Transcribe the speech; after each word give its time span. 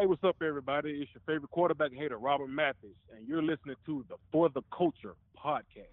Hey, 0.00 0.06
what's 0.06 0.22
up, 0.22 0.36
everybody? 0.46 1.00
It's 1.02 1.10
your 1.12 1.22
favorite 1.26 1.50
quarterback 1.50 1.92
hater, 1.92 2.18
Robert 2.18 2.46
Mathis, 2.46 2.94
and 3.12 3.26
you're 3.26 3.42
listening 3.42 3.74
to 3.84 4.04
the 4.08 4.14
For 4.30 4.48
the 4.48 4.62
Culture 4.72 5.16
podcast. 5.36 5.88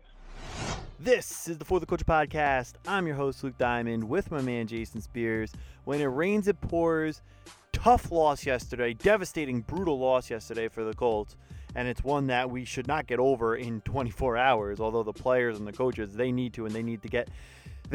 This 0.99 1.47
is 1.47 1.57
the 1.57 1.65
For 1.65 1.79
the 1.79 1.87
Culture 1.87 2.05
podcast. 2.05 2.73
I'm 2.87 3.07
your 3.07 3.15
host, 3.15 3.43
Luke 3.43 3.57
Diamond, 3.57 4.03
with 4.07 4.29
my 4.29 4.41
man, 4.41 4.67
Jason 4.67 5.01
Spears. 5.01 5.53
When 5.85 6.01
it 6.01 6.05
rains, 6.05 6.47
it 6.47 6.61
pours. 6.61 7.23
Tough 7.73 8.11
loss 8.11 8.45
yesterday, 8.45 8.93
devastating, 8.93 9.61
brutal 9.61 9.97
loss 9.97 10.29
yesterday 10.29 10.67
for 10.67 10.83
the 10.83 10.93
Colts. 10.93 11.35
And 11.73 11.87
it's 11.87 12.03
one 12.03 12.27
that 12.27 12.51
we 12.51 12.63
should 12.63 12.85
not 12.85 13.07
get 13.07 13.17
over 13.17 13.55
in 13.55 13.81
24 13.81 14.37
hours, 14.37 14.79
although 14.79 15.01
the 15.01 15.13
players 15.13 15.57
and 15.57 15.65
the 15.65 15.73
coaches, 15.73 16.13
they 16.13 16.31
need 16.31 16.53
to, 16.53 16.67
and 16.67 16.75
they 16.75 16.83
need 16.83 17.01
to 17.01 17.07
get 17.07 17.29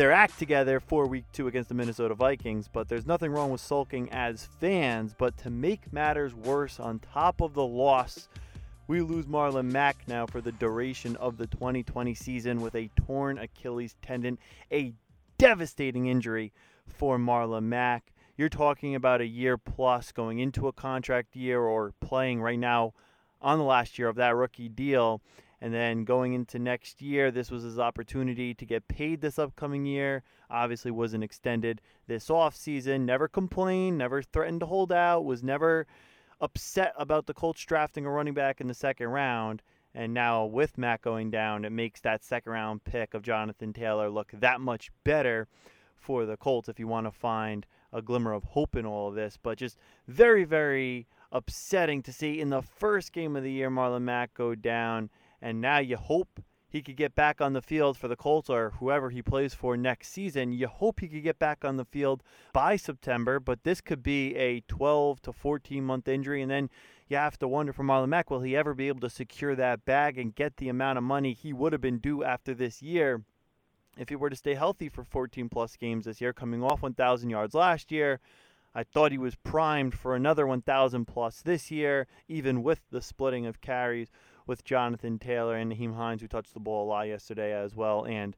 their 0.01 0.13
act 0.13 0.39
together 0.39 0.81
for 0.81 1.07
week 1.07 1.27
two 1.31 1.47
against 1.47 1.69
the 1.69 1.75
Minnesota 1.75 2.15
Vikings. 2.15 2.69
But 2.73 2.89
there's 2.89 3.05
nothing 3.05 3.33
wrong 3.33 3.51
with 3.51 3.61
sulking 3.61 4.11
as 4.11 4.49
fans. 4.59 5.15
But 5.17 5.37
to 5.39 5.51
make 5.51 5.93
matters 5.93 6.35
worse, 6.35 6.81
on 6.81 7.01
top 7.01 7.43
of 7.43 7.53
the 7.53 7.67
loss, 7.67 8.27
we 8.89 9.03
lose 9.03 9.27
Marlon 9.27 9.71
Mack 9.71 9.99
now 10.09 10.25
for 10.25 10.41
the 10.41 10.53
duration 10.53 11.17
of 11.17 11.37
the 11.37 11.47
2020 11.49 12.15
season 12.15 12.63
with 12.63 12.75
a 12.77 12.89
torn 12.97 13.37
Achilles 13.37 13.95
tendon, 14.01 14.39
a 14.73 14.95
devastating 15.37 16.07
injury 16.07 16.55
for 16.87 17.19
Marlon 17.19 17.65
Mack. 17.65 18.15
You're 18.39 18.49
talking 18.49 18.95
about 18.95 19.21
a 19.21 19.27
year 19.27 19.59
plus 19.59 20.13
going 20.13 20.39
into 20.39 20.67
a 20.67 20.73
contract 20.73 21.37
year 21.37 21.61
or 21.61 21.93
playing 22.01 22.41
right 22.41 22.59
now 22.59 22.95
on 23.43 23.59
the 23.59 23.65
last 23.65 23.99
year 23.99 24.09
of 24.09 24.17
that 24.17 24.35
rookie 24.35 24.71
deal. 24.71 25.21
And 25.63 25.75
then 25.75 26.05
going 26.05 26.33
into 26.33 26.59
next 26.59 27.03
year, 27.03 27.31
this 27.31 27.51
was 27.51 27.63
his 27.63 27.79
opportunity 27.79 28.55
to 28.55 28.65
get 28.65 28.89
paid 28.89 29.21
this 29.21 29.39
upcoming 29.39 29.85
year. 29.85 30.23
Obviously, 30.49 30.91
wasn't 30.91 31.25
extended 31.25 31.83
this 32.07 32.31
off 32.31 32.57
season. 32.57 33.05
Never 33.05 33.29
complained, 33.29 33.99
never 33.99 34.23
threatened 34.23 34.61
to 34.61 34.67
hold 34.67 34.91
out, 34.91 35.25
was 35.25 35.43
never 35.43 35.87
upset 36.41 36.95
about 36.97 37.27
the 37.27 37.35
Colts 37.35 37.63
drafting 37.65 38.07
a 38.07 38.11
running 38.11 38.33
back 38.33 38.61
in 38.61 38.69
the 38.69 38.75
second 38.75 39.09
round. 39.09 39.63
And 39.95 40.15
now 40.15 40.47
with 40.47 40.79
Mack 40.79 41.03
going 41.03 41.31
down, 41.31 41.65
it 41.65 41.73
makes 41.73 42.01
that 42.01 42.25
second 42.25 42.53
round 42.53 42.85
pick 42.85 43.13
of 43.13 43.23
Jonathan 43.23 43.73
Taylor 43.73 44.09
look 44.09 44.31
that 44.33 44.61
much 44.61 44.91
better 45.05 45.49
for 45.97 46.25
the 46.25 46.37
Colts 46.37 46.69
if 46.69 46.79
you 46.79 46.87
want 46.87 47.07
to 47.07 47.11
find 47.11 47.67
a 47.93 48.01
glimmer 48.01 48.33
of 48.33 48.45
hope 48.45 48.77
in 48.77 48.87
all 48.87 49.09
of 49.09 49.15
this. 49.15 49.37
But 49.43 49.59
just 49.59 49.77
very, 50.07 50.45
very 50.45 51.07
upsetting 51.33 52.03
to 52.03 52.13
see 52.13 52.41
in 52.41 52.51
the 52.51 52.63
first 52.63 53.13
game 53.13 53.37
of 53.37 53.43
the 53.43 53.53
year 53.53 53.71
Marlon 53.71 54.03
Mack 54.03 54.33
go 54.35 54.55
down 54.55 55.11
and 55.41 55.61
now 55.61 55.79
you 55.79 55.97
hope 55.97 56.41
he 56.71 56.83
could 56.83 56.97
get 56.97 57.17
back 57.17 57.41
on 57.41 57.53
the 57.53 57.61
field 57.61 57.99
for 57.99 58.07
the 58.07 58.17
Colts 58.17 58.49
or 58.49 58.71
whoever 58.79 59.11
he 59.11 59.23
plays 59.23 59.55
for 59.55 59.77
next 59.77 60.13
season. 60.13 60.53
You 60.53 60.69
hope 60.69 61.01
he 61.01 61.09
could 61.09 61.25
get 61.25 61.39
back 61.39 61.65
on 61.65 61.77
the 61.77 61.85
field 61.85 62.23
by 62.53 62.77
September, 62.77 63.41
but 63.41 63.65
this 63.65 63.81
could 63.81 64.05
be 64.05 64.37
a 64.37 64.61
12 64.69 65.21
to 65.23 65.33
14 65.33 65.85
month 65.85 66.07
injury. 66.07 66.41
And 66.43 66.51
then 66.51 66.71
you 67.09 67.17
have 67.17 67.39
to 67.41 67.49
wonder 67.49 67.73
for 67.73 67.83
Marlon 67.83 68.09
Mack, 68.09 68.31
will 68.31 68.41
he 68.41 68.57
ever 68.57 68.73
be 68.73 68.87
able 68.87 69.01
to 69.01 69.11
secure 69.11 69.57
that 69.57 69.85
bag 69.85 70.17
and 70.17 70.35
get 70.35 70.59
the 70.59 70.69
amount 70.69 70.97
of 70.97 71.05
money 71.05 71.33
he 71.33 71.53
would 71.53 71.73
have 71.73 71.83
been 71.83 71.99
due 71.99 72.23
after 72.23 72.55
this 72.55 72.81
year 72.81 73.25
if 73.99 74.09
he 74.09 74.17
were 74.17 74.31
to 74.31 74.37
stay 74.37 74.55
healthy 74.55 74.89
for 74.89 75.03
14 75.03 75.49
plus 75.49 75.77
games 75.77 76.05
this 76.05 76.21
year, 76.21 76.33
coming 76.33 76.63
off 76.63 76.83
1,000 76.83 77.29
yards 77.31 77.55
last 77.55 77.91
year? 77.91 78.21
I 78.73 78.85
thought 78.85 79.11
he 79.11 79.19
was 79.19 79.35
primed 79.35 79.95
for 79.95 80.15
another 80.15 80.47
1,000 80.47 81.05
plus 81.05 81.43
this 81.43 81.73
year, 81.73 82.07
even 82.29 82.63
with 82.63 82.83
the 82.93 83.03
splitting 83.03 83.45
of 83.45 83.61
carries 83.61 84.13
with 84.51 84.65
Jonathan 84.65 85.17
Taylor 85.17 85.55
and 85.55 85.71
Nyheim 85.71 85.95
Hines, 85.95 86.21
who 86.21 86.27
touched 86.27 86.55
the 86.55 86.61
ball 86.61 86.85
a 86.85 86.89
lot 86.89 87.07
yesterday 87.07 87.53
as 87.55 87.77
well, 87.77 88.05
and 88.05 88.37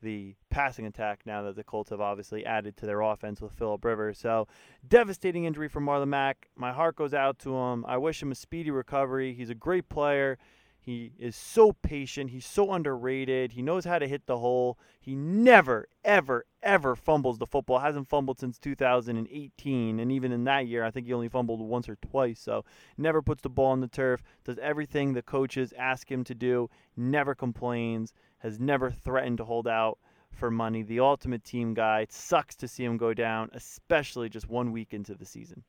the 0.00 0.34
passing 0.48 0.86
attack 0.86 1.20
now 1.26 1.42
that 1.42 1.54
the 1.54 1.62
Colts 1.62 1.90
have 1.90 2.00
obviously 2.00 2.46
added 2.46 2.78
to 2.78 2.86
their 2.86 3.02
offense 3.02 3.42
with 3.42 3.52
Philip 3.52 3.84
Rivers. 3.84 4.18
So, 4.18 4.48
devastating 4.88 5.44
injury 5.44 5.68
for 5.68 5.82
Marlon 5.82 6.08
Mack. 6.08 6.48
My 6.56 6.72
heart 6.72 6.96
goes 6.96 7.12
out 7.12 7.38
to 7.40 7.54
him. 7.54 7.84
I 7.86 7.98
wish 7.98 8.22
him 8.22 8.32
a 8.32 8.34
speedy 8.34 8.70
recovery. 8.70 9.34
He's 9.34 9.50
a 9.50 9.54
great 9.54 9.90
player. 9.90 10.38
He 10.82 11.12
is 11.18 11.36
so 11.36 11.72
patient. 11.72 12.30
He's 12.30 12.46
so 12.46 12.72
underrated. 12.72 13.52
He 13.52 13.60
knows 13.60 13.84
how 13.84 13.98
to 13.98 14.08
hit 14.08 14.26
the 14.26 14.38
hole. 14.38 14.78
He 14.98 15.14
never, 15.14 15.86
ever, 16.02 16.46
ever 16.62 16.96
fumbles 16.96 17.38
the 17.38 17.46
football. 17.46 17.80
Hasn't 17.80 18.08
fumbled 18.08 18.40
since 18.40 18.58
2018. 18.58 20.00
And 20.00 20.10
even 20.10 20.32
in 20.32 20.44
that 20.44 20.66
year, 20.66 20.82
I 20.82 20.90
think 20.90 21.06
he 21.06 21.12
only 21.12 21.28
fumbled 21.28 21.60
once 21.60 21.86
or 21.88 21.96
twice. 21.96 22.40
So 22.40 22.64
never 22.96 23.20
puts 23.20 23.42
the 23.42 23.50
ball 23.50 23.72
on 23.72 23.80
the 23.80 23.88
turf. 23.88 24.22
Does 24.44 24.58
everything 24.58 25.12
the 25.12 25.22
coaches 25.22 25.74
ask 25.78 26.10
him 26.10 26.24
to 26.24 26.34
do. 26.34 26.70
Never 26.96 27.34
complains. 27.34 28.14
Has 28.38 28.58
never 28.58 28.90
threatened 28.90 29.36
to 29.38 29.44
hold 29.44 29.68
out 29.68 29.98
for 30.32 30.50
money. 30.50 30.82
The 30.82 31.00
ultimate 31.00 31.44
team 31.44 31.74
guy. 31.74 32.00
It 32.00 32.12
sucks 32.12 32.56
to 32.56 32.68
see 32.68 32.84
him 32.84 32.96
go 32.96 33.12
down, 33.12 33.50
especially 33.52 34.30
just 34.30 34.48
one 34.48 34.72
week 34.72 34.94
into 34.94 35.14
the 35.14 35.26
season. 35.26 35.62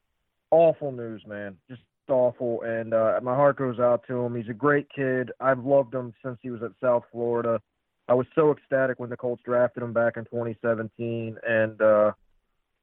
Awful 0.52 0.92
news, 0.92 1.28
man. 1.28 1.58
Just 1.70 1.84
awful, 2.12 2.62
and 2.62 2.94
uh, 2.94 3.20
my 3.24 3.34
heart 3.34 3.58
goes 3.58 3.80
out 3.80 4.04
to 4.08 4.20
him. 4.20 4.36
He's 4.36 4.50
a 4.50 4.54
great 4.54 4.88
kid. 4.94 5.32
I've 5.40 5.66
loved 5.66 5.94
him 5.94 6.14
since 6.24 6.38
he 6.42 6.52
was 6.52 6.62
at 6.62 6.72
South 6.82 7.04
Florida. 7.12 7.60
I 8.08 8.14
was 8.14 8.28
so 8.36 8.52
ecstatic 8.52 9.00
when 9.00 9.10
the 9.10 9.18
Colts 9.18 9.42
drafted 9.44 9.82
him 9.84 9.94
back 9.94 10.18
in 10.18 10.26
2017, 10.26 11.38
and 11.48 11.82
uh, 11.82 12.12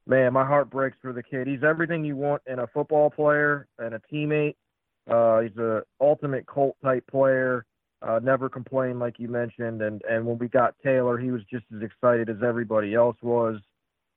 man, 0.07 0.33
my 0.33 0.45
heart 0.45 0.69
breaks 0.69 0.97
for 1.01 1.13
the 1.13 1.23
kid. 1.23 1.47
He's 1.47 1.63
everything 1.63 2.03
you 2.03 2.15
want 2.15 2.41
in 2.47 2.59
a 2.59 2.67
football 2.67 3.09
player 3.09 3.67
and 3.77 3.93
a 3.93 4.01
teammate. 4.11 4.55
Uh, 5.09 5.41
he's 5.41 5.57
a 5.57 5.83
ultimate 6.01 6.45
Colt 6.47 6.75
type 6.83 7.05
player. 7.07 7.65
Uh, 8.01 8.19
never 8.23 8.49
complained, 8.49 8.99
like 8.99 9.19
you 9.19 9.27
mentioned, 9.27 9.81
and 9.81 10.01
and 10.09 10.25
when 10.25 10.37
we 10.37 10.47
got 10.47 10.73
Taylor, 10.83 11.17
he 11.17 11.31
was 11.31 11.41
just 11.51 11.65
as 11.75 11.81
excited 11.81 12.29
as 12.29 12.37
everybody 12.45 12.95
else 12.95 13.17
was. 13.21 13.59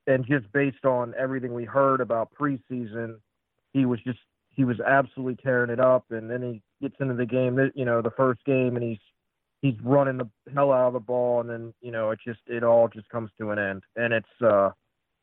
And 0.07 0.25
just 0.27 0.51
based 0.53 0.85
on 0.85 1.15
everything 1.19 1.53
we 1.53 1.65
heard 1.65 2.01
about 2.01 2.33
preseason, 2.39 3.17
he 3.73 3.85
was 3.85 4.01
just 4.05 4.19
he 4.55 4.65
was 4.65 4.81
absolutely 4.81 5.37
tearing 5.43 5.71
it 5.71 5.81
up, 5.81 6.05
and 6.11 6.31
then 6.31 6.43
he 6.43 6.63
gets 6.81 6.97
into 7.01 7.15
the 7.15 7.27
game, 7.27 7.59
you 7.75 7.85
know, 7.85 8.03
the 8.03 8.11
first 8.11 8.45
game, 8.45 8.77
and 8.77 8.83
he's 8.83 8.99
he's 9.63 9.75
running 9.83 10.19
the 10.19 10.29
hell 10.53 10.73
out 10.73 10.89
of 10.89 10.93
the 10.93 11.01
ball, 11.01 11.41
and 11.41 11.49
then 11.49 11.75
you 11.81 11.91
know 11.91 12.11
it 12.11 12.19
just 12.27 12.41
it 12.47 12.63
all 12.63 12.89
just 12.89 13.09
comes 13.09 13.31
to 13.39 13.51
an 13.51 13.59
end, 13.59 13.83
and 13.97 14.13
it's 14.13 14.43
uh 14.43 14.71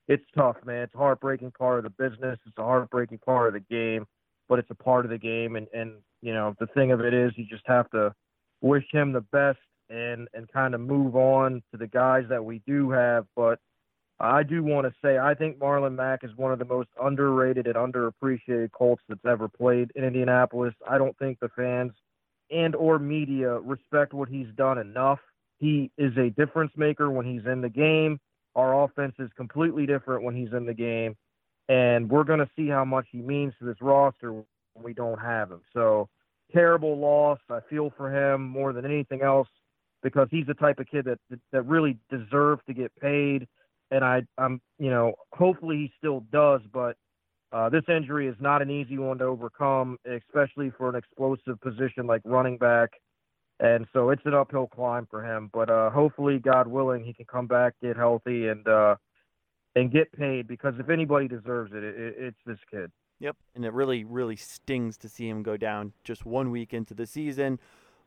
it's 0.08 0.26
tough, 0.36 0.56
man. 0.66 0.84
It's 0.84 0.96
a 0.96 0.98
heartbreaking 0.98 1.52
part 1.52 1.78
of 1.78 1.84
the 1.84 2.10
business. 2.10 2.40
It's 2.48 2.58
a 2.58 2.64
heartbreaking 2.64 3.20
part 3.20 3.48
of 3.50 3.54
the 3.54 3.74
game, 3.74 4.08
but 4.48 4.58
it's 4.58 4.72
a 4.72 4.76
part 4.76 5.06
of 5.06 5.12
the 5.12 5.18
game, 5.18 5.56
and 5.56 5.68
and 5.74 5.94
you 6.22 6.34
know 6.34 6.56
the 6.60 6.68
thing 6.68 6.92
of 6.92 7.02
it 7.02 7.14
is 7.14 7.32
you 7.36 7.46
just 7.46 7.68
have 7.68 7.90
to 7.92 8.14
wish 8.62 8.86
him 8.92 9.12
the 9.14 9.22
best 9.22 9.60
and 9.90 10.28
and 10.34 10.52
kind 10.52 10.74
of 10.74 10.82
move 10.82 11.16
on 11.16 11.62
to 11.72 11.78
the 11.78 11.88
guys 11.88 12.24
that 12.30 12.44
we 12.44 12.62
do 12.66 12.90
have, 12.90 13.26
but 13.36 13.60
I 14.20 14.44
do 14.44 14.64
want 14.64 14.86
to 14.86 14.94
say 15.02 15.18
I 15.18 15.34
think 15.34 15.60
Marlon 15.60 15.96
Mack 15.96 16.24
is 16.24 16.32
one 16.36 16.52
of 16.52 16.60
the 16.60 16.66
most 16.66 16.90
underrated 17.02 17.68
and 17.68 17.76
underappreciated 17.76 18.72
Colts 18.72 19.02
that's 19.08 19.26
ever 19.26 19.48
played 19.48 19.92
in 19.96 20.04
Indianapolis. 20.04 20.74
I 20.88 20.98
don't 20.98 21.18
think 21.18 21.40
the 21.40 21.50
fans 21.56 21.94
and 22.52 22.76
or 22.76 23.00
media 23.00 23.60
respect 23.60 24.14
what 24.14 24.28
he's 24.28 24.48
done 24.58 24.78
enough. 24.78 25.20
He 25.60 25.92
is 25.98 26.12
a 26.18 26.32
difference 26.32 26.72
maker 26.76 27.10
when 27.10 27.26
he's 27.26 27.46
in 27.46 27.62
the 27.62 27.70
game. 27.70 28.20
Our 28.56 28.84
offense 28.84 29.16
is 29.20 29.30
completely 29.38 29.86
different 29.86 30.24
when 30.24 30.36
he's 30.36 30.52
in 30.52 30.66
the 30.66 30.74
game, 30.74 31.16
and 31.70 32.10
we're 32.10 32.24
going 32.24 32.40
to 32.40 32.50
see 32.58 32.68
how 32.68 32.84
much 32.84 33.06
he 33.12 33.20
means 33.20 33.54
to 33.60 33.66
this 33.66 33.78
roster 33.80 34.34
when 34.34 34.46
we 34.84 34.94
don't 34.94 35.20
have 35.20 35.52
him. 35.52 35.62
So, 35.74 36.10
terrible 36.52 36.98
loss. 36.98 37.40
I 37.50 37.60
feel 37.70 37.94
for 37.96 38.14
him 38.14 38.44
more 38.44 38.74
than 38.74 38.86
anything 38.86 39.22
else 39.22 39.48
because 40.02 40.28
he's 40.32 40.48
the 40.48 40.56
type 40.56 40.80
of 40.80 40.88
kid 40.88 41.06
that 41.06 41.20
that 41.52 41.62
really 41.64 41.98
deserves 42.10 42.62
to 42.68 42.74
get 42.74 42.94
paid 43.00 43.48
and 43.92 44.04
I, 44.04 44.22
I'm, 44.38 44.62
you 44.78 44.90
know, 44.90 45.14
hopefully 45.34 45.78
he 45.78 45.94
still 45.98 46.22
does, 46.32 46.62
but 46.72 46.96
uh, 47.52 47.70
this 47.70 47.84
injury 47.88 48.28
is 48.28 48.36
not 48.40 48.62
an 48.62 48.70
easy 48.70 48.98
one 48.98 49.18
to 49.20 49.26
overcome, 49.26 49.98
especially 50.06 50.72
for 50.78 50.90
an 50.90 50.96
explosive 50.96 51.60
position 51.62 52.06
like 52.06 52.22
running 52.24 52.58
back. 52.58 52.92
And 53.60 53.88
so 53.92 54.10
it's 54.12 54.22
an 54.26 54.34
uphill 54.34 54.68
climb 54.68 55.08
for 55.10 55.24
him, 55.24 55.50
but 55.52 55.70
uh, 55.70 55.90
hopefully, 55.90 56.40
God 56.40 56.68
willing, 56.68 57.04
he 57.04 57.14
can 57.14 57.26
come 57.26 57.46
back, 57.46 57.74
get 57.82 57.98
healthy, 57.98 58.48
and 58.48 58.66
uh, 58.66 58.96
and 59.76 59.92
get 59.92 60.12
paid. 60.14 60.48
Because 60.48 60.76
if 60.80 60.90
anybody 60.90 61.28
deserves 61.28 61.74
it, 61.74 61.84
it, 61.84 62.16
it's 62.18 62.38
this 62.46 62.60
kid. 62.72 62.90
Yep, 63.20 63.36
and 63.56 63.66
it 63.66 63.74
really, 63.74 64.06
really 64.06 64.38
stings 64.38 64.98
to 65.00 65.10
see 65.10 65.28
him 65.28 65.44
go 65.44 65.58
down 65.58 65.92
just 66.06 66.26
one 66.26 66.52
week 66.52 66.74
into 66.74 66.94
the 66.94 67.06
season. 67.06 67.60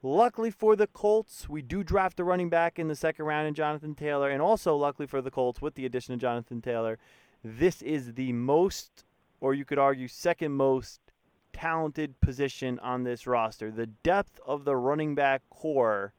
Luckily 0.02 0.50
for 0.50 0.74
the 0.74 0.88
Colts, 0.88 1.48
we 1.48 1.62
do 1.62 1.84
draft 1.84 2.18
a 2.18 2.24
running 2.24 2.48
back 2.48 2.78
in 2.78 2.88
the 2.88 2.96
second 2.96 3.24
round 3.24 3.46
in 3.46 3.54
Jonathan 3.54 3.94
Taylor. 3.94 4.30
And 4.30 4.42
also, 4.42 4.76
luckily 4.76 5.06
for 5.06 5.22
the 5.22 5.30
Colts, 5.30 5.62
with 5.62 5.74
the 5.74 5.86
addition 5.86 6.12
of 6.12 6.20
Jonathan 6.20 6.60
Taylor, 6.60 6.98
this 7.44 7.82
is 7.82 8.14
the 8.14 8.32
most, 8.32 9.04
or 9.40 9.54
you 9.54 9.64
could 9.64 9.78
argue, 9.78 10.08
second 10.08 10.52
most 10.52 11.00
talented 11.52 12.20
position 12.20 12.80
on 12.80 13.04
this 13.04 13.26
roster. 13.26 13.70
The 13.70 13.86
depth 13.86 14.40
of 14.44 14.64
the 14.64 14.76
running 14.76 15.14
back 15.14 15.42
corps 15.50 16.12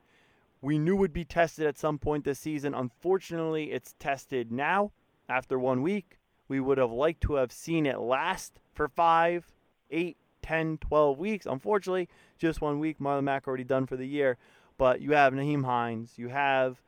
we 0.61 0.79
knew 0.79 0.95
would 0.95 1.11
be 1.11 1.25
tested 1.25 1.67
at 1.67 1.77
some 1.77 1.99
point 1.99 2.23
this 2.23 2.39
season. 2.39 2.73
Unfortunately, 2.73 3.73
it's 3.73 3.95
tested 3.99 4.49
now 4.49 4.93
after 5.27 5.59
one 5.59 5.81
week. 5.81 6.19
We 6.47 6.61
would 6.61 6.77
have 6.77 6.91
liked 6.91 7.19
to 7.23 7.33
have 7.33 7.51
seen 7.51 7.85
it 7.85 7.99
last 7.99 8.61
for 8.73 8.87
five, 8.87 9.51
eight, 9.91 10.15
10, 10.43 10.77
12 10.77 11.17
weeks. 11.17 11.45
Unfortunately, 11.47 12.07
just 12.37 12.61
one 12.61 12.79
week. 12.79 12.99
Marlon 12.99 13.23
Mack 13.23 13.47
already 13.47 13.63
done 13.63 13.87
for 13.87 13.97
the 13.97 14.07
year. 14.07 14.37
But 14.77 15.01
you 15.01 15.13
have 15.13 15.33
Nyheim 15.33 15.65
Hines, 15.65 16.13
you 16.17 16.29
have 16.29 16.81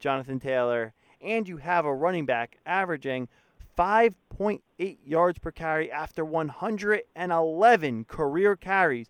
Jonathan 0.00 0.40
Taylor, 0.40 0.94
and 1.20 1.48
you 1.48 1.58
have 1.58 1.84
a 1.84 1.94
running 1.94 2.26
back 2.26 2.58
averaging 2.66 3.28
5.8 3.78 4.98
yards 5.04 5.38
per 5.38 5.50
carry 5.52 5.90
after 5.90 6.24
111 6.24 8.04
career 8.04 8.56
carries. 8.56 9.08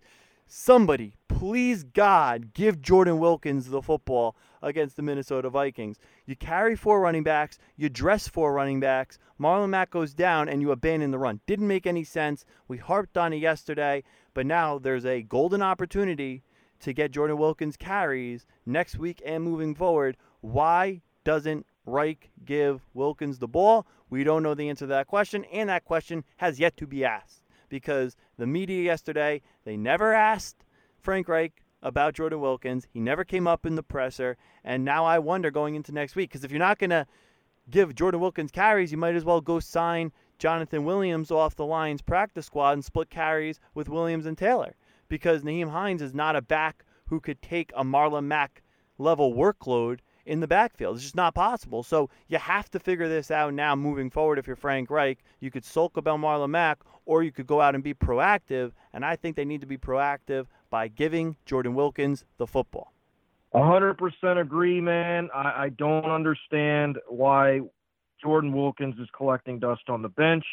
Somebody, 0.51 1.13
please 1.27 1.83
God, 1.83 2.55
give 2.55 2.81
Jordan 2.81 3.19
Wilkins 3.19 3.69
the 3.69 3.83
football 3.83 4.35
against 4.63 4.95
the 4.95 5.03
Minnesota 5.03 5.47
Vikings. 5.47 5.99
You 6.25 6.35
carry 6.35 6.75
four 6.75 7.01
running 7.01 7.21
backs, 7.21 7.59
you 7.77 7.87
dress 7.87 8.27
four 8.27 8.51
running 8.51 8.79
backs, 8.79 9.19
Marlon 9.39 9.69
Mack 9.69 9.91
goes 9.91 10.15
down, 10.15 10.49
and 10.49 10.59
you 10.59 10.71
abandon 10.71 11.11
the 11.11 11.19
run. 11.19 11.39
Didn't 11.45 11.67
make 11.67 11.85
any 11.85 12.03
sense. 12.03 12.45
We 12.67 12.77
harped 12.77 13.15
on 13.15 13.31
it 13.31 13.37
yesterday, 13.37 14.03
but 14.33 14.47
now 14.47 14.79
there's 14.79 15.05
a 15.05 15.21
golden 15.21 15.61
opportunity 15.61 16.41
to 16.79 16.93
get 16.93 17.11
Jordan 17.11 17.37
Wilkins 17.37 17.77
carries 17.77 18.47
next 18.65 18.97
week 18.97 19.21
and 19.23 19.43
moving 19.43 19.75
forward. 19.75 20.17
Why 20.41 21.03
doesn't 21.23 21.67
Reich 21.85 22.31
give 22.43 22.81
Wilkins 22.95 23.37
the 23.37 23.47
ball? 23.47 23.85
We 24.09 24.23
don't 24.23 24.41
know 24.41 24.55
the 24.55 24.69
answer 24.69 24.85
to 24.85 24.87
that 24.87 25.05
question, 25.05 25.45
and 25.53 25.69
that 25.69 25.85
question 25.85 26.23
has 26.37 26.59
yet 26.59 26.75
to 26.77 26.87
be 26.87 27.05
asked 27.05 27.38
because 27.69 28.15
the 28.37 28.47
media 28.47 28.83
yesterday, 28.83 29.41
they 29.63 29.77
never 29.77 30.13
asked 30.13 30.65
Frank 30.99 31.27
Reich 31.27 31.63
about 31.81 32.13
Jordan 32.13 32.41
Wilkins. 32.41 32.87
He 32.91 32.99
never 32.99 33.23
came 33.23 33.47
up 33.47 33.65
in 33.65 33.75
the 33.75 33.83
presser. 33.83 34.37
And 34.63 34.83
now 34.83 35.05
I 35.05 35.19
wonder 35.19 35.51
going 35.51 35.75
into 35.75 35.93
next 35.93 36.15
week, 36.15 36.29
because 36.29 36.43
if 36.43 36.51
you're 36.51 36.59
not 36.59 36.79
going 36.79 36.89
to 36.89 37.07
give 37.69 37.95
Jordan 37.95 38.19
Wilkins 38.19 38.51
carries, 38.51 38.91
you 38.91 38.97
might 38.97 39.15
as 39.15 39.25
well 39.25 39.41
go 39.41 39.59
sign 39.59 40.11
Jonathan 40.37 40.85
Williams 40.85 41.31
off 41.31 41.55
the 41.55 41.65
Lions 41.65 42.01
practice 42.01 42.45
squad 42.45 42.73
and 42.73 42.83
split 42.83 43.09
carries 43.09 43.59
with 43.73 43.89
Williams 43.89 44.25
and 44.25 44.37
Taylor. 44.37 44.75
Because 45.07 45.43
Nyheim 45.43 45.71
Hines 45.71 46.01
is 46.01 46.13
not 46.13 46.35
a 46.35 46.41
back 46.41 46.85
who 47.07 47.19
could 47.19 47.41
take 47.41 47.71
a 47.75 47.83
Marlon 47.83 48.25
Mack 48.25 48.61
level 48.97 49.33
workload 49.33 49.99
in 50.25 50.39
the 50.41 50.47
backfield. 50.47 50.95
It's 50.95 51.03
just 51.03 51.15
not 51.15 51.33
possible. 51.33 51.81
So 51.81 52.09
you 52.27 52.37
have 52.37 52.69
to 52.71 52.79
figure 52.79 53.09
this 53.09 53.31
out 53.31 53.53
now 53.53 53.75
moving 53.75 54.09
forward. 54.09 54.37
If 54.37 54.45
you're 54.45 54.55
Frank 54.55 54.91
Reich, 54.91 55.23
you 55.39 55.49
could 55.49 55.65
sulk 55.65 55.97
about 55.97 56.19
Marlon 56.19 56.51
Mack, 56.51 56.79
or 57.09 57.23
you 57.23 57.31
could 57.31 57.47
go 57.47 57.59
out 57.59 57.73
and 57.73 57.83
be 57.83 57.95
proactive. 57.95 58.71
And 58.93 59.03
I 59.03 59.15
think 59.15 59.35
they 59.35 59.43
need 59.43 59.61
to 59.61 59.67
be 59.67 59.79
proactive 59.79 60.45
by 60.69 60.87
giving 60.87 61.37
Jordan 61.43 61.73
Wilkins 61.73 62.23
the 62.37 62.45
football. 62.45 62.93
100% 63.55 64.39
agree, 64.39 64.79
man. 64.79 65.29
I, 65.33 65.63
I 65.63 65.69
don't 65.69 66.05
understand 66.05 66.99
why 67.07 67.61
Jordan 68.21 68.53
Wilkins 68.53 68.93
is 68.99 69.07
collecting 69.17 69.57
dust 69.57 69.89
on 69.89 70.03
the 70.03 70.09
bench. 70.09 70.45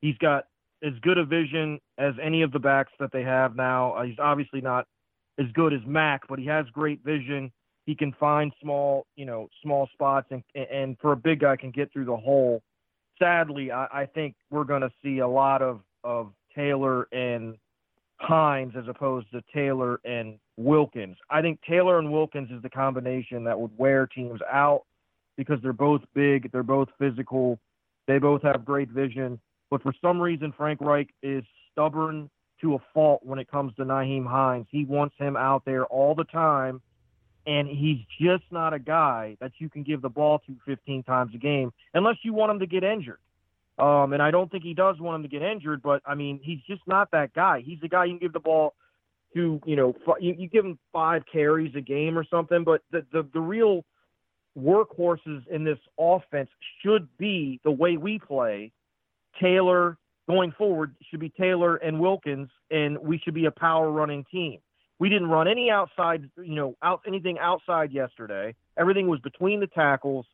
He's 0.00 0.18
got 0.18 0.46
as 0.82 0.92
good 1.02 1.18
a 1.18 1.24
vision 1.24 1.78
as 1.98 2.14
any 2.20 2.42
of 2.42 2.50
the 2.50 2.58
backs 2.58 2.90
that 2.98 3.12
they 3.12 3.22
have 3.22 3.54
now. 3.54 3.92
Uh, 3.92 4.02
he's 4.02 4.18
obviously 4.18 4.60
not 4.60 4.88
as 5.38 5.46
good 5.52 5.72
as 5.72 5.80
Mack, 5.86 6.22
but 6.28 6.40
he 6.40 6.46
has 6.46 6.66
great 6.72 7.04
vision. 7.04 7.52
He 7.86 7.94
can 7.94 8.12
find 8.18 8.52
small, 8.60 9.06
you 9.14 9.24
know, 9.24 9.48
small 9.62 9.88
spots, 9.92 10.26
and 10.32 10.42
and 10.54 10.96
for 11.00 11.12
a 11.12 11.16
big 11.16 11.40
guy, 11.40 11.56
can 11.56 11.70
get 11.70 11.92
through 11.92 12.06
the 12.06 12.16
hole. 12.16 12.60
Sadly, 13.20 13.70
I, 13.70 13.86
I 13.92 14.06
think 14.06 14.34
we're 14.50 14.64
going 14.64 14.82
to 14.82 14.90
see 15.02 15.18
a 15.18 15.28
lot 15.28 15.62
of 15.62 15.80
of 16.04 16.32
Taylor 16.54 17.08
and 17.12 17.56
Hines 18.16 18.74
as 18.76 18.84
opposed 18.88 19.30
to 19.32 19.42
Taylor 19.52 20.00
and 20.04 20.38
Wilkins. 20.56 21.16
I 21.28 21.42
think 21.42 21.60
Taylor 21.68 21.98
and 21.98 22.12
Wilkins 22.12 22.50
is 22.50 22.62
the 22.62 22.70
combination 22.70 23.44
that 23.44 23.58
would 23.58 23.76
wear 23.76 24.06
teams 24.06 24.40
out 24.50 24.82
because 25.36 25.58
they're 25.62 25.72
both 25.72 26.02
big, 26.14 26.52
they're 26.52 26.62
both 26.62 26.88
physical, 26.98 27.58
they 28.06 28.18
both 28.18 28.42
have 28.42 28.64
great 28.64 28.90
vision. 28.90 29.40
But 29.70 29.82
for 29.82 29.92
some 30.00 30.20
reason, 30.20 30.52
Frank 30.56 30.80
Reich 30.80 31.08
is 31.22 31.42
stubborn 31.72 32.30
to 32.60 32.74
a 32.74 32.78
fault 32.94 33.20
when 33.24 33.38
it 33.38 33.50
comes 33.50 33.74
to 33.76 33.84
Nyheim 33.84 34.26
Hines. 34.26 34.66
He 34.70 34.84
wants 34.84 35.16
him 35.18 35.36
out 35.36 35.64
there 35.64 35.84
all 35.86 36.14
the 36.14 36.24
time 36.24 36.80
and 37.46 37.66
he's 37.66 37.98
just 38.20 38.44
not 38.50 38.72
a 38.72 38.78
guy 38.78 39.36
that 39.40 39.52
you 39.58 39.68
can 39.68 39.82
give 39.82 40.02
the 40.02 40.08
ball 40.08 40.40
to 40.46 40.56
15 40.66 41.02
times 41.02 41.32
a 41.34 41.38
game 41.38 41.72
unless 41.94 42.16
you 42.22 42.32
want 42.32 42.52
him 42.52 42.60
to 42.60 42.66
get 42.66 42.84
injured. 42.84 43.18
Um, 43.78 44.12
and 44.12 44.22
I 44.22 44.30
don't 44.30 44.50
think 44.50 44.62
he 44.62 44.74
does 44.74 45.00
want 45.00 45.16
him 45.16 45.22
to 45.22 45.28
get 45.28 45.42
injured, 45.42 45.82
but 45.82 46.02
I 46.06 46.14
mean, 46.14 46.40
he's 46.42 46.60
just 46.68 46.82
not 46.86 47.10
that 47.12 47.32
guy. 47.32 47.62
He's 47.64 47.80
the 47.80 47.88
guy 47.88 48.04
you 48.04 48.12
can 48.12 48.18
give 48.18 48.32
the 48.32 48.40
ball 48.40 48.74
to, 49.34 49.60
you 49.64 49.76
know, 49.76 49.94
you, 50.20 50.34
you 50.38 50.48
give 50.48 50.64
him 50.64 50.78
five 50.92 51.22
carries 51.30 51.74
a 51.74 51.80
game 51.80 52.18
or 52.18 52.24
something, 52.24 52.64
but 52.64 52.82
the, 52.90 53.04
the, 53.12 53.26
the 53.32 53.40
real 53.40 53.84
workhorses 54.58 55.46
in 55.48 55.64
this 55.64 55.78
offense 55.98 56.50
should 56.82 57.08
be 57.16 57.60
the 57.64 57.70
way 57.70 57.96
we 57.96 58.18
play. 58.18 58.72
Taylor 59.40 59.96
going 60.28 60.52
forward 60.52 60.94
should 61.10 61.20
be 61.20 61.30
Taylor 61.30 61.76
and 61.76 61.98
Wilkins, 61.98 62.50
and 62.70 62.98
we 62.98 63.18
should 63.18 63.34
be 63.34 63.46
a 63.46 63.50
power 63.50 63.90
running 63.90 64.24
team. 64.30 64.58
We 64.98 65.08
didn't 65.08 65.28
run 65.28 65.48
any 65.48 65.70
outside, 65.70 66.30
you 66.36 66.54
know, 66.54 66.76
out 66.82 67.00
anything 67.06 67.38
outside 67.38 67.90
yesterday. 67.90 68.54
Everything 68.78 69.08
was 69.08 69.20
between 69.20 69.60
the 69.60 69.66
tackles. 69.66 70.26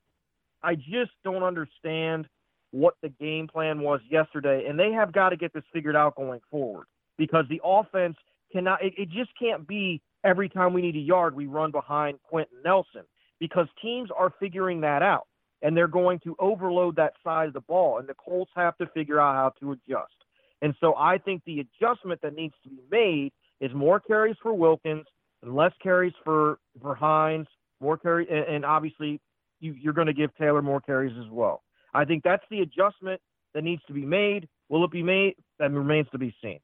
I 0.62 0.74
just 0.74 1.12
don't 1.24 1.42
understand 1.42 2.26
what 2.70 2.94
the 3.02 3.08
game 3.08 3.48
plan 3.48 3.80
was 3.80 4.00
yesterday, 4.10 4.66
and 4.68 4.78
they 4.78 4.92
have 4.92 5.12
got 5.12 5.30
to 5.30 5.36
get 5.36 5.52
this 5.52 5.64
figured 5.72 5.96
out 5.96 6.16
going 6.16 6.40
forward 6.50 6.86
because 7.16 7.44
the 7.48 7.60
offense 7.64 8.16
cannot. 8.52 8.82
It, 8.84 8.94
it 8.96 9.08
just 9.10 9.30
can't 9.40 9.66
be 9.66 10.02
every 10.24 10.48
time 10.48 10.72
we 10.72 10.82
need 10.82 10.96
a 10.96 11.00
yard 11.00 11.34
we 11.34 11.46
run 11.46 11.70
behind 11.70 12.18
Quenton 12.28 12.58
Nelson 12.64 13.02
because 13.40 13.66
teams 13.80 14.10
are 14.16 14.32
figuring 14.40 14.80
that 14.82 15.02
out 15.02 15.26
and 15.62 15.76
they're 15.76 15.88
going 15.88 16.20
to 16.20 16.36
overload 16.38 16.96
that 16.96 17.14
side 17.24 17.48
of 17.48 17.54
the 17.54 17.60
ball, 17.60 17.98
and 17.98 18.08
the 18.08 18.14
Colts 18.14 18.50
have 18.54 18.76
to 18.78 18.86
figure 18.94 19.20
out 19.20 19.34
how 19.34 19.52
to 19.60 19.72
adjust. 19.72 20.14
And 20.62 20.74
so 20.80 20.94
I 20.96 21.18
think 21.18 21.42
the 21.44 21.60
adjustment 21.60 22.20
that 22.22 22.34
needs 22.34 22.54
to 22.64 22.70
be 22.70 22.80
made 22.90 23.32
is 23.60 23.74
more 23.74 24.00
carries 24.00 24.36
for 24.42 24.52
Wilkins 24.54 25.06
and 25.42 25.54
less 25.54 25.72
carries 25.82 26.12
for 26.24 26.58
for 26.80 26.94
Hines, 26.94 27.46
more 27.80 27.96
carry, 27.96 28.28
and, 28.28 28.54
and 28.54 28.64
obviously 28.64 29.20
you, 29.60 29.72
you're 29.72 29.92
going 29.92 30.06
to 30.06 30.12
give 30.12 30.34
Taylor 30.36 30.62
more 30.62 30.80
carries 30.80 31.16
as 31.18 31.30
well. 31.30 31.62
I 31.94 32.04
think 32.04 32.24
that's 32.24 32.44
the 32.50 32.60
adjustment 32.60 33.20
that 33.54 33.64
needs 33.64 33.82
to 33.86 33.92
be 33.92 34.04
made. 34.04 34.48
Will 34.68 34.84
it 34.84 34.90
be 34.90 35.02
made? 35.02 35.36
That 35.58 35.72
remains 35.72 36.08
to 36.12 36.18
be 36.18 36.34
seen. 36.42 36.60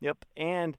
Yep, 0.00 0.24
and 0.36 0.76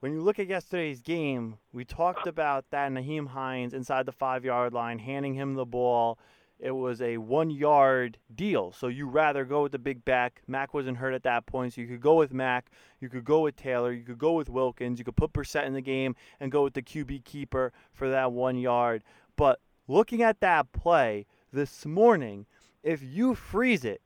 when 0.00 0.12
you 0.12 0.20
look 0.22 0.38
at 0.38 0.48
yesterday's 0.48 1.00
game, 1.00 1.58
we 1.72 1.84
talked 1.84 2.26
about 2.26 2.64
that 2.70 2.90
Nyheim 2.90 3.28
Hines 3.28 3.74
inside 3.74 4.06
the 4.06 4.12
five 4.12 4.44
yard 4.44 4.72
line, 4.72 4.98
handing 4.98 5.34
him 5.34 5.54
the 5.54 5.64
ball 5.64 6.18
it 6.62 6.72
was 6.72 7.00
a 7.00 7.16
one 7.16 7.50
yard 7.50 8.18
deal. 8.34 8.72
So 8.72 8.88
you 8.88 9.06
rather 9.06 9.44
go 9.44 9.62
with 9.62 9.72
the 9.72 9.78
big 9.78 10.04
back. 10.04 10.42
Mack 10.46 10.74
wasn't 10.74 10.98
hurt 10.98 11.14
at 11.14 11.22
that 11.22 11.46
point, 11.46 11.72
so 11.72 11.80
you 11.80 11.86
could 11.86 12.00
go 12.00 12.14
with 12.14 12.32
Mack. 12.32 12.70
You 13.00 13.08
could 13.08 13.24
go 13.24 13.40
with 13.40 13.56
Taylor. 13.56 13.92
You 13.92 14.04
could 14.04 14.18
go 14.18 14.32
with 14.32 14.50
Wilkins. 14.50 14.98
You 14.98 15.04
could 15.04 15.16
put 15.16 15.32
Brissett 15.32 15.66
in 15.66 15.72
the 15.72 15.80
game 15.80 16.14
and 16.38 16.52
go 16.52 16.62
with 16.62 16.74
the 16.74 16.82
QB 16.82 17.24
keeper 17.24 17.72
for 17.92 18.10
that 18.10 18.32
one 18.32 18.58
yard. 18.58 19.02
But 19.36 19.60
looking 19.88 20.22
at 20.22 20.40
that 20.40 20.72
play 20.72 21.26
this 21.52 21.86
morning, 21.86 22.46
if 22.82 23.02
you 23.02 23.34
freeze 23.34 23.84
it, 23.84 24.02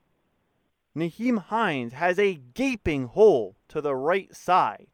Nyheim 0.97 1.39
Hines 1.39 1.93
has 1.93 2.19
a 2.19 2.35
gaping 2.35 3.07
hole 3.07 3.57
to 3.69 3.81
the 3.81 3.95
right 3.95 4.35
side 4.35 4.87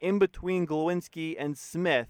in 0.00 0.18
between 0.18 0.66
Glowinski 0.66 1.36
and 1.38 1.56
Smith 1.56 2.08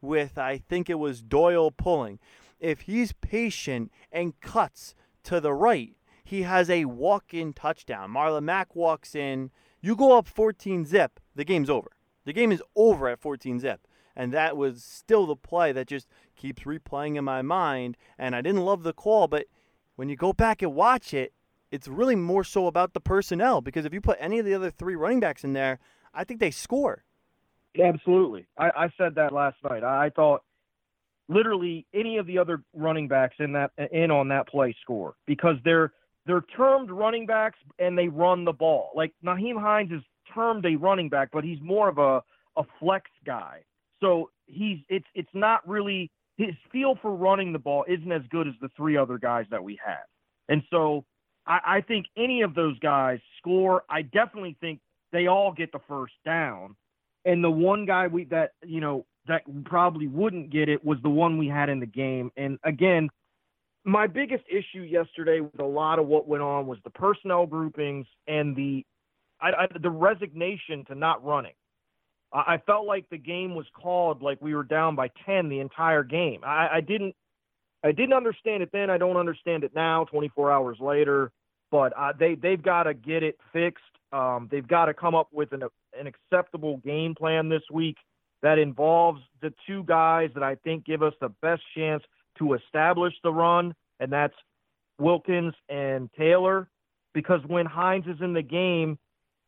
with 0.00 0.38
I 0.38 0.58
think 0.58 0.88
it 0.88 0.98
was 0.98 1.22
Doyle 1.22 1.70
pulling 1.70 2.18
if 2.64 2.82
he's 2.82 3.12
patient 3.12 3.92
and 4.10 4.40
cuts 4.40 4.94
to 5.24 5.38
the 5.38 5.52
right, 5.52 5.94
he 6.24 6.42
has 6.42 6.70
a 6.70 6.86
walk 6.86 7.34
in 7.34 7.52
touchdown. 7.52 8.10
Marlon 8.10 8.44
Mack 8.44 8.74
walks 8.74 9.14
in. 9.14 9.50
You 9.82 9.94
go 9.94 10.16
up 10.16 10.26
14 10.26 10.86
zip, 10.86 11.20
the 11.34 11.44
game's 11.44 11.68
over. 11.68 11.90
The 12.24 12.32
game 12.32 12.50
is 12.52 12.62
over 12.74 13.08
at 13.08 13.20
14 13.20 13.60
zip. 13.60 13.86
And 14.16 14.32
that 14.32 14.56
was 14.56 14.82
still 14.82 15.26
the 15.26 15.36
play 15.36 15.72
that 15.72 15.88
just 15.88 16.08
keeps 16.36 16.62
replaying 16.62 17.16
in 17.16 17.24
my 17.24 17.42
mind. 17.42 17.98
And 18.18 18.34
I 18.34 18.40
didn't 18.40 18.64
love 18.64 18.82
the 18.82 18.94
call, 18.94 19.28
but 19.28 19.46
when 19.96 20.08
you 20.08 20.16
go 20.16 20.32
back 20.32 20.62
and 20.62 20.74
watch 20.74 21.14
it, 21.14 21.32
it's 21.70 21.88
really 21.88 22.16
more 22.16 22.44
so 22.44 22.66
about 22.66 22.94
the 22.94 23.00
personnel 23.00 23.60
because 23.60 23.84
if 23.84 23.92
you 23.92 24.00
put 24.00 24.16
any 24.20 24.38
of 24.38 24.46
the 24.46 24.54
other 24.54 24.70
three 24.70 24.94
running 24.94 25.20
backs 25.20 25.44
in 25.44 25.52
there, 25.52 25.78
I 26.12 26.24
think 26.24 26.40
they 26.40 26.50
score. 26.50 27.04
Absolutely. 27.82 28.46
I, 28.56 28.70
I 28.76 28.88
said 28.96 29.16
that 29.16 29.32
last 29.32 29.56
night. 29.68 29.82
I 29.82 30.10
thought 30.10 30.42
literally 31.28 31.86
any 31.92 32.18
of 32.18 32.26
the 32.26 32.38
other 32.38 32.62
running 32.74 33.08
backs 33.08 33.36
in 33.38 33.52
that 33.52 33.72
in 33.90 34.10
on 34.10 34.28
that 34.28 34.46
play 34.48 34.76
score 34.82 35.14
because 35.26 35.56
they're 35.64 35.92
they're 36.26 36.44
termed 36.56 36.90
running 36.90 37.26
backs 37.26 37.58
and 37.78 37.98
they 37.98 38.08
run 38.08 38.44
the 38.44 38.52
ball. 38.52 38.90
Like 38.94 39.12
Nyheim 39.24 39.60
Hines 39.60 39.90
is 39.90 40.02
termed 40.32 40.64
a 40.66 40.76
running 40.76 41.08
back, 41.08 41.30
but 41.32 41.44
he's 41.44 41.60
more 41.60 41.88
of 41.88 41.98
a 41.98 42.22
a 42.56 42.64
flex 42.78 43.10
guy. 43.26 43.62
So 44.00 44.30
he's 44.46 44.78
it's 44.88 45.06
it's 45.14 45.34
not 45.34 45.66
really 45.68 46.10
his 46.36 46.54
feel 46.72 46.96
for 47.00 47.14
running 47.14 47.52
the 47.52 47.58
ball 47.58 47.84
isn't 47.88 48.10
as 48.10 48.22
good 48.30 48.48
as 48.48 48.54
the 48.60 48.70
three 48.76 48.96
other 48.96 49.18
guys 49.18 49.46
that 49.50 49.62
we 49.62 49.78
have. 49.84 50.04
And 50.48 50.62
so 50.70 51.04
I, 51.46 51.60
I 51.66 51.80
think 51.80 52.06
any 52.16 52.42
of 52.42 52.54
those 52.54 52.78
guys 52.80 53.20
score. 53.38 53.84
I 53.88 54.02
definitely 54.02 54.56
think 54.60 54.80
they 55.12 55.26
all 55.26 55.52
get 55.52 55.72
the 55.72 55.80
first 55.88 56.14
down. 56.24 56.76
And 57.24 57.42
the 57.42 57.50
one 57.50 57.86
guy 57.86 58.06
we 58.06 58.24
that 58.24 58.52
you 58.64 58.80
know 58.80 59.06
that 59.26 59.42
probably 59.64 60.06
wouldn't 60.06 60.50
get 60.50 60.68
it 60.68 60.84
was 60.84 60.98
the 61.02 61.10
one 61.10 61.38
we 61.38 61.48
had 61.48 61.68
in 61.68 61.80
the 61.80 61.86
game. 61.86 62.30
And 62.36 62.58
again, 62.64 63.08
my 63.84 64.06
biggest 64.06 64.44
issue 64.50 64.82
yesterday 64.82 65.40
with 65.40 65.60
a 65.60 65.64
lot 65.64 65.98
of 65.98 66.06
what 66.06 66.28
went 66.28 66.42
on 66.42 66.66
was 66.66 66.78
the 66.84 66.90
personnel 66.90 67.46
groupings 67.46 68.06
and 68.26 68.54
the 68.54 68.84
I, 69.40 69.48
I, 69.48 69.66
the 69.80 69.90
resignation 69.90 70.84
to 70.86 70.94
not 70.94 71.24
running. 71.24 71.54
I, 72.34 72.58
felt 72.66 72.86
like 72.86 73.08
the 73.10 73.18
game 73.18 73.54
was 73.54 73.66
called 73.80 74.20
like 74.20 74.42
we 74.42 74.54
were 74.54 74.64
down 74.64 74.96
by 74.96 75.10
ten 75.24 75.48
the 75.48 75.60
entire 75.60 76.02
game. 76.02 76.40
I, 76.44 76.68
I 76.74 76.80
didn't 76.80 77.14
I 77.84 77.92
didn't 77.92 78.14
understand 78.14 78.62
it 78.62 78.70
then. 78.72 78.90
I 78.90 78.98
don't 78.98 79.16
understand 79.16 79.62
it 79.62 79.72
now, 79.74 80.04
24 80.04 80.50
hours 80.50 80.78
later. 80.80 81.30
but 81.70 81.92
uh, 81.96 82.12
they 82.18 82.34
they've 82.34 82.62
got 82.62 82.84
to 82.84 82.94
get 82.94 83.22
it 83.22 83.38
fixed. 83.52 83.84
Um, 84.12 84.48
they've 84.50 84.66
got 84.66 84.86
to 84.86 84.94
come 84.94 85.14
up 85.14 85.28
with 85.32 85.52
an 85.52 85.62
an 85.98 86.06
acceptable 86.06 86.78
game 86.78 87.14
plan 87.14 87.48
this 87.48 87.62
week 87.72 87.96
that 88.42 88.58
involves 88.58 89.20
the 89.40 89.52
two 89.66 89.84
guys 89.84 90.30
that 90.34 90.42
I 90.42 90.56
think 90.56 90.84
give 90.84 91.02
us 91.02 91.14
the 91.20 91.30
best 91.40 91.62
chance 91.76 92.02
to 92.38 92.54
establish 92.54 93.14
the 93.22 93.32
run, 93.32 93.74
and 94.00 94.12
that's 94.12 94.34
Wilkins 94.98 95.54
and 95.68 96.10
Taylor. 96.18 96.68
Because 97.12 97.40
when 97.46 97.64
Hines 97.64 98.06
is 98.06 98.20
in 98.20 98.32
the 98.32 98.42
game, 98.42 98.98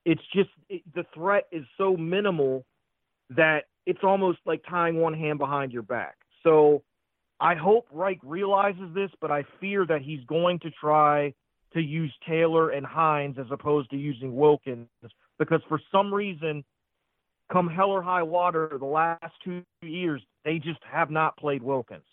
it's 0.05 0.23
just 0.33 0.51
it, 0.69 0.83
the 0.95 1.05
threat 1.13 1.45
is 1.51 1.65
so 1.77 1.97
minimal 1.97 2.65
that 3.31 3.65
it's 3.87 4.01
almost 4.03 4.39
like 4.47 4.63
tying 4.69 4.97
one 4.97 5.15
hand 5.15 5.39
behind 5.39 5.73
your 5.73 5.83
back. 5.83 6.17
So 6.43 6.83
I 7.41 7.55
hope 7.55 7.87
Reich 7.91 8.19
realizes 8.23 8.95
this, 8.95 9.11
but 9.21 9.31
I 9.31 9.45
fear 9.61 9.85
that 9.87 10.03
he's 10.03 10.25
going 10.25 10.59
to 10.61 10.71
try 10.71 11.35
to 11.75 11.81
use 11.81 12.13
Taylor 12.27 12.71
and 12.71 12.87
Hines 12.87 13.37
as 13.39 13.47
opposed 13.51 13.91
to 13.91 13.97
using 13.97 14.35
Wilkins 14.35 14.89
because 15.39 15.61
for 15.69 15.81
some 15.93 16.13
reason, 16.13 16.65
come 17.53 17.69
hell 17.69 17.91
or 17.91 18.03
high 18.03 18.23
water, 18.23 18.77
the 18.79 18.87
last 18.87 19.33
two 19.45 19.63
years 19.83 20.23
they 20.45 20.59
just 20.59 20.81
have 20.91 21.11
not 21.11 21.37
played 21.37 21.63
Wilkins. 21.63 22.05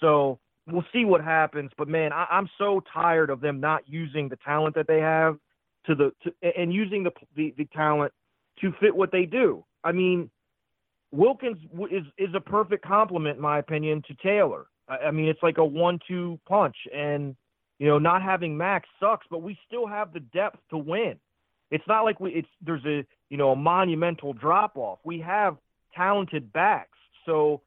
So 0.00 0.38
we'll 0.66 0.84
see 0.92 1.04
what 1.04 1.22
happens. 1.22 1.70
But 1.78 1.88
man, 1.88 2.12
I, 2.12 2.26
I'm 2.30 2.48
so 2.58 2.82
tired 2.92 3.30
of 3.30 3.40
them 3.40 3.60
not 3.60 3.82
using 3.86 4.28
the 4.28 4.36
talent 4.36 4.74
that 4.74 4.86
they 4.86 5.00
have 5.00 5.38
to 5.86 5.94
the 5.94 6.12
to, 6.24 6.32
and 6.58 6.72
using 6.72 7.04
the, 7.04 7.12
the 7.34 7.54
the 7.56 7.64
talent 7.66 8.12
to 8.60 8.72
fit 8.80 8.94
what 8.94 9.12
they 9.12 9.24
do. 9.24 9.64
I 9.84 9.92
mean, 9.92 10.30
Wilkins 11.12 11.58
is 11.90 12.04
is 12.18 12.34
a 12.34 12.40
perfect 12.40 12.84
complement, 12.84 13.36
in 13.36 13.42
my 13.42 13.58
opinion, 13.58 14.02
to 14.08 14.14
Taylor. 14.22 14.66
I, 14.88 14.96
I 14.96 15.10
mean, 15.10 15.26
it's 15.28 15.42
like 15.42 15.58
a 15.58 15.64
one-two 15.64 16.38
punch, 16.46 16.76
and 16.94 17.36
you 17.78 17.86
know, 17.86 17.98
not 17.98 18.22
having 18.22 18.56
Max 18.56 18.88
sucks, 18.98 19.26
but 19.30 19.42
we 19.42 19.58
still 19.66 19.86
have 19.86 20.12
the 20.12 20.20
depth 20.20 20.58
to 20.70 20.78
win. 20.78 21.16
It's 21.70 21.84
not 21.88 22.04
like 22.04 22.20
we 22.20 22.32
it's 22.32 22.48
there's 22.64 22.84
a 22.84 23.04
you 23.28 23.36
know 23.36 23.52
a 23.52 23.56
monumental 23.56 24.32
drop 24.32 24.76
off. 24.76 24.98
We 25.04 25.20
have 25.20 25.56
talented 25.94 26.52
backs, 26.52 26.98
so 27.24 27.62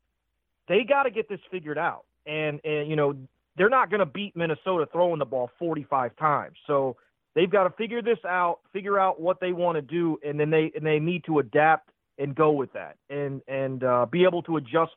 they 0.68 0.84
got 0.84 1.04
to 1.04 1.12
get 1.12 1.28
this 1.28 1.40
figured 1.52 1.78
out. 1.78 2.06
And 2.26 2.60
and 2.64 2.90
you 2.90 2.96
know 2.96 3.16
they're 3.58 3.70
not 3.70 3.90
going 3.90 4.00
to 4.00 4.06
beat 4.06 4.36
Minnesota 4.38 4.88
throwing 4.92 5.20
the 5.20 5.26
ball 5.26 5.50
45 5.60 6.16
times. 6.16 6.56
So 6.66 6.96
they've 7.36 7.50
got 7.50 7.64
to 7.64 7.72
figure 7.72 8.02
this 8.02 8.20
out, 8.26 8.60
figure 8.72 8.98
out 8.98 9.20
what 9.20 9.42
they 9.42 9.52
want 9.52 9.76
to 9.76 9.82
do, 9.82 10.18
and 10.26 10.40
then 10.40 10.50
they 10.50 10.72
and 10.76 10.86
they 10.86 11.00
need 11.00 11.26
to 11.26 11.40
adapt 11.40 11.90
and 12.20 12.36
go 12.36 12.52
with 12.52 12.72
that, 12.74 12.98
and 13.10 13.42
and 13.48 13.84
uh, 13.84 14.06
be 14.06 14.26
able 14.26 14.44
to 14.44 14.58
adjust 14.58 14.94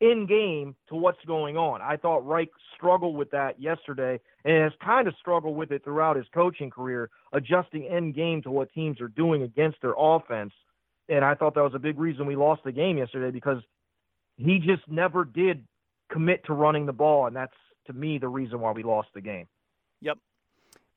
in 0.00 0.26
game 0.26 0.74
to 0.88 0.94
what's 0.94 1.24
going 1.26 1.56
on. 1.56 1.80
I 1.80 1.96
thought 1.96 2.26
Reich 2.26 2.50
struggled 2.74 3.16
with 3.16 3.30
that 3.30 3.60
yesterday 3.60 4.20
and 4.44 4.64
has 4.64 4.72
kind 4.84 5.08
of 5.08 5.14
struggled 5.18 5.56
with 5.56 5.70
it 5.70 5.84
throughout 5.84 6.16
his 6.16 6.26
coaching 6.34 6.68
career, 6.68 7.08
adjusting 7.32 7.84
in 7.84 8.12
game 8.12 8.42
to 8.42 8.50
what 8.50 8.72
teams 8.74 9.00
are 9.00 9.08
doing 9.08 9.42
against 9.42 9.80
their 9.80 9.94
offense. 9.96 10.52
And 11.08 11.24
I 11.24 11.34
thought 11.34 11.54
that 11.54 11.62
was 11.62 11.74
a 11.74 11.78
big 11.78 11.98
reason 11.98 12.26
we 12.26 12.36
lost 12.36 12.62
the 12.64 12.72
game 12.72 12.98
yesterday 12.98 13.30
because 13.30 13.62
he 14.36 14.58
just 14.58 14.86
never 14.86 15.24
did 15.24 15.64
commit 16.10 16.44
to 16.44 16.52
running 16.52 16.84
the 16.84 16.92
ball, 16.92 17.26
and 17.26 17.34
that's 17.34 17.54
to 17.86 17.92
me 17.92 18.18
the 18.18 18.28
reason 18.28 18.60
why 18.60 18.72
we 18.72 18.82
lost 18.82 19.08
the 19.14 19.20
game. 19.20 19.46
Yep. 20.02 20.18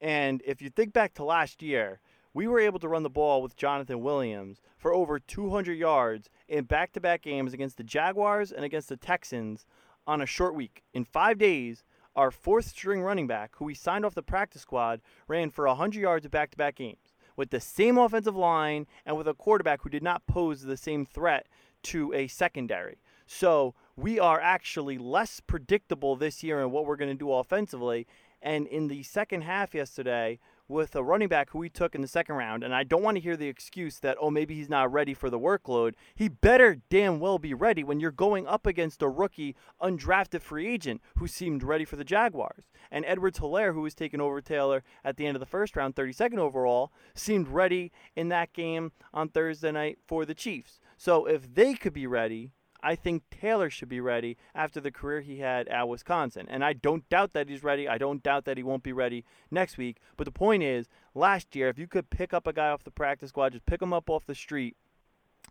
And 0.01 0.41
if 0.45 0.61
you 0.61 0.69
think 0.69 0.93
back 0.93 1.13
to 1.15 1.23
last 1.23 1.61
year, 1.61 1.99
we 2.33 2.47
were 2.47 2.59
able 2.59 2.79
to 2.79 2.87
run 2.87 3.03
the 3.03 3.09
ball 3.09 3.41
with 3.41 3.55
Jonathan 3.55 4.01
Williams 4.01 4.61
for 4.77 4.93
over 4.93 5.19
200 5.19 5.73
yards 5.73 6.29
in 6.47 6.65
back 6.65 6.93
to 6.93 7.01
back 7.01 7.23
games 7.23 7.53
against 7.53 7.77
the 7.77 7.83
Jaguars 7.83 8.51
and 8.51 8.63
against 8.63 8.89
the 8.89 8.97
Texans 8.97 9.65
on 10.05 10.21
a 10.21 10.25
short 10.25 10.55
week. 10.55 10.83
In 10.93 11.03
five 11.03 11.37
days, 11.37 11.83
our 12.15 12.31
fourth 12.31 12.65
string 12.65 13.01
running 13.01 13.27
back, 13.27 13.51
who 13.55 13.65
we 13.65 13.73
signed 13.73 14.05
off 14.05 14.15
the 14.15 14.23
practice 14.23 14.61
squad, 14.61 15.01
ran 15.27 15.49
for 15.49 15.67
100 15.67 15.99
yards 15.99 16.25
in 16.25 16.31
back 16.31 16.51
to 16.51 16.57
back 16.57 16.75
games 16.75 17.15
with 17.39 17.51
the 17.51 17.59
same 17.59 17.97
offensive 17.97 18.35
line 18.35 18.85
and 19.05 19.15
with 19.15 19.27
a 19.27 19.33
quarterback 19.33 19.81
who 19.81 19.89
did 19.89 20.03
not 20.03 20.27
pose 20.27 20.61
the 20.61 20.75
same 20.75 21.05
threat 21.05 21.47
to 21.81 22.13
a 22.13 22.27
secondary. 22.27 22.97
So 23.25 23.75
we 23.95 24.19
are 24.19 24.41
actually 24.41 24.97
less 24.97 25.39
predictable 25.39 26.15
this 26.15 26.43
year 26.43 26.59
in 26.61 26.71
what 26.71 26.85
we're 26.85 26.97
going 26.97 27.11
to 27.11 27.17
do 27.17 27.31
offensively. 27.31 28.07
And 28.41 28.67
in 28.67 28.89
the 28.89 29.03
second 29.03 29.43
half 29.43 29.73
yesterday, 29.73 30.39
with 30.69 30.95
a 30.95 31.03
running 31.03 31.27
back 31.27 31.49
who 31.49 31.57
we 31.57 31.67
took 31.67 31.95
in 31.95 32.01
the 32.01 32.07
second 32.07 32.35
round, 32.35 32.63
and 32.63 32.73
I 32.73 32.83
don't 32.83 33.01
want 33.01 33.17
to 33.17 33.21
hear 33.21 33.35
the 33.35 33.47
excuse 33.47 33.99
that, 33.99 34.17
oh, 34.21 34.29
maybe 34.29 34.55
he's 34.55 34.69
not 34.69 34.91
ready 34.93 35.13
for 35.13 35.29
the 35.29 35.39
workload. 35.39 35.95
He 36.15 36.29
better 36.29 36.77
damn 36.89 37.19
well 37.19 37.39
be 37.39 37.53
ready 37.53 37.83
when 37.83 37.99
you're 37.99 38.11
going 38.11 38.47
up 38.47 38.67
against 38.67 39.01
a 39.01 39.09
rookie, 39.09 39.55
undrafted 39.81 40.41
free 40.41 40.67
agent 40.67 41.01
who 41.17 41.27
seemed 41.27 41.63
ready 41.63 41.83
for 41.83 41.95
the 41.95 42.03
Jaguars. 42.03 42.71
And 42.91 43.03
Edwards 43.05 43.39
Helaire, 43.39 43.73
who 43.73 43.81
was 43.81 43.95
taking 43.95 44.21
over 44.21 44.39
Taylor 44.41 44.83
at 45.03 45.17
the 45.17 45.25
end 45.25 45.35
of 45.35 45.39
the 45.39 45.45
first 45.47 45.75
round, 45.75 45.95
32nd 45.95 46.37
overall, 46.37 46.93
seemed 47.15 47.47
ready 47.47 47.91
in 48.15 48.29
that 48.29 48.53
game 48.53 48.91
on 49.13 49.29
Thursday 49.29 49.71
night 49.71 49.97
for 50.05 50.23
the 50.23 50.35
Chiefs. 50.35 50.79
So 50.97 51.25
if 51.25 51.51
they 51.53 51.73
could 51.73 51.93
be 51.93 52.05
ready, 52.05 52.51
I 52.81 52.95
think 52.95 53.23
Taylor 53.29 53.69
should 53.69 53.89
be 53.89 53.99
ready 53.99 54.37
after 54.55 54.79
the 54.79 54.91
career 54.91 55.21
he 55.21 55.39
had 55.39 55.67
at 55.67 55.87
Wisconsin. 55.87 56.47
And 56.49 56.63
I 56.63 56.73
don't 56.73 57.07
doubt 57.09 57.33
that 57.33 57.49
he's 57.49 57.63
ready. 57.63 57.87
I 57.87 57.97
don't 57.97 58.23
doubt 58.23 58.45
that 58.45 58.57
he 58.57 58.63
won't 58.63 58.83
be 58.83 58.93
ready 58.93 59.25
next 59.51 59.77
week. 59.77 59.97
But 60.17 60.25
the 60.25 60.31
point 60.31 60.63
is, 60.63 60.87
last 61.13 61.55
year, 61.55 61.69
if 61.69 61.77
you 61.77 61.87
could 61.87 62.09
pick 62.09 62.33
up 62.33 62.47
a 62.47 62.53
guy 62.53 62.69
off 62.69 62.83
the 62.83 62.91
practice 62.91 63.29
squad, 63.29 63.53
just 63.53 63.65
pick 63.65 63.81
him 63.81 63.93
up 63.93 64.09
off 64.09 64.25
the 64.25 64.35
street, 64.35 64.75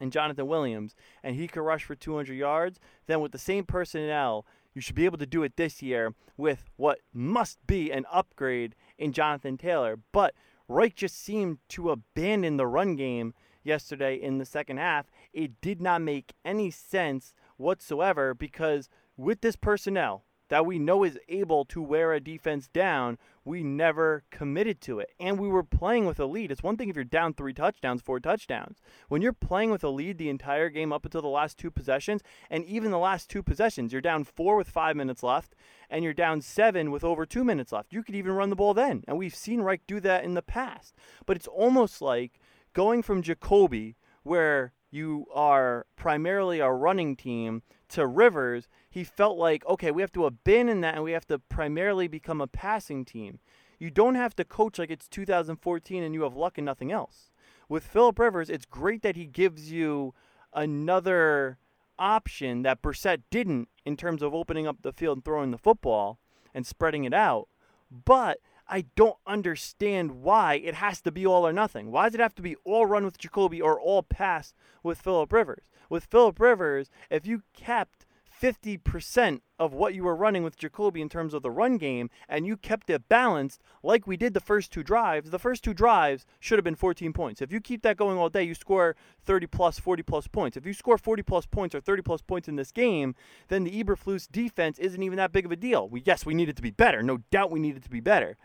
and 0.01 0.13
Jonathan 0.13 0.47
Williams, 0.47 0.95
and 1.23 1.37
he 1.37 1.49
could 1.49 1.63
rush 1.63 1.85
for 1.85 1.95
200 1.95 2.33
yards, 2.35 2.79
then 3.07 3.21
with 3.21 3.33
the 3.33 3.39
same 3.39 3.65
personnel, 3.65 4.47
you 4.75 4.81
should 4.81 4.95
be 4.95 5.05
able 5.05 5.19
to 5.19 5.27
do 5.27 5.43
it 5.43 5.57
this 5.57 5.83
year 5.83 6.15
with 6.37 6.71
what 6.77 7.01
must 7.13 7.59
be 7.67 7.91
an 7.91 8.05
upgrade 8.13 8.75
in 8.97 9.13
Jonathan 9.13 9.57
Taylor. 9.57 9.99
But 10.13 10.35
Reich 10.69 10.95
just 10.95 11.21
seemed 11.21 11.59
to 11.71 11.91
abandon 11.91 12.59
the 12.59 12.67
run 12.67 12.95
game 12.95 13.35
yesterday 13.69 14.17
in 14.17 14.39
the 14.39 14.45
second 14.45 14.79
half, 14.79 15.07
it 15.33 15.61
did 15.61 15.81
not 15.81 16.03
make 16.03 16.35
any 16.45 16.71
sense 16.71 17.35
whatsoever 17.57 18.35
because 18.35 18.89
with 19.17 19.41
this 19.41 19.57
personnel 19.57 20.25
that 20.49 20.67
we 20.67 20.79
know 20.79 21.05
is 21.05 21.19
able 21.29 21.65
to 21.67 21.83
wear 21.83 22.13
a 22.13 22.21
defense 22.21 22.69
down, 22.69 23.19
we 23.45 23.63
never 23.63 24.25
committed 24.31 24.81
to 24.83 24.99
it. 24.99 25.11
And 25.21 25.39
we 25.39 25.49
were 25.49 25.63
playing 25.63 26.07
with 26.07 26.19
a 26.19 26.27
lead. 26.27 26.51
It's 26.51 26.63
one 26.63 26.77
thing 26.77 26.89
if 26.89 26.97
you're 26.97 27.05
down 27.05 27.35
three 27.35 27.53
touchdowns, 27.53 28.03
four 28.03 28.21
touchdowns. 28.21 28.79
When 29.09 29.23
you're 29.23 29.33
playing 29.33 29.71
with 29.71 29.85
a 29.85 29.89
lead 29.89 30.19
the 30.19 30.29
entire 30.29 30.69
game 30.69 30.93
up 30.93 31.05
until 31.05 31.23
the 31.23 31.29
last 31.29 31.59
two 31.59 31.71
possessions, 31.71 32.23
and 32.51 32.65
even 32.65 32.91
the 32.91 32.99
last 32.99 33.29
two 33.29 33.43
possessions, 33.43 33.93
you're 33.93 34.01
down 34.01 34.25
four 34.25 34.57
with 34.57 34.69
five 34.69 34.97
minutes 34.97 35.23
left, 35.23 35.55
and 35.91 36.05
you're 36.05 36.15
down 36.15 36.41
seven 36.41 36.91
with 36.91 37.05
over 37.05 37.27
two 37.27 37.45
minutes 37.45 37.73
left. 37.73 37.93
You 37.93 38.03
could 38.03 38.15
even 38.15 38.33
run 38.33 38.51
the 38.51 38.57
ball 38.57 38.75
then. 38.75 39.05
And 39.07 39.19
we've 39.19 39.35
seen 39.35 39.61
Reich 39.61 39.83
do 39.87 40.01
that 40.01 40.25
in 40.25 40.35
the 40.35 40.43
past. 40.43 40.95
But 41.27 41.37
it's 41.37 41.49
almost 41.49 42.01
like 42.01 42.41
going 42.79 43.03
from 43.03 43.23
Jacoby, 43.23 43.97
where 44.23 44.73
you 44.89 45.27
are 45.35 45.85
primarily 45.97 46.61
a 46.61 46.71
running 46.71 47.17
team, 47.17 47.61
to 47.89 48.07
Rivers, 48.07 48.69
he 48.89 49.03
felt 49.03 49.37
like, 49.37 49.67
okay, 49.67 49.91
we 49.91 50.01
have 50.01 50.13
to 50.13 50.27
abandon 50.27 50.81
that 50.83 50.95
and 50.95 51.03
we 51.03 51.11
have 51.11 51.27
to 51.27 51.41
primarily 51.41 52.07
become 52.07 52.41
a 52.41 52.47
passing 52.47 53.05
team. 53.05 53.41
You 53.81 53.91
don't 53.91 54.15
have 54.15 54.37
to 54.37 54.45
coach 54.45 54.79
like 54.79 54.93
it's 54.93 55.09
2014 55.09 56.05
and 56.05 56.15
you 56.15 56.23
have 56.23 56.37
Luck 56.37 56.57
and 56.57 56.65
nothing 56.65 56.93
else. 56.93 57.33
With 57.69 57.83
Philip 57.83 58.17
Rivers, 58.17 58.49
it's 58.49 58.65
great 58.65 59.03
that 59.03 59.17
he 59.17 59.27
gives 59.27 59.73
you 59.73 60.15
another 60.53 61.59
option 61.99 62.63
that 62.63 62.81
Brissett 62.81 63.23
didn't 63.29 63.71
in 63.85 63.97
terms 63.97 64.23
of 64.23 64.37
opening 64.37 64.69
up 64.69 64.83
the 64.83 64.93
field 64.93 65.17
and 65.17 65.25
throwing 65.25 65.51
the 65.51 65.59
football 65.59 66.21
and 66.55 66.65
spreading 66.65 67.03
it 67.03 67.13
out. 67.13 67.49
But 67.91 68.39
I 68.69 68.85
don't 68.97 69.17
understand 69.27 70.23
why 70.23 70.55
it 70.55 70.75
has 70.75 71.01
to 71.03 71.11
be 71.11 71.27
all 71.27 71.47
or 71.47 71.53
nothing. 71.53 71.91
Why 71.91 72.07
does 72.07 72.15
it 72.15 72.21
have 72.21 72.35
to 72.35 72.43
be 72.43 72.57
all 72.65 72.87
run 72.87 73.05
with 73.05 73.19
Jacoby 73.19 73.61
or 73.63 73.81
all 73.81 74.03
pass 74.03 74.53
with 74.83 75.01
Philip 75.01 75.33
Rivers? 75.33 75.65
With 75.89 76.05
Philip 76.05 76.39
Rivers, 76.39 76.91
if 77.11 77.27
you 77.27 77.43
kept 77.55 77.98
50% 78.41 79.41
of 79.59 79.73
what 79.73 79.95
you 79.95 80.05
were 80.05 80.15
running 80.15 80.43
with 80.43 80.57
Jacoby 80.57 81.01
in 81.01 81.09
terms 81.09 81.35
of 81.35 81.43
the 81.43 81.51
run 81.51 81.77
game 81.77 82.11
and 82.29 82.47
you 82.47 82.57
kept 82.57 82.89
it 82.91 83.09
balanced 83.09 83.61
like 83.83 84.07
we 84.07 84.17
did 84.17 84.35
the 84.35 84.41
first 84.41 84.73
two 84.73 84.83
drives, 84.83 85.31
the 85.31 85.39
first 85.39 85.65
two 85.65 85.75
drives 85.75 86.25
should 86.39 86.59
have 86.59 86.65
been 86.65 86.75
14 86.75 87.13
points. 87.13 87.43
If 87.43 87.53
you 87.53 87.61
keep 87.61 87.83
that 87.83 87.97
going 87.97 88.19
all 88.19 88.29
day, 88.29 88.45
you 88.45 88.55
score 88.55 88.97
30 89.25 89.47
plus, 89.49 89.79
40 89.79 90.03
plus 90.03 90.29
points. 90.29 90.57
If 90.57 90.67
you 90.67 90.73
score 90.73 90.99
40 90.99 91.23
plus 91.23 91.47
points 91.47 91.75
or 91.75 91.81
30 91.81 92.03
plus 92.03 92.23
points 92.23 92.49
in 92.49 92.57
this 92.57 92.71
game, 92.71 93.15
then 93.49 93.65
the 93.65 93.83
Eberflus 93.83 94.31
defense 94.31 94.79
isn't 94.79 95.03
even 95.03 95.17
that 95.17 95.33
big 95.33 95.45
of 95.45 95.53
a 95.53 95.57
deal. 95.57 95.89
We, 95.89 96.03
yes, 96.05 96.25
we 96.25 96.35
needed 96.35 96.53
it 96.53 96.57
to 96.57 96.63
be 96.63 96.71
better. 96.71 97.03
No 97.03 97.19
doubt 97.31 97.51
we 97.51 97.61
needed 97.61 97.79
it 97.79 97.85
to 97.85 97.91
be 97.91 98.01
better. 98.01 98.37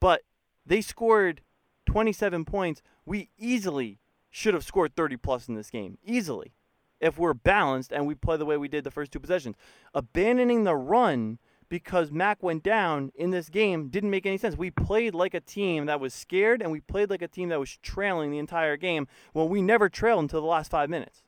But 0.00 0.22
they 0.66 0.80
scored 0.80 1.40
27 1.86 2.44
points. 2.44 2.82
We 3.06 3.30
easily 3.38 3.98
should 4.30 4.54
have 4.54 4.64
scored 4.64 4.94
30 4.94 5.16
plus 5.16 5.48
in 5.48 5.54
this 5.54 5.70
game. 5.70 5.98
Easily 6.04 6.54
if 7.00 7.18
we're 7.18 7.34
balanced 7.34 7.92
and 7.92 8.06
we 8.06 8.14
play 8.14 8.36
the 8.36 8.46
way 8.46 8.56
we 8.56 8.68
did 8.68 8.84
the 8.84 8.90
first 8.90 9.12
two 9.12 9.20
possessions. 9.20 9.56
Abandoning 9.94 10.64
the 10.64 10.76
run 10.76 11.38
because 11.68 12.10
Mack 12.10 12.42
went 12.42 12.62
down 12.62 13.12
in 13.14 13.30
this 13.30 13.48
game 13.48 13.88
didn't 13.88 14.10
make 14.10 14.26
any 14.26 14.36
sense. 14.36 14.56
We 14.56 14.70
played 14.70 15.14
like 15.14 15.34
a 15.34 15.40
team 15.40 15.86
that 15.86 16.00
was 16.00 16.12
scared 16.12 16.60
and 16.60 16.70
we 16.70 16.80
played 16.80 17.10
like 17.10 17.22
a 17.22 17.28
team 17.28 17.48
that 17.48 17.60
was 17.60 17.78
trailing 17.78 18.30
the 18.30 18.38
entire 18.38 18.76
game 18.76 19.06
when 19.32 19.48
we 19.48 19.62
never 19.62 19.88
trailed 19.88 20.20
until 20.20 20.40
the 20.40 20.46
last 20.46 20.70
five 20.70 20.90
minutes. 20.90 21.22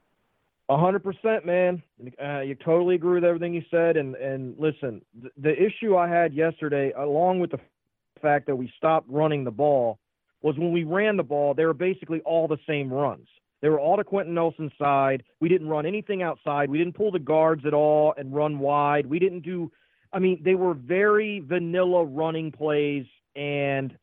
A 0.69 0.77
hundred 0.77 1.03
percent, 1.03 1.45
man. 1.45 1.83
Uh, 2.23 2.41
you 2.41 2.55
totally 2.55 2.95
agree 2.95 3.15
with 3.15 3.25
everything 3.25 3.53
you 3.53 3.63
said. 3.71 3.97
And 3.97 4.15
and 4.15 4.55
listen, 4.59 5.03
the, 5.21 5.31
the 5.37 5.53
issue 5.53 5.97
I 5.97 6.09
had 6.09 6.33
yesterday, 6.33 6.93
along 6.97 7.41
with 7.41 7.51
the 7.51 7.59
fact 8.21 8.47
that 8.47 8.57
we 8.57 8.73
stopped 8.77 9.09
running 9.11 9.45
the 9.45 9.51
ball 9.51 9.99
was 10.41 10.57
when 10.57 10.73
we 10.73 10.85
ran 10.85 11.17
the 11.17 11.23
ball, 11.23 11.55
they 11.55 11.65
were 11.65 11.75
basically 11.75 12.21
all 12.21 12.49
the 12.49 12.59
same 12.67 12.93
runs. 12.93 13.29
They 13.63 13.69
were 13.69 13.81
all 13.81 13.97
to 13.97 14.05
Quenton 14.05 14.35
Nelson's 14.35 14.73
side. 14.79 15.23
We 15.41 15.49
didn't 15.49 15.69
run 15.69 15.87
anything 15.87 16.23
outside. 16.23 16.69
We 16.69 16.79
didn't 16.79 16.97
pull 16.97 17.13
the 17.13 17.21
guards 17.21 17.65
at 17.65 17.73
all 17.73 18.13
and 18.17 18.35
run 18.35 18.59
wide. 18.59 19.07
We 19.07 19.19
didn't 19.19 19.41
do, 19.41 19.71
I 20.13 20.19
mean, 20.19 20.43
they 20.45 20.57
were 20.57 20.75
very 20.75 21.41
vanilla 21.41 22.05
running 22.05 22.51
plays, 22.51 23.07
and 23.37 23.97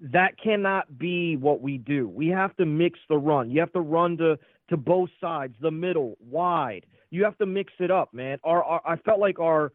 that 0.00 0.40
cannot 0.42 0.98
be 0.98 1.36
what 1.36 1.60
we 1.60 1.78
do. 1.78 2.08
We 2.08 2.28
have 2.28 2.56
to 2.56 2.66
mix 2.66 2.98
the 3.08 3.18
run. 3.18 3.50
You 3.50 3.60
have 3.60 3.72
to 3.74 3.80
run 3.80 4.16
to, 4.16 4.38
to 4.70 4.76
both 4.78 5.10
sides, 5.20 5.54
the 5.60 5.70
middle, 5.70 6.16
wide. 6.18 6.86
You 7.10 7.24
have 7.24 7.36
to 7.38 7.46
mix 7.46 7.74
it 7.78 7.90
up, 7.90 8.14
man. 8.14 8.38
Our, 8.42 8.64
our 8.64 8.80
I 8.86 8.96
felt 8.96 9.20
like 9.20 9.38
our 9.38 9.72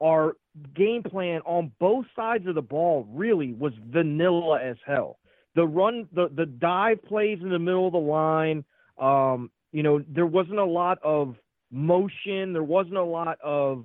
our 0.00 0.36
game 0.74 1.02
plan 1.02 1.42
on 1.44 1.72
both 1.78 2.06
sides 2.16 2.46
of 2.46 2.54
the 2.54 2.62
ball 2.62 3.06
really 3.10 3.52
was 3.52 3.72
vanilla 3.90 4.60
as 4.62 4.76
hell. 4.86 5.18
The 5.54 5.66
run, 5.66 6.08
the 6.12 6.30
the 6.34 6.46
dive 6.46 7.04
plays 7.04 7.40
in 7.42 7.50
the 7.50 7.58
middle 7.58 7.86
of 7.86 7.92
the 7.92 7.98
line. 7.98 8.64
Um, 8.98 9.50
you 9.72 9.82
know, 9.82 10.02
there 10.08 10.26
wasn't 10.26 10.58
a 10.58 10.64
lot 10.64 10.98
of 11.02 11.36
motion. 11.70 12.52
There 12.52 12.62
wasn't 12.62 12.96
a 12.96 13.04
lot 13.04 13.38
of 13.42 13.84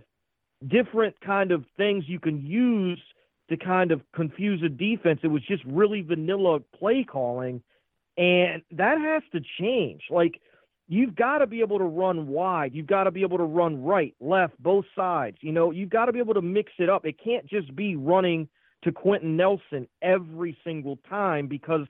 different 0.67 1.19
kind 1.21 1.51
of 1.51 1.65
things 1.77 2.05
you 2.07 2.19
can 2.19 2.45
use 2.45 3.01
to 3.49 3.57
kind 3.57 3.91
of 3.91 4.01
confuse 4.15 4.61
a 4.63 4.69
defense. 4.69 5.19
It 5.23 5.27
was 5.27 5.43
just 5.43 5.63
really 5.65 6.01
vanilla 6.01 6.59
play 6.77 7.03
calling, 7.03 7.61
and 8.17 8.61
that 8.71 8.99
has 8.99 9.23
to 9.33 9.41
change. 9.59 10.03
Like 10.09 10.39
you've 10.87 11.15
got 11.15 11.39
to 11.39 11.47
be 11.47 11.61
able 11.61 11.79
to 11.79 11.85
run 11.85 12.27
wide. 12.27 12.73
You've 12.73 12.87
got 12.87 13.03
to 13.05 13.11
be 13.11 13.21
able 13.21 13.37
to 13.37 13.43
run 13.43 13.83
right, 13.83 14.15
left, 14.19 14.61
both 14.61 14.85
sides. 14.95 15.37
You 15.41 15.51
know, 15.51 15.71
you've 15.71 15.89
got 15.89 16.05
to 16.05 16.13
be 16.13 16.19
able 16.19 16.33
to 16.35 16.41
mix 16.41 16.71
it 16.79 16.89
up. 16.89 17.05
It 17.05 17.15
can't 17.23 17.45
just 17.47 17.75
be 17.75 17.95
running 17.95 18.47
to 18.83 18.91
Quenton 18.91 19.37
Nelson 19.37 19.87
every 20.01 20.57
single 20.63 20.97
time 21.09 21.47
because 21.47 21.87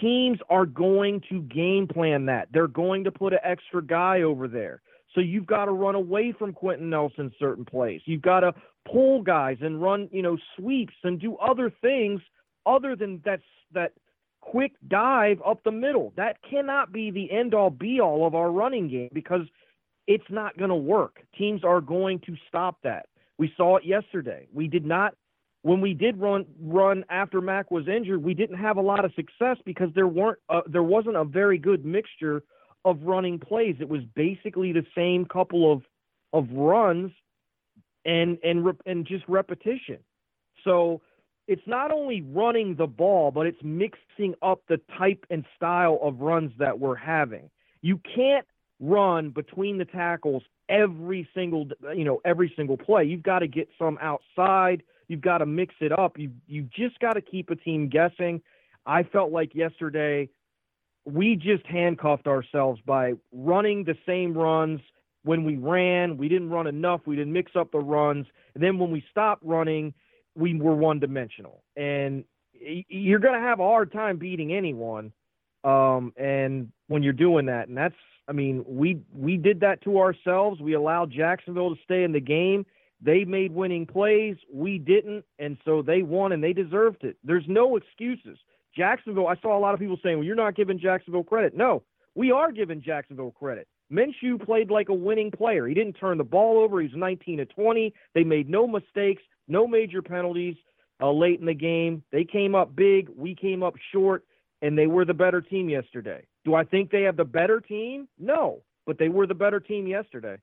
teams 0.00 0.38
are 0.50 0.66
going 0.66 1.22
to 1.28 1.42
game 1.42 1.86
plan 1.86 2.26
that. 2.26 2.48
They're 2.52 2.66
going 2.68 3.04
to 3.04 3.10
put 3.10 3.32
an 3.32 3.40
extra 3.44 3.82
guy 3.82 4.22
over 4.22 4.48
there. 4.48 4.82
So 5.14 5.20
you've 5.20 5.46
got 5.46 5.64
to 5.64 5.72
run 5.72 5.94
away 5.94 6.34
from 6.38 6.52
Quenton 6.52 6.90
Nelson 6.90 7.32
certain 7.38 7.64
plays. 7.64 8.02
You've 8.04 8.22
got 8.22 8.40
to 8.40 8.52
pull 8.90 9.22
guys 9.22 9.56
and 9.60 9.82
run, 9.82 10.08
you 10.12 10.22
know, 10.22 10.36
sweeps 10.56 10.94
and 11.02 11.20
do 11.20 11.36
other 11.36 11.72
things 11.80 12.20
other 12.66 12.94
than 12.94 13.20
that 13.24 13.40
that 13.72 13.92
quick 14.40 14.72
dive 14.86 15.38
up 15.44 15.62
the 15.64 15.72
middle. 15.72 16.12
That 16.16 16.36
cannot 16.48 16.92
be 16.92 17.10
the 17.10 17.30
end 17.30 17.54
all 17.54 17.70
be 17.70 18.00
all 18.00 18.26
of 18.26 18.34
our 18.34 18.50
running 18.50 18.88
game 18.88 19.10
because 19.12 19.42
it's 20.06 20.30
not 20.30 20.56
going 20.56 20.70
to 20.70 20.76
work. 20.76 21.20
Teams 21.36 21.64
are 21.64 21.80
going 21.80 22.20
to 22.20 22.34
stop 22.48 22.78
that. 22.82 23.06
We 23.38 23.52
saw 23.56 23.76
it 23.76 23.84
yesterday. 23.84 24.48
We 24.52 24.66
did 24.66 24.84
not 24.84 25.14
when 25.62 25.80
we 25.80 25.94
did 25.94 26.18
run 26.18 26.46
run 26.60 27.04
after 27.10 27.40
Mack 27.40 27.70
was 27.70 27.88
injured, 27.88 28.22
we 28.22 28.34
didn't 28.34 28.58
have 28.58 28.76
a 28.76 28.82
lot 28.82 29.04
of 29.04 29.12
success 29.14 29.56
because 29.64 29.88
there 29.94 30.06
weren't 30.06 30.38
uh, 30.48 30.62
there 30.66 30.82
wasn't 30.82 31.16
a 31.16 31.24
very 31.24 31.58
good 31.58 31.84
mixture 31.84 32.42
of 32.84 33.02
running 33.02 33.38
plays. 33.38 33.76
It 33.80 33.88
was 33.88 34.02
basically 34.14 34.72
the 34.72 34.86
same 34.94 35.24
couple 35.24 35.72
of 35.72 35.82
of 36.32 36.50
runs 36.52 37.10
and 38.04 38.38
and 38.42 38.64
and 38.86 39.06
just 39.06 39.24
repetition. 39.28 39.98
So 40.64 41.00
it's 41.46 41.66
not 41.66 41.90
only 41.90 42.22
running 42.22 42.76
the 42.76 42.86
ball, 42.86 43.30
but 43.30 43.46
it's 43.46 43.62
mixing 43.62 44.34
up 44.42 44.62
the 44.68 44.80
type 44.98 45.24
and 45.30 45.44
style 45.56 45.98
of 46.02 46.20
runs 46.20 46.52
that 46.58 46.78
we're 46.78 46.94
having. 46.94 47.50
You 47.80 48.00
can't 48.14 48.46
run 48.80 49.30
between 49.30 49.78
the 49.78 49.84
tackles 49.84 50.42
every 50.68 51.28
single 51.34 51.66
you 51.96 52.04
know 52.04 52.20
every 52.24 52.52
single 52.54 52.76
play. 52.76 53.04
You've 53.04 53.22
got 53.22 53.40
to 53.40 53.48
get 53.48 53.68
some 53.78 53.98
outside. 54.00 54.82
You've 55.08 55.20
got 55.22 55.38
to 55.38 55.46
mix 55.46 55.74
it 55.80 55.92
up. 55.98 56.18
You 56.18 56.30
you 56.46 56.68
just 56.74 56.98
got 57.00 57.14
to 57.14 57.20
keep 57.20 57.50
a 57.50 57.56
team 57.56 57.88
guessing. 57.88 58.42
I 58.86 59.02
felt 59.02 59.32
like 59.32 59.54
yesterday 59.54 60.28
we 61.04 61.36
just 61.36 61.66
handcuffed 61.66 62.26
ourselves 62.26 62.80
by 62.84 63.14
running 63.32 63.84
the 63.84 63.96
same 64.06 64.36
runs 64.36 64.80
when 65.24 65.44
we 65.44 65.56
ran. 65.56 66.16
We 66.18 66.28
didn't 66.28 66.50
run 66.50 66.66
enough. 66.66 67.00
We 67.06 67.16
didn't 67.16 67.32
mix 67.32 67.52
up 67.56 67.72
the 67.72 67.78
runs. 67.78 68.26
And 68.54 68.62
then 68.62 68.78
when 68.78 68.90
we 68.90 69.02
stopped 69.10 69.42
running, 69.44 69.94
we 70.34 70.54
were 70.54 70.74
one 70.74 71.00
dimensional, 71.00 71.62
and 71.76 72.24
you're 72.60 73.18
going 73.18 73.34
to 73.34 73.46
have 73.46 73.60
a 73.60 73.64
hard 73.64 73.92
time 73.92 74.18
beating 74.18 74.52
anyone. 74.52 75.12
Um, 75.64 76.12
and 76.16 76.70
when 76.86 77.02
you're 77.02 77.12
doing 77.12 77.46
that, 77.46 77.68
and 77.68 77.76
that's, 77.76 77.94
I 78.28 78.32
mean, 78.32 78.64
we 78.66 79.00
we 79.12 79.36
did 79.36 79.60
that 79.60 79.82
to 79.82 79.98
ourselves. 79.98 80.60
We 80.60 80.74
allowed 80.74 81.10
Jacksonville 81.10 81.74
to 81.74 81.82
stay 81.82 82.04
in 82.04 82.12
the 82.12 82.20
game. 82.20 82.66
They 83.00 83.24
made 83.24 83.52
winning 83.52 83.86
plays. 83.86 84.36
We 84.52 84.78
didn't, 84.78 85.24
and 85.38 85.56
so 85.64 85.82
they 85.82 86.02
won, 86.02 86.32
and 86.32 86.42
they 86.42 86.52
deserved 86.52 87.04
it. 87.04 87.16
There's 87.22 87.44
no 87.46 87.76
excuses. 87.76 88.38
Jacksonville. 88.76 89.28
I 89.28 89.36
saw 89.36 89.56
a 89.56 89.60
lot 89.60 89.74
of 89.74 89.80
people 89.80 89.98
saying, 90.02 90.18
"Well, 90.18 90.26
you're 90.26 90.36
not 90.36 90.56
giving 90.56 90.78
Jacksonville 90.78 91.24
credit." 91.24 91.56
No, 91.56 91.82
we 92.14 92.32
are 92.32 92.50
giving 92.52 92.82
Jacksonville 92.82 93.30
credit. 93.32 93.68
Minshew 93.90 94.44
played 94.44 94.70
like 94.70 94.88
a 94.88 94.94
winning 94.94 95.30
player. 95.30 95.66
He 95.66 95.74
didn't 95.74 95.94
turn 95.94 96.18
the 96.18 96.24
ball 96.24 96.58
over. 96.58 96.80
He 96.80 96.88
was 96.88 96.96
19 96.96 97.38
to 97.38 97.46
20. 97.46 97.94
They 98.14 98.24
made 98.24 98.48
no 98.50 98.66
mistakes 98.66 99.22
no 99.48 99.66
major 99.66 100.02
penalties 100.02 100.56
uh, 101.00 101.10
late 101.10 101.40
in 101.40 101.46
the 101.46 101.54
game. 101.54 102.04
They 102.12 102.24
came 102.24 102.54
up 102.54 102.76
big. 102.76 103.08
We 103.16 103.34
came 103.34 103.62
up 103.62 103.74
short, 103.92 104.24
and 104.62 104.78
they 104.78 104.86
were 104.86 105.04
the 105.04 105.14
better 105.14 105.40
team 105.40 105.68
yesterday. 105.68 106.26
Do 106.44 106.54
I 106.54 106.64
think 106.64 106.90
they 106.90 107.02
have 107.02 107.16
the 107.16 107.24
better 107.24 107.60
team? 107.60 108.08
No, 108.18 108.62
but 108.86 108.98
they 108.98 109.08
were 109.08 109.26
the 109.26 109.34
better 109.34 109.60
team 109.60 109.86
yesterday. 109.86 110.36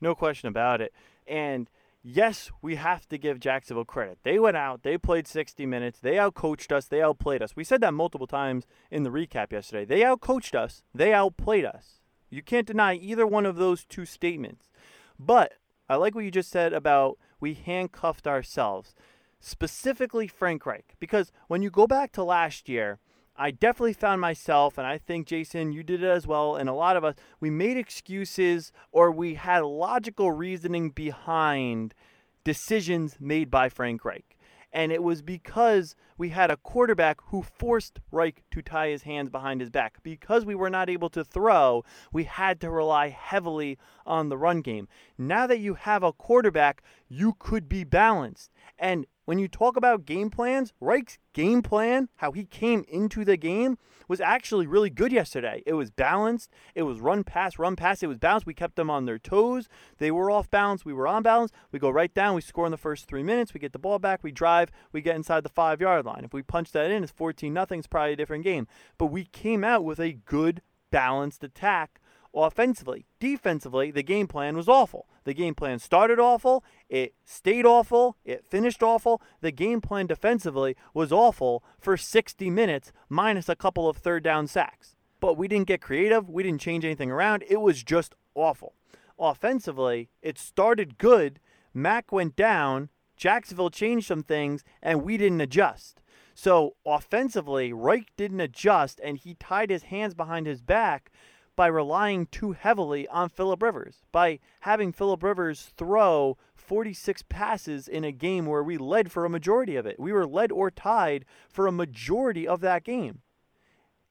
No 0.00 0.14
question 0.14 0.48
about 0.48 0.80
it. 0.80 0.92
And 1.28 1.68
yes, 2.02 2.50
we 2.62 2.76
have 2.76 3.08
to 3.08 3.18
give 3.18 3.40
Jacksonville 3.40 3.84
credit. 3.84 4.18
They 4.22 4.38
went 4.38 4.56
out, 4.56 4.82
they 4.82 4.98
played 4.98 5.26
60 5.26 5.66
minutes, 5.66 5.98
they 6.00 6.14
outcoached 6.14 6.72
us, 6.72 6.86
they 6.86 7.02
outplayed 7.02 7.42
us. 7.42 7.54
We 7.54 7.64
said 7.64 7.80
that 7.82 7.94
multiple 7.94 8.26
times 8.26 8.66
in 8.90 9.02
the 9.02 9.10
recap 9.10 9.52
yesterday. 9.52 9.84
They 9.84 10.00
outcoached 10.00 10.54
us, 10.54 10.82
they 10.94 11.12
outplayed 11.12 11.64
us. 11.64 12.00
You 12.30 12.42
can't 12.42 12.66
deny 12.66 12.94
either 12.94 13.26
one 13.26 13.46
of 13.46 13.56
those 13.56 13.84
two 13.84 14.04
statements. 14.04 14.70
But 15.18 15.54
I 15.88 15.96
like 15.96 16.14
what 16.14 16.24
you 16.24 16.30
just 16.30 16.50
said 16.50 16.72
about 16.72 17.18
we 17.40 17.54
handcuffed 17.54 18.26
ourselves, 18.26 18.94
specifically 19.40 20.26
Frank 20.26 20.66
Reich. 20.66 20.94
Because 21.00 21.32
when 21.46 21.62
you 21.62 21.70
go 21.70 21.86
back 21.86 22.12
to 22.12 22.24
last 22.24 22.68
year, 22.68 22.98
I 23.40 23.52
definitely 23.52 23.92
found 23.92 24.20
myself, 24.20 24.78
and 24.78 24.86
I 24.86 24.98
think 24.98 25.28
Jason, 25.28 25.72
you 25.72 25.84
did 25.84 26.02
it 26.02 26.08
as 26.08 26.26
well, 26.26 26.56
and 26.56 26.68
a 26.68 26.74
lot 26.74 26.96
of 26.96 27.04
us, 27.04 27.14
we 27.38 27.50
made 27.50 27.76
excuses 27.76 28.72
or 28.90 29.12
we 29.12 29.34
had 29.34 29.60
logical 29.60 30.32
reasoning 30.32 30.90
behind 30.90 31.94
decisions 32.42 33.16
made 33.20 33.48
by 33.48 33.68
Frank 33.68 34.04
Reich. 34.04 34.36
And 34.72 34.92
it 34.92 35.02
was 35.02 35.22
because 35.22 35.94
we 36.18 36.30
had 36.30 36.50
a 36.50 36.56
quarterback 36.56 37.20
who 37.26 37.42
forced 37.42 38.00
Reich 38.10 38.42
to 38.50 38.60
tie 38.60 38.88
his 38.88 39.04
hands 39.04 39.30
behind 39.30 39.60
his 39.60 39.70
back. 39.70 40.02
Because 40.02 40.44
we 40.44 40.54
were 40.54 40.68
not 40.68 40.90
able 40.90 41.08
to 41.10 41.24
throw, 41.24 41.84
we 42.12 42.24
had 42.24 42.60
to 42.60 42.70
rely 42.70 43.08
heavily 43.08 43.78
on 44.04 44.28
the 44.28 44.36
run 44.36 44.60
game. 44.60 44.88
Now 45.16 45.46
that 45.46 45.60
you 45.60 45.74
have 45.74 46.02
a 46.02 46.12
quarterback, 46.12 46.82
you 47.08 47.34
could 47.38 47.68
be 47.68 47.84
balanced. 47.84 48.50
And 48.78 49.06
when 49.28 49.38
you 49.38 49.46
talk 49.46 49.76
about 49.76 50.06
game 50.06 50.30
plans, 50.30 50.72
Reich's 50.80 51.18
game 51.34 51.60
plan, 51.60 52.08
how 52.16 52.32
he 52.32 52.46
came 52.46 52.82
into 52.88 53.26
the 53.26 53.36
game, 53.36 53.76
was 54.08 54.22
actually 54.22 54.66
really 54.66 54.88
good 54.88 55.12
yesterday. 55.12 55.62
It 55.66 55.74
was 55.74 55.90
balanced. 55.90 56.50
It 56.74 56.84
was 56.84 56.98
run 56.98 57.24
pass, 57.24 57.58
run 57.58 57.76
pass. 57.76 58.02
It 58.02 58.06
was 58.06 58.16
balanced. 58.16 58.46
We 58.46 58.54
kept 58.54 58.76
them 58.76 58.88
on 58.88 59.04
their 59.04 59.18
toes. 59.18 59.68
They 59.98 60.10
were 60.10 60.30
off 60.30 60.50
balance. 60.50 60.86
We 60.86 60.94
were 60.94 61.06
on 61.06 61.22
balance. 61.22 61.52
We 61.72 61.78
go 61.78 61.90
right 61.90 62.14
down. 62.14 62.36
We 62.36 62.40
score 62.40 62.64
in 62.64 62.70
the 62.70 62.78
first 62.78 63.06
three 63.06 63.22
minutes. 63.22 63.52
We 63.52 63.60
get 63.60 63.74
the 63.74 63.78
ball 63.78 63.98
back. 63.98 64.24
We 64.24 64.32
drive. 64.32 64.70
We 64.92 65.02
get 65.02 65.14
inside 65.14 65.42
the 65.42 65.50
five 65.50 65.78
yard 65.78 66.06
line. 66.06 66.24
If 66.24 66.32
we 66.32 66.42
punch 66.42 66.72
that 66.72 66.90
in, 66.90 67.02
it's 67.02 67.12
14 67.12 67.52
nothing. 67.52 67.80
It's 67.80 67.86
probably 67.86 68.14
a 68.14 68.16
different 68.16 68.44
game. 68.44 68.66
But 68.96 69.08
we 69.08 69.26
came 69.26 69.62
out 69.62 69.84
with 69.84 70.00
a 70.00 70.14
good, 70.14 70.62
balanced 70.90 71.44
attack 71.44 72.00
offensively. 72.46 73.06
Defensively, 73.18 73.90
the 73.90 74.02
game 74.02 74.26
plan 74.26 74.56
was 74.56 74.68
awful. 74.68 75.08
The 75.24 75.34
game 75.34 75.54
plan 75.54 75.78
started 75.78 76.18
awful, 76.18 76.64
it 76.88 77.14
stayed 77.24 77.66
awful, 77.66 78.16
it 78.24 78.46
finished 78.46 78.82
awful. 78.82 79.20
The 79.40 79.50
game 79.50 79.80
plan 79.80 80.06
defensively 80.06 80.76
was 80.94 81.12
awful 81.12 81.62
for 81.78 81.96
60 81.96 82.48
minutes, 82.50 82.92
minus 83.08 83.48
a 83.48 83.56
couple 83.56 83.88
of 83.88 83.98
third 83.98 84.22
down 84.22 84.46
sacks. 84.46 84.96
But 85.20 85.36
we 85.36 85.48
didn't 85.48 85.66
get 85.66 85.82
creative, 85.82 86.30
we 86.30 86.42
didn't 86.42 86.60
change 86.60 86.84
anything 86.84 87.10
around. 87.10 87.44
It 87.48 87.60
was 87.60 87.82
just 87.82 88.14
awful. 88.34 88.74
Offensively, 89.18 90.08
it 90.22 90.38
started 90.38 90.96
good. 90.96 91.40
Mack 91.74 92.12
went 92.12 92.36
down, 92.36 92.88
Jacksonville 93.16 93.70
changed 93.70 94.06
some 94.06 94.22
things, 94.22 94.62
and 94.80 95.02
we 95.02 95.16
didn't 95.16 95.40
adjust. 95.40 96.00
So 96.34 96.76
offensively, 96.86 97.72
Reich 97.72 98.12
didn't 98.16 98.40
adjust, 98.40 99.00
and 99.02 99.18
he 99.18 99.34
tied 99.34 99.70
his 99.70 99.84
hands 99.84 100.14
behind 100.14 100.46
his 100.46 100.62
back 100.62 101.10
by 101.58 101.66
relying 101.66 102.24
too 102.26 102.52
heavily 102.52 103.08
on 103.08 103.28
Philip 103.28 103.60
Rivers, 103.60 104.04
by 104.12 104.38
having 104.60 104.92
Philip 104.92 105.24
Rivers 105.24 105.72
throw 105.76 106.38
46 106.54 107.24
passes 107.28 107.88
in 107.88 108.04
a 108.04 108.12
game 108.12 108.46
where 108.46 108.62
we 108.62 108.78
led 108.78 109.10
for 109.10 109.24
a 109.24 109.28
majority 109.28 109.74
of 109.74 109.84
it. 109.84 109.98
We 109.98 110.12
were 110.12 110.24
led 110.24 110.52
or 110.52 110.70
tied 110.70 111.24
for 111.50 111.66
a 111.66 111.72
majority 111.72 112.46
of 112.46 112.60
that 112.60 112.84
game. 112.84 113.22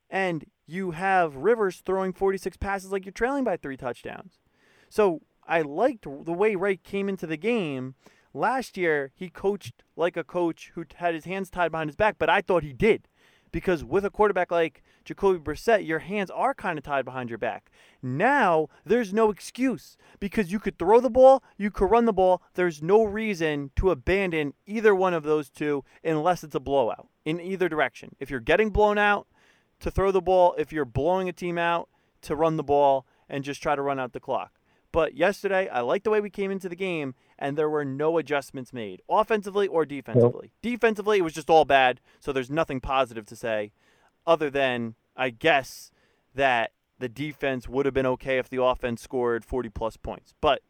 And 0.10 0.44
you 0.66 0.92
have 0.92 1.38
Rivers 1.38 1.78
throwing 1.86 2.12
46 2.12 2.58
passes 2.58 2.92
like 2.92 3.06
you're 3.06 3.14
trailing 3.14 3.46
by 3.46 3.56
three 3.56 3.78
touchdowns. 3.78 4.40
So 4.90 5.22
I 5.48 5.62
liked 5.62 6.04
the 6.04 6.34
way 6.34 6.56
Ray 6.56 6.76
came 6.76 7.08
into 7.08 7.26
the 7.26 7.38
game 7.38 7.96
last 8.34 8.76
year 8.76 9.14
he 9.16 9.30
coached 9.30 9.84
like 9.96 10.18
a 10.18 10.24
coach 10.26 10.72
who 10.76 10.84
had 10.96 11.14
his 11.14 11.24
hands 11.24 11.50
tied 11.50 11.72
behind 11.72 11.92
his 11.92 11.96
back, 11.96 12.18
but 12.20 12.30
I 12.30 12.42
thought 12.42 12.64
he 12.64 12.74
did. 12.74 13.08
Because 13.54 13.86
with 13.86 14.04
a 14.04 14.10
quarterback 14.10 14.52
like 14.52 14.84
Jacoby 15.08 15.40
Brissett, 15.40 15.88
your 15.88 16.00
hands 16.00 16.30
are 16.30 16.54
kind 16.54 16.78
of 16.78 16.84
tied 16.84 17.06
behind 17.06 17.30
your 17.30 17.38
back. 17.38 17.72
Now, 18.04 18.68
there's 18.86 19.14
no 19.14 19.32
excuse 19.32 19.96
because 20.20 20.52
you 20.52 20.60
could 20.60 20.78
throw 20.78 21.00
the 21.00 21.10
ball, 21.10 21.42
you 21.58 21.72
could 21.72 21.90
run 21.90 22.04
the 22.04 22.12
ball. 22.12 22.42
There's 22.56 22.84
no 22.84 23.06
reason 23.06 23.72
to 23.78 23.90
abandon 23.90 24.54
either 24.66 24.94
one 24.94 25.14
of 25.14 25.24
those 25.24 25.50
two 25.50 25.86
unless 26.04 26.44
it's 26.44 26.56
a 26.56 26.60
blowout 26.60 27.08
in 27.24 27.40
either 27.40 27.70
direction. 27.70 28.18
If 28.20 28.30
you're 28.30 28.42
getting 28.42 28.70
blown 28.70 28.98
out, 28.98 29.28
to 29.80 29.90
throw 29.90 30.12
the 30.12 30.22
ball, 30.22 30.56
if 30.58 30.74
you're 30.74 30.84
blowing 30.84 31.30
a 31.30 31.34
team 31.34 31.58
out, 31.58 31.88
to 32.24 32.36
run 32.36 32.58
the 32.58 32.64
ball 32.64 33.06
and 33.30 33.46
just 33.46 33.64
try 33.64 33.76
to 33.76 33.82
run 33.82 34.00
out 34.00 34.12
the 34.12 34.20
clock. 34.20 34.60
But 34.92 35.16
yesterday, 35.16 35.70
I 35.70 35.82
liked 35.82 36.04
the 36.04 36.10
way 36.10 36.20
we 36.20 36.30
came 36.30 36.52
into 36.52 36.68
the 36.68 36.76
game, 36.76 37.14
and 37.40 37.58
there 37.58 37.70
were 37.70 37.86
no 37.86 38.18
adjustments 38.18 38.74
made, 38.74 39.02
offensively 39.08 39.68
or 39.68 39.86
defensively. 39.86 40.52
Nope. 40.64 40.74
Defensively, 40.74 41.20
it 41.20 41.24
was 41.24 41.34
just 41.34 41.50
all 41.50 41.66
bad, 41.66 42.02
so 42.20 42.34
there's 42.34 42.50
nothing 42.50 42.82
positive 42.82 43.26
to 43.28 43.36
say, 43.36 43.72
other 44.28 44.50
than, 44.52 44.96
I 45.16 45.32
guess, 45.32 45.92
that 46.36 46.74
the 47.00 47.10
defense 47.10 47.68
would 47.68 47.86
have 47.86 47.94
been 47.94 48.06
okay 48.06 48.38
if 48.38 48.50
the 48.50 48.62
offense 48.62 49.02
scored 49.02 49.46
40 49.46 49.70
plus 49.70 49.98
points. 49.98 50.34
But 50.42 50.62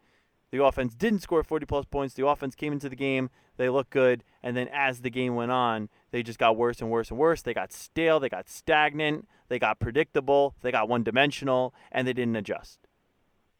the 0.50 0.64
offense 0.64 0.94
didn't 0.94 1.20
score 1.20 1.42
40 1.42 1.66
plus 1.66 1.84
points. 1.84 2.14
The 2.14 2.26
offense 2.26 2.54
came 2.54 2.72
into 2.72 2.88
the 2.88 2.96
game, 2.96 3.28
they 3.56 3.68
looked 3.68 3.90
good, 3.90 4.24
and 4.42 4.56
then 4.56 4.68
as 4.72 5.00
the 5.00 5.10
game 5.10 5.34
went 5.34 5.50
on, 5.50 5.88
they 6.10 6.22
just 6.22 6.38
got 6.38 6.56
worse 6.56 6.80
and 6.80 6.90
worse 6.90 7.10
and 7.10 7.18
worse. 7.18 7.42
They 7.42 7.52
got 7.52 7.72
stale, 7.72 8.20
they 8.20 8.28
got 8.28 8.48
stagnant, 8.48 9.28
they 9.48 9.58
got 9.58 9.80
predictable, 9.80 10.54
they 10.62 10.70
got 10.70 10.88
one 10.88 11.02
dimensional, 11.02 11.74
and 11.92 12.06
they 12.06 12.12
didn't 12.12 12.36
adjust. 12.36 12.78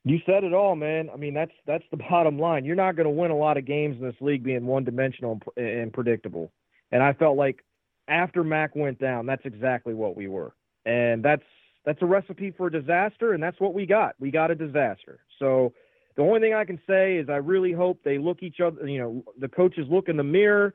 You 0.04 0.18
said 0.24 0.44
it 0.44 0.54
all, 0.54 0.76
man. 0.76 1.10
I 1.12 1.16
mean, 1.16 1.34
that's 1.34 1.52
that's 1.66 1.84
the 1.90 1.96
bottom 2.10 2.38
line. 2.38 2.64
You're 2.64 2.76
not 2.76 2.96
going 2.96 3.04
to 3.04 3.10
win 3.10 3.30
a 3.30 3.36
lot 3.36 3.56
of 3.58 3.66
games 3.66 3.96
in 4.00 4.06
this 4.06 4.16
league 4.20 4.44
being 4.44 4.64
one-dimensional 4.64 5.40
and 5.56 5.92
predictable. 5.92 6.52
And 6.90 7.02
I 7.02 7.12
felt 7.12 7.36
like 7.36 7.64
after 8.08 8.42
Mack 8.42 8.74
went 8.74 8.98
down, 8.98 9.26
that's 9.26 9.44
exactly 9.44 9.94
what 9.94 10.16
we 10.16 10.28
were. 10.28 10.54
And 10.84 11.24
that's 11.24 11.42
that's 11.84 12.02
a 12.02 12.06
recipe 12.06 12.50
for 12.50 12.68
disaster, 12.68 13.32
and 13.32 13.42
that's 13.42 13.60
what 13.60 13.72
we 13.74 13.86
got. 13.86 14.14
We 14.18 14.30
got 14.30 14.50
a 14.50 14.54
disaster. 14.54 15.20
So 15.38 15.72
the 16.16 16.22
only 16.22 16.40
thing 16.40 16.52
I 16.52 16.64
can 16.64 16.80
say 16.86 17.16
is 17.16 17.28
I 17.28 17.36
really 17.36 17.72
hope 17.72 18.00
they 18.04 18.18
look 18.18 18.42
each 18.42 18.60
other. 18.60 18.86
You 18.86 18.98
know, 18.98 19.24
the 19.38 19.48
coaches 19.48 19.86
look 19.88 20.08
in 20.08 20.16
the 20.16 20.24
mirror 20.24 20.74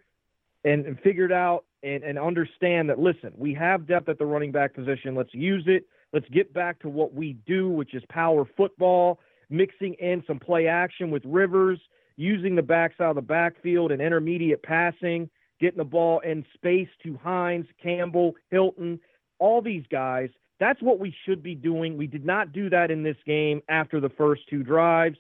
and, 0.64 0.86
and 0.86 1.00
figure 1.02 1.26
it 1.26 1.32
out 1.32 1.66
and, 1.84 2.04
and 2.04 2.18
understand 2.18 2.90
that. 2.90 2.98
Listen, 2.98 3.34
we 3.36 3.54
have 3.54 3.86
depth 3.86 4.10
at 4.10 4.18
the 4.18 4.26
running 4.26 4.52
back 4.52 4.74
position. 4.74 5.16
Let's 5.16 5.34
use 5.34 5.66
it. 5.68 5.86
Let's 6.14 6.28
get 6.30 6.54
back 6.54 6.80
to 6.80 6.90
what 6.90 7.14
we 7.14 7.34
do, 7.46 7.70
which 7.70 7.94
is 7.94 8.04
power 8.10 8.46
football, 8.56 9.20
mixing 9.50 9.96
in 9.96 10.24
some 10.26 10.40
play 10.40 10.68
action 10.68 11.12
with 11.12 11.24
Rivers, 11.26 11.80
using 12.16 12.56
the 12.56 12.62
backside 12.62 13.10
of 13.10 13.16
the 13.16 13.22
backfield 13.22 13.92
and 13.92 14.02
intermediate 14.02 14.64
passing, 14.64 15.30
getting 15.64 15.78
the 15.78 15.86
ball 15.86 16.20
in 16.20 16.46
space 16.54 16.90
to 17.04 17.18
Hines, 17.24 17.66
Campbell, 17.82 18.36
Hilton, 18.52 19.00
all 19.40 19.62
these 19.62 19.86
guys. 19.90 20.28
That's 20.60 20.82
what 20.82 21.00
we 21.00 21.16
should 21.26 21.42
be 21.42 21.56
doing. 21.56 21.96
We 21.96 22.06
did 22.06 22.26
not 22.26 22.52
do 22.52 22.70
that 22.70 22.92
in 22.92 23.02
this 23.02 23.16
game 23.26 23.62
after 23.70 24.02
the 24.02 24.10
first 24.10 24.42
two 24.50 24.62
drives. 24.62 25.18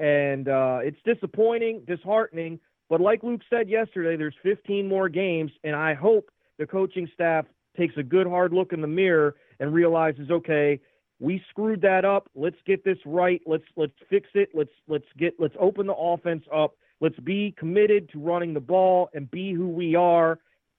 And 0.00 0.48
uh, 0.48 0.80
it's 0.82 0.98
disappointing, 1.04 1.84
disheartening. 1.86 2.58
But 2.90 3.00
like 3.00 3.22
Luke 3.22 3.42
said 3.48 3.68
yesterday, 3.68 4.16
there's 4.16 4.34
15 4.42 4.88
more 4.88 5.08
games, 5.08 5.52
and 5.62 5.76
I 5.76 5.94
hope 5.94 6.28
the 6.58 6.66
coaching 6.66 7.08
staff 7.14 7.46
takes 7.76 7.96
a 7.96 8.02
good 8.02 8.26
hard 8.26 8.52
look 8.52 8.72
in 8.72 8.80
the 8.80 8.88
mirror 8.88 9.36
and 9.60 9.72
realizes, 9.72 10.28
okay, 10.28 10.80
we 11.20 11.40
screwed 11.50 11.82
that 11.82 12.04
up. 12.04 12.28
Let's 12.34 12.56
get 12.66 12.84
this 12.84 12.98
right. 13.06 13.40
Let's 13.46 13.64
let's 13.76 13.92
fix 14.10 14.28
it. 14.34 14.48
Let's 14.54 14.74
let's 14.88 15.06
get 15.16 15.34
let's 15.38 15.54
open 15.60 15.86
the 15.86 15.94
offense 15.94 16.42
up. 16.52 16.74
Let's 17.04 17.20
be 17.20 17.54
committed 17.58 18.08
to 18.12 18.18
running 18.18 18.54
the 18.54 18.60
ball 18.60 19.10
and 19.12 19.30
be 19.30 19.52
who 19.52 19.68
we 19.68 19.94
are. 19.94 20.38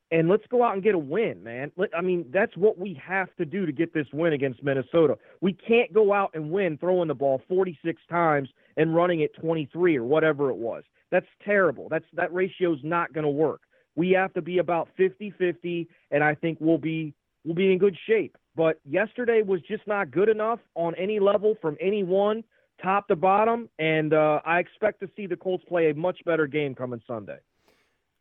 And 0.09 0.27
let's 0.27 0.47
go 0.49 0.63
out 0.63 0.73
and 0.73 0.81
get 0.81 0.95
a 0.95 0.97
win, 0.97 1.43
man. 1.43 1.71
I 1.95 2.01
mean, 2.01 2.25
that's 2.33 2.57
what 2.57 2.79
we 2.79 2.99
have 3.05 3.27
to 3.35 3.45
do 3.45 3.67
to 3.67 3.71
get 3.71 3.93
this 3.93 4.07
win 4.11 4.33
against 4.33 4.63
Minnesota. 4.63 5.19
We 5.41 5.53
can't 5.53 5.93
go 5.93 6.13
out 6.13 6.31
and 6.33 6.49
win 6.49 6.79
throwing 6.79 7.09
the 7.09 7.13
ball 7.13 7.43
46 7.47 8.01
times 8.09 8.49
and 8.75 8.95
running 8.95 9.19
it 9.19 9.35
23 9.39 9.97
or 9.97 10.03
whatever 10.03 10.49
it 10.49 10.55
was. 10.55 10.83
That's 11.11 11.27
terrible. 11.43 11.89
That's 11.89 12.05
that 12.13 12.33
ratio's 12.33 12.79
not 12.81 13.13
going 13.13 13.25
to 13.25 13.29
work. 13.29 13.61
We 13.95 14.09
have 14.13 14.33
to 14.33 14.41
be 14.41 14.57
about 14.57 14.89
50-50 14.97 15.85
and 16.09 16.23
I 16.23 16.33
think 16.33 16.57
we'll 16.59 16.79
be 16.79 17.13
we'll 17.43 17.53
be 17.53 17.71
in 17.71 17.77
good 17.77 17.95
shape. 18.07 18.35
But 18.55 18.79
yesterday 18.83 19.43
was 19.43 19.61
just 19.61 19.85
not 19.85 20.09
good 20.09 20.29
enough 20.29 20.59
on 20.73 20.95
any 20.95 21.19
level 21.19 21.55
from 21.61 21.77
anyone, 21.79 22.43
top 22.85 23.07
to 23.07 23.15
bottom, 23.15 23.67
and 23.79 24.13
uh, 24.13 24.39
I 24.45 24.59
expect 24.59 24.99
to 24.99 25.09
see 25.17 25.25
the 25.25 25.35
Colts 25.35 25.63
play 25.67 25.89
a 25.89 25.95
much 25.95 26.23
better 26.23 26.45
game 26.45 26.75
coming 26.75 27.01
Sunday. 27.07 27.39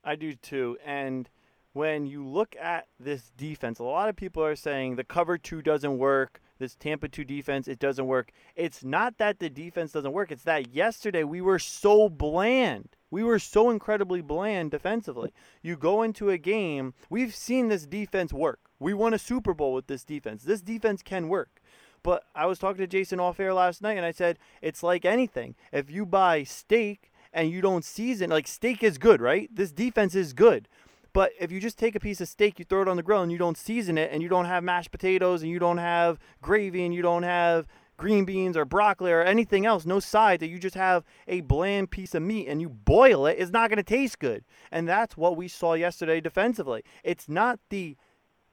I 0.03 0.17
do 0.17 0.35
too. 0.35 0.79
And 0.85 1.29
when 1.75 2.07
you 2.07 2.27
look 2.27 2.57
at 2.59 2.87
this 2.99 3.31
defense, 3.37 3.79
a 3.79 3.85
lot 3.85 4.09
of 4.09 4.17
people 4.17 4.43
are 4.43 4.57
saying 4.57 4.97
the 4.97 5.05
cover 5.05 5.37
two 5.37 5.61
doesn't 5.61 5.99
work. 5.99 6.41
This 6.59 6.77
Tampa 6.77 7.09
2 7.09 7.25
defense, 7.25 7.67
it 7.67 7.81
doesn't 7.81 8.07
work. 8.07 8.31
It's 8.55 8.85
not 8.85 9.19
that 9.19 9.41
the 9.41 9.51
defense 9.51 9.93
doesn't 9.93 10.13
work, 10.13 10.31
it's 10.31 10.45
that 10.45 10.73
yesterday 10.73 11.25
we 11.25 11.41
were 11.41 11.59
so 11.59 12.09
bland. 12.09 12.91
We 13.11 13.25
were 13.25 13.41
so 13.41 13.71
incredibly 13.71 14.23
bland 14.23 14.71
defensively. 14.71 15.33
You 15.63 15.77
go 15.77 16.03
into 16.03 16.31
a 16.31 16.39
game, 16.39 16.95
we've 17.11 17.35
seen 17.35 17.69
this 17.69 17.87
defense 17.87 18.33
work. 18.33 18.61
We 18.79 18.95
won 18.95 19.15
a 19.15 19.19
Super 19.19 19.53
Bowl 19.53 19.75
with 19.75 19.89
this 19.89 20.05
defense. 20.05 20.45
This 20.45 20.61
defense 20.61 21.03
can 21.03 21.29
work. 21.29 21.61
But 22.05 22.25
I 22.35 22.47
was 22.47 22.61
talking 22.61 22.83
to 22.83 22.87
Jason 22.87 23.19
off 23.19 23.41
air 23.41 23.55
last 23.55 23.83
night 23.83 23.97
and 23.97 24.07
I 24.07 24.13
said, 24.13 24.39
it's 24.63 24.83
like 24.85 25.05
anything. 25.05 25.57
If 25.73 25.91
you 25.91 26.07
buy 26.07 26.45
steak 26.45 27.11
and 27.33 27.51
you 27.51 27.61
don't 27.61 27.85
season, 27.85 28.31
like 28.31 28.47
steak 28.47 28.85
is 28.85 28.99
good, 28.99 29.21
right? 29.21 29.49
This 29.53 29.73
defense 29.73 30.15
is 30.15 30.35
good. 30.35 30.69
But 31.15 31.33
if 31.41 31.51
you 31.51 31.61
just 31.61 31.79
take 31.79 31.95
a 31.97 32.01
piece 32.01 32.21
of 32.21 32.29
steak, 32.29 32.59
you 32.59 32.65
throw 32.65 32.83
it 32.83 32.89
on 32.89 32.99
the 32.99 33.03
grill 33.03 33.23
and 33.23 33.33
you 33.33 33.39
don't 33.39 33.57
season 33.57 33.97
it 33.97 34.11
and 34.13 34.23
you 34.23 34.29
don't 34.29 34.45
have 34.45 34.63
mashed 34.63 34.91
potatoes 34.91 35.43
and 35.43 35.51
you 35.51 35.59
don't 35.59 35.79
have 35.79 36.19
gravy 36.43 36.85
and 36.85 36.95
you 36.95 37.01
don't 37.01 37.23
have 37.23 37.67
green 37.97 38.27
beans 38.27 38.57
or 38.57 38.67
broccoli 38.67 39.11
or 39.11 39.23
anything 39.23 39.65
else, 39.65 39.87
no 39.87 40.01
sides, 40.01 40.41
that 40.41 40.49
you 40.49 40.59
just 40.59 40.75
have 40.75 41.05
a 41.27 41.41
bland 41.41 41.91
piece 41.91 42.15
of 42.15 42.23
meat 42.23 42.49
and 42.49 42.61
you 42.61 42.69
boil 42.69 43.25
it, 43.25 43.37
it's 43.39 43.53
not 43.53 43.71
going 43.71 43.77
to 43.77 43.83
taste 43.83 44.19
good. 44.19 44.45
And 44.71 44.89
that's 44.89 45.17
what 45.17 45.37
we 45.37 45.49
saw 45.49 45.75
yesterday 45.75 46.21
defensively. 46.21 46.83
It's 47.03 47.29
not 47.29 47.61
the 47.71 47.97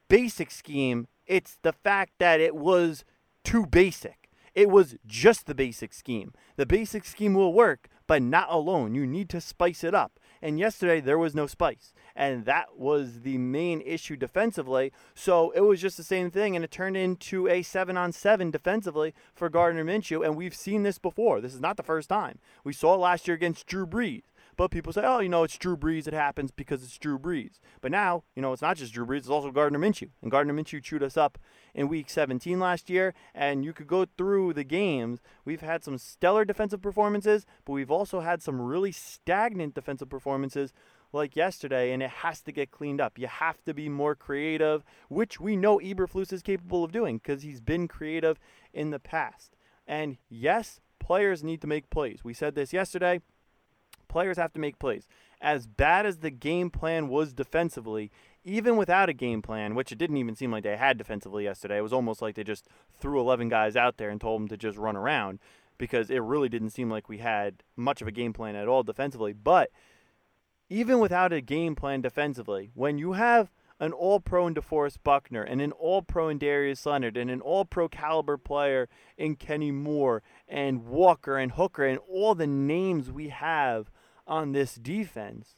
basic 0.08 0.50
scheme, 0.50 1.08
it's 1.26 1.58
the 1.62 1.72
fact 1.72 2.12
that 2.18 2.40
it 2.40 2.54
was 2.54 3.04
too 3.44 3.66
basic. 3.66 4.30
It 4.54 4.68
was 4.68 4.96
just 5.06 5.46
the 5.46 5.54
basic 5.54 5.94
scheme. 5.94 6.34
The 6.56 6.66
basic 6.66 7.04
scheme 7.04 7.34
will 7.34 7.54
work, 7.54 7.88
but 8.06 8.22
not 8.22 8.48
alone. 8.50 8.94
You 8.94 9.06
need 9.06 9.28
to 9.30 9.40
spice 9.40 9.82
it 9.82 9.94
up. 9.94 10.18
And 10.42 10.58
yesterday, 10.58 11.00
there 11.00 11.18
was 11.18 11.34
no 11.34 11.46
spice. 11.46 11.94
And 12.14 12.44
that 12.44 12.76
was 12.76 13.20
the 13.20 13.38
main 13.38 13.80
issue 13.80 14.16
defensively. 14.16 14.92
So 15.14 15.52
it 15.52 15.60
was 15.60 15.80
just 15.80 15.96
the 15.96 16.02
same 16.02 16.30
thing, 16.30 16.54
and 16.54 16.64
it 16.64 16.70
turned 16.70 16.96
into 16.96 17.48
a 17.48 17.62
seven 17.62 17.96
on 17.96 18.12
seven 18.12 18.50
defensively 18.50 19.14
for 19.34 19.48
Gardner 19.48 19.84
Minshew. 19.84 20.24
And 20.24 20.36
we've 20.36 20.54
seen 20.54 20.82
this 20.82 20.98
before. 20.98 21.40
This 21.40 21.54
is 21.54 21.60
not 21.60 21.76
the 21.76 21.82
first 21.82 22.08
time. 22.08 22.38
We 22.64 22.72
saw 22.72 22.94
it 22.94 22.98
last 22.98 23.26
year 23.26 23.36
against 23.36 23.66
Drew 23.66 23.86
Brees. 23.86 24.24
But 24.56 24.70
people 24.70 24.92
say, 24.92 25.02
oh, 25.04 25.20
you 25.20 25.28
know, 25.28 25.44
it's 25.44 25.56
Drew 25.56 25.76
Brees. 25.76 26.06
It 26.06 26.14
happens 26.14 26.50
because 26.50 26.82
it's 26.82 26.98
Drew 26.98 27.18
Brees. 27.18 27.58
But 27.80 27.90
now, 27.90 28.24
you 28.36 28.42
know, 28.42 28.52
it's 28.52 28.62
not 28.62 28.76
just 28.76 28.92
Drew 28.92 29.06
Brees. 29.06 29.18
It's 29.18 29.28
also 29.28 29.50
Gardner 29.50 29.78
Minshew. 29.78 30.10
And 30.20 30.30
Gardner 30.30 30.52
Minshew 30.52 30.82
chewed 30.82 31.02
us 31.02 31.16
up 31.16 31.38
in 31.74 31.88
Week 31.88 32.10
17 32.10 32.60
last 32.60 32.90
year. 32.90 33.14
And 33.34 33.64
you 33.64 33.72
could 33.72 33.86
go 33.86 34.06
through 34.18 34.52
the 34.52 34.64
games. 34.64 35.20
We've 35.44 35.62
had 35.62 35.82
some 35.82 35.96
stellar 35.98 36.44
defensive 36.44 36.82
performances, 36.82 37.46
but 37.64 37.72
we've 37.72 37.90
also 37.90 38.20
had 38.20 38.42
some 38.42 38.60
really 38.60 38.92
stagnant 38.92 39.74
defensive 39.74 40.10
performances 40.10 40.72
like 41.12 41.36
yesterday, 41.36 41.92
and 41.92 42.02
it 42.02 42.10
has 42.10 42.40
to 42.42 42.52
get 42.52 42.70
cleaned 42.70 43.00
up. 43.00 43.18
You 43.18 43.26
have 43.26 43.62
to 43.64 43.74
be 43.74 43.88
more 43.88 44.14
creative, 44.14 44.82
which 45.08 45.38
we 45.38 45.56
know 45.56 45.78
Eberflus 45.78 46.32
is 46.32 46.42
capable 46.42 46.84
of 46.84 46.92
doing 46.92 47.18
because 47.18 47.42
he's 47.42 47.60
been 47.60 47.86
creative 47.86 48.38
in 48.72 48.90
the 48.90 48.98
past. 48.98 49.54
And 49.86 50.16
yes, 50.28 50.80
players 50.98 51.44
need 51.44 51.60
to 51.60 51.66
make 51.66 51.90
plays. 51.90 52.20
We 52.24 52.34
said 52.34 52.54
this 52.54 52.72
yesterday. 52.72 53.20
Players 54.12 54.36
have 54.36 54.52
to 54.52 54.60
make 54.60 54.78
plays. 54.78 55.08
As 55.40 55.66
bad 55.66 56.04
as 56.04 56.18
the 56.18 56.30
game 56.30 56.68
plan 56.68 57.08
was 57.08 57.32
defensively, 57.32 58.12
even 58.44 58.76
without 58.76 59.08
a 59.08 59.14
game 59.14 59.40
plan, 59.40 59.74
which 59.74 59.90
it 59.90 59.96
didn't 59.96 60.18
even 60.18 60.34
seem 60.34 60.52
like 60.52 60.64
they 60.64 60.76
had 60.76 60.98
defensively 60.98 61.44
yesterday, 61.44 61.78
it 61.78 61.82
was 61.82 61.94
almost 61.94 62.20
like 62.20 62.34
they 62.34 62.44
just 62.44 62.68
threw 63.00 63.18
11 63.18 63.48
guys 63.48 63.74
out 63.74 63.96
there 63.96 64.10
and 64.10 64.20
told 64.20 64.42
them 64.42 64.48
to 64.48 64.58
just 64.58 64.76
run 64.76 64.96
around 64.96 65.38
because 65.78 66.10
it 66.10 66.18
really 66.18 66.50
didn't 66.50 66.70
seem 66.70 66.90
like 66.90 67.08
we 67.08 67.18
had 67.18 67.62
much 67.74 68.02
of 68.02 68.06
a 68.06 68.12
game 68.12 68.34
plan 68.34 68.54
at 68.54 68.68
all 68.68 68.82
defensively. 68.82 69.32
But 69.32 69.70
even 70.68 70.98
without 70.98 71.32
a 71.32 71.40
game 71.40 71.74
plan 71.74 72.02
defensively, 72.02 72.70
when 72.74 72.98
you 72.98 73.12
have 73.12 73.50
an 73.80 73.92
all 73.92 74.20
pro 74.20 74.46
in 74.46 74.54
DeForest 74.54 74.98
Buckner 75.02 75.42
and 75.42 75.62
an 75.62 75.72
all 75.72 76.02
pro 76.02 76.28
in 76.28 76.36
Darius 76.36 76.84
Leonard 76.84 77.16
and 77.16 77.30
an 77.30 77.40
all 77.40 77.64
pro 77.64 77.88
caliber 77.88 78.36
player 78.36 78.90
in 79.16 79.36
Kenny 79.36 79.72
Moore 79.72 80.22
and 80.46 80.84
Walker 80.84 81.38
and 81.38 81.52
Hooker 81.52 81.86
and 81.86 81.98
all 82.08 82.34
the 82.34 82.46
names 82.46 83.10
we 83.10 83.30
have 83.30 83.90
on 84.32 84.52
this 84.52 84.76
defense, 84.76 85.56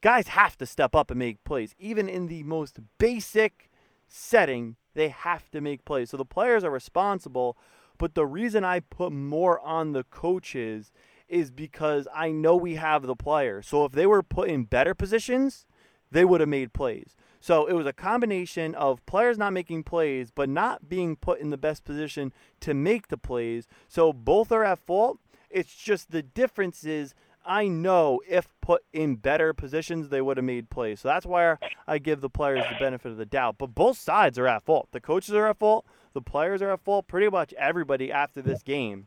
guys 0.00 0.28
have 0.28 0.56
to 0.56 0.64
step 0.64 0.94
up 0.94 1.10
and 1.10 1.18
make 1.18 1.44
plays. 1.44 1.74
Even 1.78 2.08
in 2.08 2.28
the 2.28 2.42
most 2.44 2.80
basic 2.98 3.70
setting, 4.08 4.76
they 4.94 5.08
have 5.08 5.50
to 5.50 5.60
make 5.60 5.84
plays. 5.84 6.08
So 6.10 6.16
the 6.16 6.24
players 6.24 6.64
are 6.64 6.70
responsible, 6.70 7.58
but 7.98 8.14
the 8.14 8.26
reason 8.26 8.64
I 8.64 8.80
put 8.80 9.12
more 9.12 9.60
on 9.60 9.92
the 9.92 10.04
coaches 10.04 10.92
is 11.28 11.50
because 11.50 12.08
I 12.14 12.32
know 12.32 12.56
we 12.56 12.76
have 12.76 13.02
the 13.02 13.14
players. 13.14 13.68
So 13.68 13.84
if 13.84 13.92
they 13.92 14.06
were 14.06 14.22
put 14.22 14.48
in 14.48 14.64
better 14.64 14.94
positions, 14.94 15.66
they 16.10 16.24
would 16.24 16.40
have 16.40 16.48
made 16.48 16.72
plays. 16.72 17.14
So 17.38 17.66
it 17.66 17.74
was 17.74 17.86
a 17.86 17.92
combination 17.92 18.74
of 18.74 19.04
players 19.06 19.38
not 19.38 19.52
making 19.52 19.84
plays, 19.84 20.30
but 20.30 20.48
not 20.48 20.88
being 20.88 21.16
put 21.16 21.38
in 21.38 21.50
the 21.50 21.58
best 21.58 21.84
position 21.84 22.32
to 22.60 22.72
make 22.72 23.08
the 23.08 23.18
plays. 23.18 23.68
So 23.88 24.12
both 24.12 24.50
are 24.50 24.64
at 24.64 24.78
fault. 24.78 25.18
It's 25.50 25.74
just 25.74 26.10
the 26.10 26.22
difference 26.22 26.84
is 26.84 27.14
I 27.44 27.68
know 27.68 28.20
if 28.28 28.48
put 28.60 28.82
in 28.92 29.16
better 29.16 29.52
positions, 29.52 30.08
they 30.08 30.20
would 30.20 30.36
have 30.36 30.44
made 30.44 30.70
plays. 30.70 31.00
So 31.00 31.08
that's 31.08 31.26
why 31.26 31.56
I 31.86 31.98
give 31.98 32.20
the 32.20 32.30
players 32.30 32.64
the 32.68 32.78
benefit 32.78 33.10
of 33.10 33.16
the 33.16 33.26
doubt. 33.26 33.56
But 33.58 33.74
both 33.74 33.98
sides 33.98 34.38
are 34.38 34.46
at 34.46 34.62
fault. 34.62 34.88
The 34.92 35.00
coaches 35.00 35.34
are 35.34 35.48
at 35.48 35.58
fault. 35.58 35.86
The 36.12 36.20
players 36.20 36.60
are 36.62 36.70
at 36.70 36.80
fault. 36.80 37.08
Pretty 37.08 37.28
much 37.28 37.52
everybody 37.54 38.12
after 38.12 38.42
this 38.42 38.62
game 38.62 39.06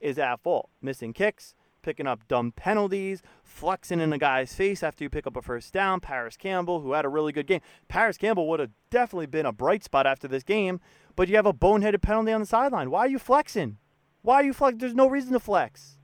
is 0.00 0.18
at 0.18 0.42
fault. 0.42 0.70
Missing 0.80 1.12
kicks, 1.12 1.54
picking 1.82 2.06
up 2.06 2.26
dumb 2.28 2.52
penalties, 2.52 3.22
flexing 3.42 4.00
in 4.00 4.12
a 4.12 4.18
guy's 4.18 4.54
face 4.54 4.82
after 4.82 5.04
you 5.04 5.10
pick 5.10 5.26
up 5.26 5.36
a 5.36 5.42
first 5.42 5.72
down. 5.72 6.00
Parris 6.00 6.36
Campbell, 6.36 6.80
who 6.80 6.92
had 6.92 7.04
a 7.04 7.08
really 7.08 7.32
good 7.32 7.46
game. 7.46 7.60
Parris 7.88 8.16
Campbell 8.16 8.48
would 8.48 8.60
have 8.60 8.70
definitely 8.90 9.26
been 9.26 9.46
a 9.46 9.52
bright 9.52 9.82
spot 9.82 10.06
after 10.06 10.28
this 10.28 10.44
game, 10.44 10.80
but 11.16 11.28
you 11.28 11.36
have 11.36 11.46
a 11.46 11.52
boneheaded 11.52 12.02
penalty 12.02 12.32
on 12.32 12.40
the 12.40 12.46
sideline. 12.46 12.90
Why 12.90 13.00
are 13.00 13.08
you 13.08 13.18
flexing? 13.18 13.78
Why 14.22 14.36
are 14.36 14.44
you 14.44 14.52
flex? 14.52 14.78
There's 14.78 14.94
no 14.94 15.08
reason 15.08 15.32
to 15.32 15.40
flex. 15.40 15.98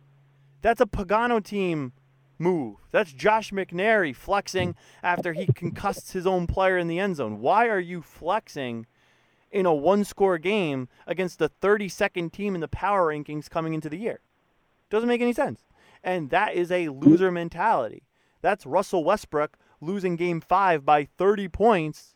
That's 0.61 0.81
a 0.81 0.87
Pagano 0.87 1.43
team 1.43 1.93
move. 2.39 2.77
That's 2.91 3.13
Josh 3.13 3.51
McNary 3.51 4.15
flexing 4.15 4.75
after 5.03 5.33
he 5.33 5.47
concussed 5.47 6.13
his 6.13 6.27
own 6.27 6.47
player 6.47 6.79
in 6.79 6.89
the 6.89 6.99
end 6.99 7.17
zone. 7.17 7.41
Why 7.41 7.69
are 7.69 7.81
you 7.81 8.03
flexing 8.03 8.87
in 9.51 9.67
a 9.67 9.75
one 9.75 10.05
score 10.05 10.39
game 10.39 10.89
against 11.07 11.39
the 11.39 11.51
32nd 11.63 12.33
team 12.33 12.55
in 12.55 12.61
the 12.61 12.69
power 12.69 13.13
rankings 13.13 13.51
coming 13.51 13.75
into 13.75 13.89
the 13.89 13.99
year? 13.99 14.21
Doesn't 14.91 15.09
make 15.09 15.21
any 15.21 15.33
sense. 15.33 15.65
And 16.03 16.31
that 16.31 16.55
is 16.55 16.71
a 16.71 16.89
loser 16.89 17.31
mentality. 17.31 18.05
That's 18.41 18.67
Russell 18.67 19.05
Westbrook 19.05 19.59
losing 19.81 20.17
game 20.17 20.41
five 20.41 20.85
by 20.85 21.05
30 21.05 21.49
points 21.49 22.15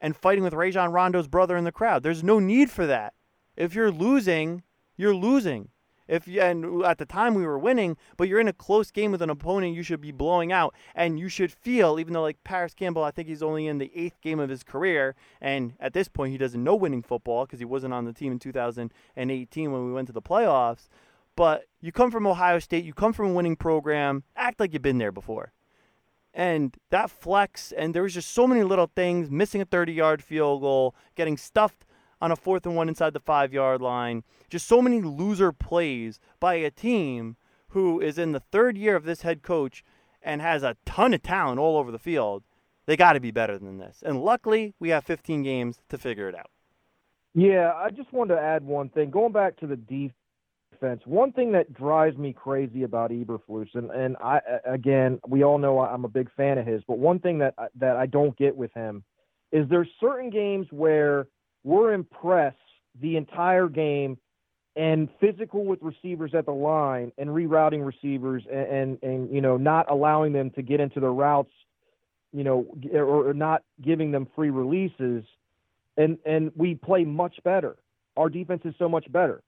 and 0.00 0.16
fighting 0.16 0.44
with 0.44 0.52
Rajon 0.52 0.92
Rondo's 0.92 1.28
brother 1.28 1.56
in 1.56 1.64
the 1.64 1.72
crowd. 1.72 2.02
There's 2.02 2.22
no 2.22 2.38
need 2.38 2.70
for 2.70 2.86
that. 2.86 3.14
If 3.56 3.74
you're 3.74 3.90
losing, 3.90 4.62
you're 4.96 5.14
losing. 5.14 5.70
If 6.06 6.28
you, 6.28 6.40
and 6.40 6.84
at 6.84 6.98
the 6.98 7.06
time 7.06 7.34
we 7.34 7.46
were 7.46 7.58
winning, 7.58 7.96
but 8.16 8.28
you're 8.28 8.40
in 8.40 8.48
a 8.48 8.52
close 8.52 8.90
game 8.90 9.10
with 9.10 9.22
an 9.22 9.30
opponent 9.30 9.74
you 9.74 9.82
should 9.82 10.00
be 10.00 10.12
blowing 10.12 10.52
out, 10.52 10.74
and 10.94 11.18
you 11.18 11.28
should 11.28 11.50
feel, 11.50 11.98
even 11.98 12.12
though 12.12 12.22
like 12.22 12.44
Parris 12.44 12.74
Campbell, 12.74 13.04
I 13.04 13.10
think 13.10 13.28
he's 13.28 13.42
only 13.42 13.66
in 13.66 13.78
the 13.78 13.90
eighth 13.94 14.20
game 14.20 14.38
of 14.38 14.50
his 14.50 14.62
career, 14.62 15.14
and 15.40 15.74
at 15.80 15.94
this 15.94 16.08
point 16.08 16.32
he 16.32 16.38
doesn't 16.38 16.62
know 16.62 16.76
winning 16.76 17.02
football 17.02 17.46
because 17.46 17.58
he 17.58 17.64
wasn't 17.64 17.94
on 17.94 18.04
the 18.04 18.12
team 18.12 18.32
in 18.32 18.38
2018 18.38 19.72
when 19.72 19.86
we 19.86 19.92
went 19.92 20.06
to 20.08 20.12
the 20.12 20.22
playoffs. 20.22 20.88
But 21.36 21.64
you 21.80 21.90
come 21.90 22.10
from 22.10 22.26
Ohio 22.26 22.58
State, 22.58 22.84
you 22.84 22.92
come 22.92 23.12
from 23.12 23.30
a 23.30 23.32
winning 23.32 23.56
program, 23.56 24.24
act 24.36 24.60
like 24.60 24.72
you've 24.72 24.82
been 24.82 24.98
there 24.98 25.12
before. 25.12 25.52
And 26.32 26.76
that 26.90 27.10
flex, 27.10 27.72
and 27.72 27.94
there 27.94 28.02
was 28.02 28.14
just 28.14 28.32
so 28.32 28.46
many 28.46 28.62
little 28.64 28.90
things 28.94 29.30
missing 29.30 29.60
a 29.60 29.64
30 29.64 29.92
yard 29.92 30.22
field 30.22 30.60
goal, 30.62 30.94
getting 31.14 31.36
stuffed 31.36 31.83
on 32.24 32.32
a 32.32 32.36
fourth 32.36 32.64
and 32.64 32.74
one 32.74 32.88
inside 32.88 33.12
the 33.12 33.20
five 33.20 33.52
yard 33.52 33.82
line. 33.82 34.24
Just 34.48 34.66
so 34.66 34.80
many 34.80 35.02
loser 35.02 35.52
plays 35.52 36.18
by 36.40 36.54
a 36.54 36.70
team 36.70 37.36
who 37.68 38.00
is 38.00 38.16
in 38.16 38.32
the 38.32 38.40
third 38.40 38.78
year 38.78 38.96
of 38.96 39.04
this 39.04 39.20
head 39.20 39.42
coach 39.42 39.84
and 40.22 40.40
has 40.40 40.62
a 40.62 40.78
ton 40.86 41.12
of 41.12 41.22
talent 41.22 41.58
all 41.58 41.76
over 41.76 41.92
the 41.92 41.98
field. 41.98 42.42
They 42.86 42.96
got 42.96 43.12
to 43.12 43.20
be 43.20 43.30
better 43.30 43.58
than 43.58 43.76
this. 43.76 44.02
And 44.04 44.22
luckily, 44.22 44.74
we 44.80 44.88
have 44.88 45.04
15 45.04 45.42
games 45.42 45.82
to 45.90 45.98
figure 45.98 46.26
it 46.26 46.34
out. 46.34 46.50
Yeah, 47.34 47.72
I 47.76 47.90
just 47.90 48.10
wanted 48.10 48.36
to 48.36 48.40
add 48.40 48.64
one 48.64 48.88
thing. 48.88 49.10
Going 49.10 49.32
back 49.32 49.58
to 49.58 49.66
the 49.66 49.76
defense. 49.76 51.02
One 51.04 51.30
thing 51.32 51.52
that 51.52 51.74
drives 51.74 52.16
me 52.16 52.32
crazy 52.32 52.84
about 52.84 53.10
Eberflus, 53.10 53.68
and, 53.74 53.90
and 53.90 54.16
I 54.16 54.40
again, 54.64 55.20
we 55.28 55.44
all 55.44 55.58
know 55.58 55.80
I'm 55.80 56.06
a 56.06 56.08
big 56.08 56.30
fan 56.36 56.56
of 56.56 56.66
his, 56.66 56.82
but 56.88 56.98
one 56.98 57.18
thing 57.18 57.38
that 57.40 57.54
that 57.78 57.96
I 57.96 58.06
don't 58.06 58.36
get 58.36 58.56
with 58.56 58.72
him 58.72 59.04
is 59.52 59.68
there's 59.68 59.88
certain 60.00 60.30
games 60.30 60.66
where 60.70 61.26
we're 61.64 61.92
impressed 61.92 62.56
the 63.00 63.16
entire 63.16 63.68
game 63.68 64.16
and 64.76 65.08
physical 65.20 65.64
with 65.64 65.80
receivers 65.82 66.32
at 66.34 66.46
the 66.46 66.52
line 66.52 67.12
and 67.18 67.30
rerouting 67.30 67.84
receivers 67.84 68.44
and, 68.50 68.66
and, 68.66 68.98
and 69.02 69.34
you 69.34 69.40
know 69.40 69.56
not 69.56 69.90
allowing 69.90 70.32
them 70.32 70.50
to 70.50 70.62
get 70.62 70.80
into 70.80 71.00
their 71.00 71.12
routes 71.12 71.52
you 72.32 72.44
know 72.44 72.66
or, 72.92 73.28
or 73.28 73.34
not 73.34 73.62
giving 73.82 74.10
them 74.10 74.26
free 74.36 74.50
releases 74.50 75.24
and 75.96 76.18
and 76.24 76.52
we 76.56 76.74
play 76.74 77.04
much 77.04 77.36
better 77.44 77.76
our 78.16 78.28
defense 78.28 78.62
is 78.64 78.74
so 78.78 78.88
much 78.88 79.10
better 79.10 79.42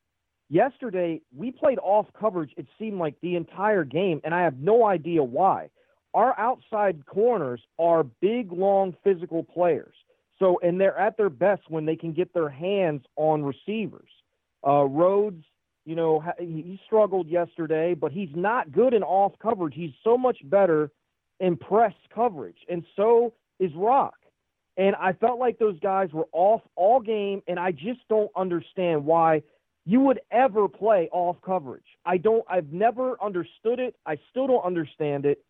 Yesterday, 0.49 1.21
we 1.37 1.51
played 1.51 1.79
off 1.83 2.07
coverage, 2.19 2.53
it 2.57 2.67
seemed 2.79 2.99
like 2.99 3.17
the 3.21 3.35
entire 3.35 3.85
game, 3.85 4.21
and 4.23 4.33
I 4.33 4.43
have 4.43 4.59
no 4.59 4.87
idea 4.87 5.23
why. 5.23 5.71
Our 6.15 6.39
outside 6.39 7.05
corners 7.07 7.61
are 7.79 8.05
big, 8.05 8.53
long, 8.53 8.95
physical 9.03 9.43
players. 9.43 9.95
So, 10.39 10.59
and 10.63 10.81
they're 10.81 10.99
at 10.99 11.17
their 11.17 11.31
best 11.31 11.63
when 11.69 11.87
they 11.87 11.97
can 11.97 12.13
get 12.13 12.33
their 12.35 12.49
hands 12.49 13.03
on 13.17 13.43
receivers. 13.43 14.09
Uh, 14.67 14.85
Rhodes, 14.85 15.45
you 15.85 15.95
know, 15.95 16.23
he 16.39 16.81
struggled 16.85 17.29
yesterday, 17.29 17.95
but 17.95 18.13
he's 18.13 18.29
not 18.35 18.73
good 18.73 18.93
in 18.93 19.03
off 19.03 19.33
coverage. 19.41 19.75
He's 19.75 19.95
so 20.03 20.19
much 20.19 20.39
better 20.45 20.91
in 21.41 21.57
press 21.57 21.95
coverage, 22.15 22.59
and 22.69 22.85
so 22.97 23.33
is 23.61 23.71
Rock. 23.75 24.15
And 24.77 24.95
I 24.97 25.13
felt 25.15 25.39
like 25.39 25.59
those 25.59 25.79
guys 25.81 26.13
were 26.13 26.29
off 26.33 26.61
all 26.75 27.01
game, 27.01 27.43
and 27.47 27.59
I 27.59 27.73
just 27.73 28.01
don't 28.09 28.31
understand 28.37 29.05
why 29.07 29.43
you 29.87 30.01
would 30.01 30.21
ever 30.31 30.69
play 30.69 31.09
off 31.13 31.37
coverage. 31.43 31.87
I 32.05 32.19
don't 32.19 32.45
I've 32.51 32.73
never 32.73 33.17
understood 33.23 33.79
it. 33.79 33.95
I 34.05 34.19
still 34.31 34.49
don't 34.49 34.65
understand 34.65 35.25
it, 35.25 35.43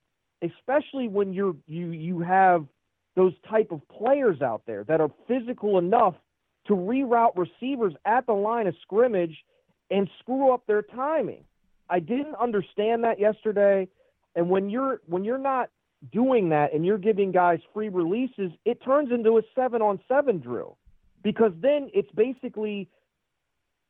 especially 0.42 1.08
when 1.08 1.32
you're 1.32 1.56
you 1.66 1.88
you 1.90 2.20
have 2.20 2.66
those 3.16 3.32
type 3.48 3.72
of 3.72 3.80
players 3.88 4.42
out 4.42 4.62
there 4.66 4.84
that 4.84 5.00
are 5.00 5.10
physical 5.26 5.78
enough 5.78 6.14
to 6.66 6.74
reroute 6.74 7.36
receivers 7.36 7.94
at 8.04 8.26
the 8.26 8.32
line 8.32 8.66
of 8.66 8.74
scrimmage 8.82 9.44
and 9.90 10.08
screw 10.20 10.52
up 10.52 10.66
their 10.66 10.82
timing. 10.82 11.44
I 11.88 12.00
didn't 12.00 12.34
understand 12.36 13.04
that 13.04 13.18
yesterday. 13.18 13.88
And 14.34 14.50
when 14.50 14.68
you're 14.68 15.00
when 15.06 15.24
you're 15.24 15.38
not 15.38 15.70
doing 16.12 16.50
that 16.50 16.74
and 16.74 16.84
you're 16.84 16.98
giving 16.98 17.32
guys 17.32 17.60
free 17.72 17.88
releases, 17.88 18.52
it 18.64 18.82
turns 18.84 19.10
into 19.10 19.38
a 19.38 19.42
seven 19.54 19.80
on 19.80 19.98
seven 20.06 20.38
drill. 20.38 20.76
Because 21.22 21.52
then 21.60 21.90
it's 21.94 22.10
basically 22.12 22.88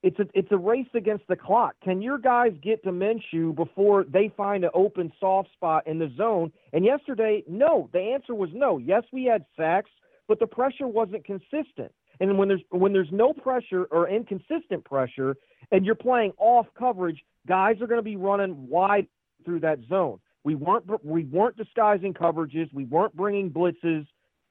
it's 0.06 0.20
a 0.20 0.26
it's 0.34 0.52
a 0.52 0.56
race 0.56 0.86
against 0.94 1.26
the 1.26 1.34
clock. 1.34 1.74
Can 1.82 2.00
your 2.00 2.16
guys 2.16 2.52
get 2.62 2.84
to 2.84 2.92
Minshew 2.92 3.56
before 3.56 4.04
they 4.04 4.32
find 4.36 4.62
an 4.62 4.70
open 4.72 5.12
soft 5.18 5.50
spot 5.52 5.84
in 5.88 5.98
the 5.98 6.12
zone? 6.16 6.52
And 6.72 6.84
yesterday, 6.84 7.42
no. 7.48 7.90
The 7.92 7.98
answer 7.98 8.32
was 8.32 8.50
no. 8.52 8.78
Yes, 8.78 9.02
we 9.12 9.24
had 9.24 9.44
sacks, 9.56 9.90
but 10.28 10.38
the 10.38 10.46
pressure 10.46 10.86
wasn't 10.86 11.24
consistent. 11.24 11.90
And 12.20 12.38
when 12.38 12.46
there's 12.46 12.62
when 12.70 12.92
there's 12.92 13.10
no 13.10 13.32
pressure 13.32 13.88
or 13.90 14.08
inconsistent 14.08 14.84
pressure, 14.84 15.34
and 15.72 15.84
you're 15.84 15.96
playing 15.96 16.34
off 16.38 16.66
coverage, 16.78 17.24
guys 17.48 17.80
are 17.80 17.88
going 17.88 17.98
to 17.98 18.02
be 18.02 18.16
running 18.16 18.68
wide 18.68 19.08
through 19.44 19.60
that 19.60 19.80
zone. 19.88 20.20
We 20.44 20.54
weren't 20.54 21.04
we 21.04 21.24
weren't 21.24 21.56
disguising 21.56 22.14
coverages. 22.14 22.72
We 22.72 22.84
weren't 22.84 23.16
bringing 23.16 23.50
blitzes. 23.50 24.06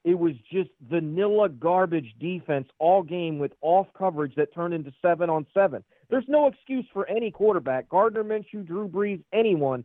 It 0.05 0.19
was 0.19 0.33
just 0.51 0.69
vanilla 0.87 1.49
garbage 1.49 2.13
defense 2.19 2.69
all 2.77 3.01
game 3.01 3.39
with 3.39 3.53
off 3.61 3.87
coverage 3.97 4.35
that 4.35 4.53
turned 4.53 4.75
into 4.75 4.93
seven 5.01 5.31
on 5.31 5.47
seven. 5.51 5.83
There's 6.11 6.27
no 6.27 6.45
excuse 6.45 6.85
for 6.93 7.09
any 7.09 7.31
quarterback, 7.31 7.89
Gardner 7.89 8.23
Minshew, 8.23 8.67
Drew 8.67 8.87
Brees, 8.87 9.23
anyone, 9.33 9.83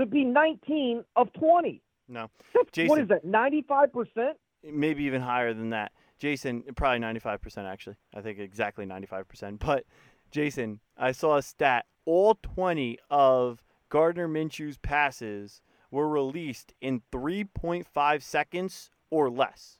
to 0.00 0.06
be 0.06 0.24
19 0.24 1.04
of 1.16 1.30
20. 1.34 1.82
No. 2.08 2.30
Jason, 2.72 2.88
what 2.88 2.98
is 2.98 3.08
that, 3.08 3.26
95%? 3.26 4.32
Maybe 4.64 5.04
even 5.04 5.20
higher 5.20 5.52
than 5.52 5.68
that. 5.70 5.92
Jason, 6.18 6.64
probably 6.74 7.00
95% 7.00 7.70
actually. 7.70 7.96
I 8.14 8.22
think 8.22 8.38
exactly 8.38 8.86
95%. 8.86 9.58
But 9.58 9.84
Jason, 10.30 10.80
I 10.96 11.12
saw 11.12 11.36
a 11.36 11.42
stat. 11.42 11.84
All 12.06 12.38
20 12.40 12.98
of 13.10 13.62
Gardner 13.90 14.28
Minshew's 14.28 14.78
passes 14.78 15.60
were 15.90 16.08
released 16.08 16.72
in 16.80 17.02
3.5 17.12 18.22
seconds 18.22 18.90
or 19.10 19.30
less. 19.30 19.78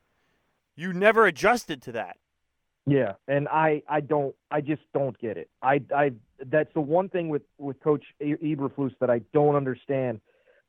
You 0.77 0.93
never 0.93 1.27
adjusted 1.27 1.83
to 1.83 1.93
that. 1.93 2.17
Yeah, 2.87 3.15
and 3.27 3.49
I 3.49 3.83
I 3.89 4.01
don't 4.01 4.35
I 4.51 4.63
just 4.63 4.83
don't 4.95 5.19
get 5.19 5.37
it. 5.37 5.51
I 5.63 5.83
I 5.95 6.13
that's 6.47 6.73
the 6.73 6.81
one 6.81 7.09
thing 7.11 7.29
with 7.29 7.43
with 7.59 7.79
Coach 7.81 8.05
Eberflus 8.23 8.93
that 9.01 9.11
I 9.11 9.21
don't 9.35 9.57
understand 9.57 10.21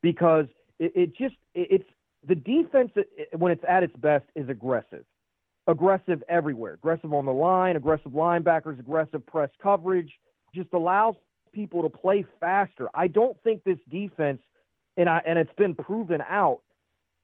because 0.02 0.46
it, 0.78 0.92
it 0.94 1.16
just 1.16 1.36
it, 1.54 1.68
it's 1.70 1.90
the 2.26 2.34
defense 2.34 2.90
when 3.36 3.52
it's 3.52 3.64
at 3.66 3.82
its 3.82 3.96
best 3.96 4.26
is 4.34 4.50
aggressive, 4.50 5.04
aggressive 5.66 6.22
everywhere, 6.28 6.74
aggressive 6.74 7.14
on 7.14 7.24
the 7.24 7.32
line, 7.32 7.76
aggressive 7.76 8.12
linebackers, 8.12 8.78
aggressive 8.78 9.24
press 9.24 9.48
coverage, 9.62 10.12
just 10.54 10.68
allows 10.74 11.14
people 11.52 11.82
to 11.82 11.88
play 11.88 12.26
faster. 12.38 12.90
I 12.94 13.06
don't 13.06 13.36
think 13.42 13.64
this 13.64 13.78
defense, 13.90 14.42
and 14.98 15.08
I 15.08 15.22
and 15.24 15.38
it's 15.38 15.54
been 15.56 15.74
proven 15.74 16.22
out, 16.28 16.60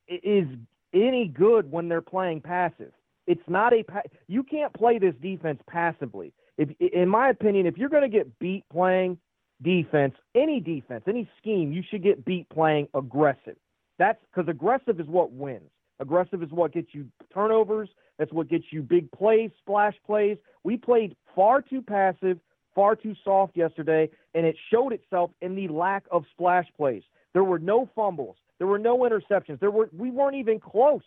is 0.09 0.47
any 0.93 1.29
good 1.29 1.71
when 1.71 1.89
they're 1.89 2.01
playing 2.01 2.41
passive. 2.41 2.93
It's 3.27 3.43
not 3.49 3.73
a 3.73 3.85
you 4.29 4.43
can't 4.43 4.73
play 4.73 4.99
this 4.99 5.15
defense 5.21 5.61
passively. 5.69 6.33
If 6.59 6.71
in 6.81 7.09
my 7.09 7.31
opinion, 7.31 7.67
if 7.67 7.77
you're 7.77 7.89
going 7.89 8.09
to 8.09 8.09
get 8.09 8.39
beat 8.39 8.65
playing 8.71 9.19
defense, 9.63 10.15
any 10.35 10.61
defense, 10.61 11.05
any 11.09 11.29
scheme, 11.39 11.73
you 11.73 11.83
should 11.91 12.03
get 12.03 12.25
beat 12.25 12.49
playing 12.51 12.89
aggressive. 12.95 13.57
That's 13.99 14.19
because 14.33 14.49
aggressive 14.49 15.01
is 15.01 15.07
what 15.07 15.33
wins. 15.33 15.71
Aggressive 15.99 16.43
is 16.43 16.51
what 16.51 16.73
gets 16.73 16.89
you 16.93 17.07
turnovers. 17.33 17.89
That's 18.19 18.33
what 18.33 18.49
gets 18.49 18.65
you 18.71 18.83
big 18.83 19.11
plays, 19.13 19.51
splash 19.59 19.95
plays. 20.05 20.37
We 20.63 20.77
played 20.77 21.17
far 21.35 21.63
too 21.63 21.83
passive, 21.83 22.39
far 22.75 22.97
too 22.97 23.15
soft 23.25 23.57
yesterday, 23.57 24.11
and 24.35 24.47
it 24.47 24.57
showed 24.71 24.93
itself 24.93 25.31
in 25.41 25.55
the 25.55 25.69
lack 25.69 26.05
of 26.11 26.25
splash 26.33 26.67
plays. 26.77 27.03
There 27.33 27.45
were 27.45 27.59
no 27.59 27.89
fumbles. 27.95 28.37
There 28.59 28.67
were 28.67 28.79
no 28.79 28.99
interceptions. 29.01 29.61
There 29.61 29.71
were 29.71 29.89
we 29.97 30.11
weren't 30.11 30.37
even 30.37 30.61
close 30.61 31.03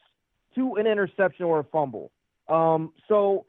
to 0.56 0.76
an 0.76 0.88
interception 0.88 1.46
or 1.46 1.60
a 1.60 1.64
fumble. 1.64 2.12
Um, 2.48 2.94
so 3.08 3.46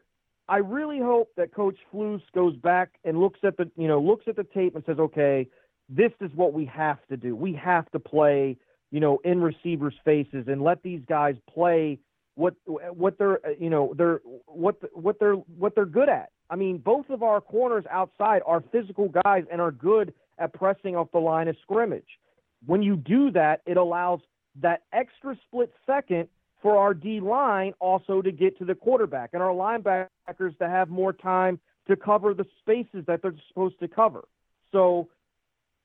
I 0.48 0.58
really 0.58 0.98
hope 0.98 1.30
that 1.36 1.54
Coach 1.54 1.76
Flus 1.92 2.22
goes 2.34 2.56
back 2.56 2.90
and 3.04 3.20
looks 3.20 3.40
at 3.44 3.56
the 3.56 3.70
you 3.76 3.88
know 3.88 4.00
looks 4.00 4.26
at 4.28 4.36
the 4.36 4.44
tape 4.44 4.74
and 4.74 4.84
says, 4.84 4.98
okay, 4.98 5.48
this 5.88 6.12
is 6.20 6.30
what 6.34 6.52
we 6.52 6.64
have 6.66 6.98
to 7.08 7.16
do. 7.16 7.36
We 7.36 7.52
have 7.54 7.90
to 7.92 7.98
play 7.98 8.56
you 8.90 9.00
know 9.00 9.18
in 9.24 9.40
receivers' 9.40 9.94
faces 10.04 10.46
and 10.48 10.62
let 10.62 10.82
these 10.82 11.02
guys 11.08 11.36
play 11.52 11.98
what 12.34 12.54
what 12.66 13.18
they're 13.18 13.38
you 13.58 13.70
know 13.70 13.94
they're 13.96 14.20
what 14.46 14.76
what 14.94 15.18
they're 15.18 15.34
what 15.34 15.74
they're 15.74 15.86
good 15.86 16.08
at. 16.08 16.30
I 16.48 16.56
mean, 16.56 16.78
both 16.78 17.08
of 17.10 17.22
our 17.22 17.40
corners 17.40 17.84
outside 17.90 18.42
are 18.44 18.62
physical 18.72 19.08
guys 19.24 19.44
and 19.52 19.60
are 19.60 19.70
good 19.70 20.12
at 20.38 20.52
pressing 20.52 20.96
off 20.96 21.12
the 21.12 21.18
line 21.18 21.46
of 21.46 21.56
scrimmage. 21.62 22.18
When 22.66 22.82
you 22.82 22.96
do 22.96 23.30
that, 23.32 23.62
it 23.66 23.76
allows 23.76 24.20
that 24.60 24.82
extra 24.92 25.36
split 25.46 25.72
second 25.86 26.28
for 26.62 26.76
our 26.76 26.92
D 26.92 27.20
line 27.20 27.72
also 27.80 28.20
to 28.20 28.30
get 28.32 28.58
to 28.58 28.64
the 28.64 28.74
quarterback 28.74 29.30
and 29.32 29.42
our 29.42 29.54
linebackers 29.54 30.58
to 30.58 30.68
have 30.68 30.90
more 30.90 31.12
time 31.12 31.58
to 31.88 31.96
cover 31.96 32.34
the 32.34 32.44
spaces 32.60 33.04
that 33.06 33.22
they're 33.22 33.34
supposed 33.48 33.78
to 33.80 33.88
cover. 33.88 34.24
So 34.72 35.08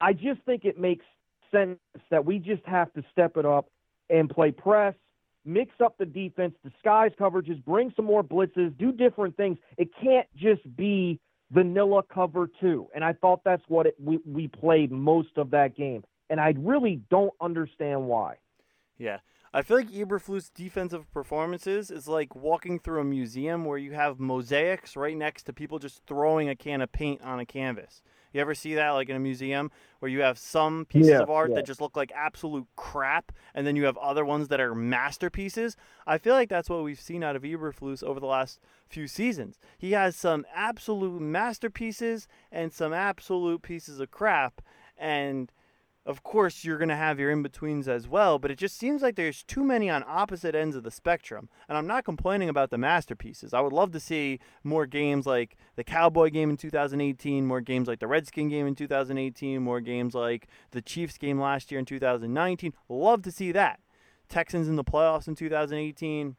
I 0.01 0.13
just 0.13 0.41
think 0.45 0.65
it 0.65 0.77
makes 0.77 1.05
sense 1.51 1.79
that 2.09 2.25
we 2.25 2.39
just 2.39 2.65
have 2.65 2.91
to 2.93 3.03
step 3.11 3.37
it 3.37 3.45
up 3.45 3.69
and 4.09 4.29
play 4.29 4.51
press, 4.51 4.93
mix 5.45 5.71
up 5.83 5.97
the 5.97 6.05
defense, 6.05 6.53
disguise 6.63 7.11
coverages, 7.19 7.63
bring 7.63 7.93
some 7.95 8.05
more 8.05 8.23
blitzes, 8.23 8.77
do 8.77 8.91
different 8.91 9.37
things. 9.37 9.57
It 9.77 9.89
can't 10.01 10.27
just 10.35 10.75
be 10.75 11.19
vanilla 11.51 12.03
cover 12.03 12.49
two. 12.59 12.87
And 12.93 13.03
I 13.03 13.13
thought 13.13 13.43
that's 13.45 13.63
what 13.67 13.85
it, 13.85 13.95
we, 14.03 14.19
we 14.25 14.47
played 14.47 14.91
most 14.91 15.37
of 15.37 15.51
that 15.51 15.75
game 15.75 16.03
and 16.29 16.39
I 16.39 16.53
really 16.57 17.01
don't 17.09 17.33
understand 17.39 18.07
why. 18.07 18.37
Yeah. 18.97 19.19
I 19.53 19.61
feel 19.61 19.77
like 19.77 19.89
Eberflus' 19.89 20.51
defensive 20.53 21.09
performances 21.13 21.89
is 21.89 22.09
like 22.09 22.35
walking 22.35 22.77
through 22.77 22.99
a 22.99 23.05
museum 23.05 23.63
where 23.63 23.77
you 23.77 23.93
have 23.93 24.19
mosaics 24.19 24.97
right 24.97 25.15
next 25.15 25.43
to 25.43 25.53
people 25.53 25.79
just 25.79 26.01
throwing 26.05 26.49
a 26.49 26.57
can 26.57 26.81
of 26.81 26.91
paint 26.91 27.21
on 27.21 27.39
a 27.39 27.45
canvas. 27.45 28.01
You 28.33 28.41
ever 28.41 28.53
see 28.53 28.75
that 28.75 28.89
like 28.89 29.07
in 29.07 29.15
a 29.15 29.19
museum 29.19 29.71
where 29.99 30.11
you 30.11 30.19
have 30.19 30.37
some 30.37 30.85
pieces 30.89 31.11
yeah, 31.11 31.21
of 31.21 31.29
art 31.29 31.51
yeah. 31.51 31.55
that 31.55 31.65
just 31.65 31.79
look 31.79 31.95
like 31.95 32.11
absolute 32.13 32.67
crap 32.75 33.31
and 33.53 33.65
then 33.65 33.77
you 33.77 33.85
have 33.85 33.95
other 33.95 34.25
ones 34.25 34.49
that 34.49 34.59
are 34.59 34.75
masterpieces? 34.75 35.77
I 36.05 36.17
feel 36.17 36.33
like 36.33 36.49
that's 36.49 36.69
what 36.69 36.83
we've 36.83 36.99
seen 36.99 37.23
out 37.23 37.37
of 37.37 37.43
Eberflus 37.43 38.03
over 38.03 38.19
the 38.19 38.25
last 38.25 38.59
few 38.89 39.07
seasons. 39.07 39.57
He 39.77 39.93
has 39.93 40.17
some 40.17 40.45
absolute 40.53 41.21
masterpieces 41.21 42.27
and 42.51 42.73
some 42.73 42.91
absolute 42.91 43.61
pieces 43.61 44.01
of 44.01 44.11
crap 44.11 44.61
and– 44.97 45.49
of 46.05 46.21
course, 46.21 46.63
you're 46.63 46.77
going 46.77 46.89
to 46.89 46.95
have 46.95 47.19
your 47.19 47.31
in 47.31 47.41
betweens 47.41 47.87
as 47.87 48.07
well, 48.07 48.37
but 48.37 48.51
it 48.51 48.59
just 48.59 48.77
seems 48.77 49.01
like 49.01 49.15
there's 49.15 49.41
too 49.41 49.63
many 49.63 49.89
on 49.89 50.03
opposite 50.05 50.53
ends 50.53 50.75
of 50.75 50.83
the 50.83 50.91
spectrum. 50.91 51.49
And 51.67 51.75
I'm 51.75 51.87
not 51.87 52.05
complaining 52.05 52.47
about 52.47 52.69
the 52.69 52.77
masterpieces. 52.77 53.55
I 53.55 53.61
would 53.61 53.73
love 53.73 53.91
to 53.93 53.99
see 53.99 54.39
more 54.63 54.85
games 54.85 55.25
like 55.25 55.57
the 55.75 55.83
Cowboy 55.83 56.29
game 56.29 56.51
in 56.51 56.57
2018, 56.57 57.47
more 57.47 57.59
games 57.59 57.87
like 57.87 57.99
the 57.99 58.07
Redskin 58.07 58.49
game 58.49 58.67
in 58.67 58.75
2018, 58.75 59.63
more 59.63 59.81
games 59.81 60.13
like 60.13 60.47
the 60.71 60.81
Chiefs 60.81 61.17
game 61.17 61.39
last 61.39 61.71
year 61.71 61.79
in 61.79 61.85
2019. 61.85 62.73
Love 62.87 63.23
to 63.23 63.31
see 63.31 63.51
that. 63.53 63.79
Texans 64.29 64.67
in 64.67 64.75
the 64.75 64.83
playoffs 64.83 65.27
in 65.27 65.33
2018. 65.33 66.35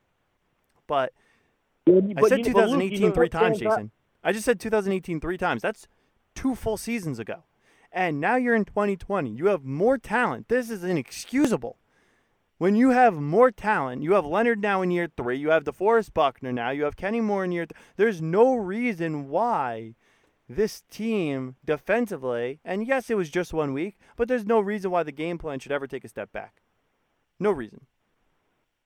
But, 0.87 1.13
but 1.85 1.95
I 2.25 2.29
said 2.29 2.39
you, 2.39 2.45
2018 2.45 3.01
you 3.01 3.09
know, 3.09 3.15
three 3.15 3.29
times, 3.29 3.59
Jason. 3.59 3.91
I 4.23 4.33
just 4.33 4.45
said 4.45 4.61
2018 4.61 5.21
three 5.21 5.39
times. 5.39 5.63
That's 5.63 5.89
two 6.37 6.55
full 6.55 6.77
seasons 6.77 7.19
ago 7.19 7.43
and 7.97 8.21
now 8.21 8.37
you're 8.37 8.55
in 8.55 8.67
2020. 8.67 9.31
You 9.31 9.47
have 9.47 9.65
more 9.65 9.97
talent. 9.97 10.49
This 10.49 10.71
is 10.71 10.85
inexcusable. 10.85 11.79
When 12.59 12.77
you 12.77 12.91
have 12.91 13.15
more 13.15 13.51
talent, 13.51 14.03
you 14.03 14.13
have 14.13 14.25
Leonard 14.25 14.61
now 14.61 14.83
in 14.83 14.91
year 14.91 15.09
three, 15.17 15.37
you 15.39 15.51
have 15.51 15.65
DeForest 15.65 16.15
Buckner 16.15 16.53
now, 16.53 16.71
you 16.71 16.85
have 16.85 16.97
Kenny 16.97 17.21
Moore 17.21 17.45
in 17.45 17.53
year 17.53 17.67
th- 17.67 17.79
There's 17.97 18.23
no 18.23 18.55
reason 18.55 19.29
why 19.29 19.95
this 20.49 20.83
team 20.91 21.57
defensively, 21.65 22.61
and 22.65 22.87
yes, 22.87 23.11
it 23.11 23.17
was 23.17 23.31
just 23.31 23.53
one 23.53 23.73
week, 23.73 23.99
but 24.17 24.29
there's 24.29 24.47
no 24.47 24.61
reason 24.61 24.91
why 24.91 25.03
the 25.03 25.13
game 25.13 25.39
plan 25.39 25.59
should 25.59 25.73
ever 25.73 25.87
take 25.87 26.05
a 26.05 26.09
step 26.09 26.33
back. 26.33 26.63
No 27.41 27.51
reason. 27.51 27.87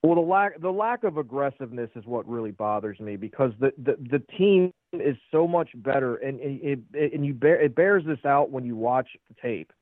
Well, 0.03 0.15
the 0.15 0.21
lack 0.23 0.61
the 0.61 0.73
lack 0.73 1.05
of 1.05 1.19
aggressiveness 1.19 1.91
is 1.95 2.07
what 2.07 2.27
really 2.27 2.53
bothers 2.53 2.99
me 2.99 3.17
because 3.17 3.53
the 3.61 3.73
the, 3.77 3.97
the 4.01 4.23
team 4.37 4.73
is 4.93 5.17
so 5.31 5.47
much 5.47 5.71
better, 5.75 6.17
and 6.17 6.41
it, 6.41 6.81
it 6.93 7.13
and 7.13 7.25
you 7.25 7.35
bear 7.35 7.61
it 7.61 7.75
bears 7.75 8.05
this 8.05 8.25
out 8.25 8.51
when 8.51 8.65
you 8.65 8.77
watch 8.77 9.09
the 9.29 9.35
tape. 9.41 9.73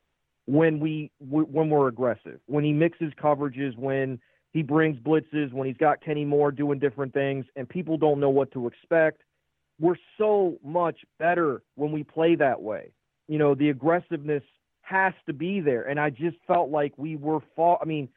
When 0.47 0.81
we 0.81 1.11
when 1.21 1.71
we're 1.71 1.89
aggressive, 1.89 2.41
when 2.47 2.65
he 2.65 2.73
mixes 2.73 3.13
coverages, 3.23 3.77
when 3.77 4.19
he 4.53 4.63
brings 4.63 4.99
blitzes, 4.99 5.53
when 5.53 5.67
he's 5.67 5.77
got 5.77 6.03
Kenny 6.03 6.25
Moore 6.25 6.51
doing 6.51 6.79
different 6.79 7.13
things, 7.13 7.47
and 7.57 7.69
people 7.69 7.97
don't 7.97 8.21
know 8.21 8.31
what 8.31 8.53
to 8.53 8.67
expect. 8.67 9.23
We're 9.81 9.97
so 10.17 10.59
much 10.65 11.01
better 11.19 11.63
when 11.77 11.93
we 11.93 12.03
play 12.03 12.35
that 12.37 12.61
way. 12.61 12.93
You 13.29 13.39
know, 13.39 13.55
the 13.55 13.69
aggressiveness 13.69 14.43
has 14.83 15.13
to 15.27 15.33
be 15.33 15.61
there, 15.61 15.83
and 15.83 16.01
I 16.01 16.11
just 16.11 16.37
felt 16.47 16.71
like 16.71 16.93
we 16.97 17.17
were 17.17 17.41
far. 17.55 17.79
I 17.81 17.85
mean 17.85 18.09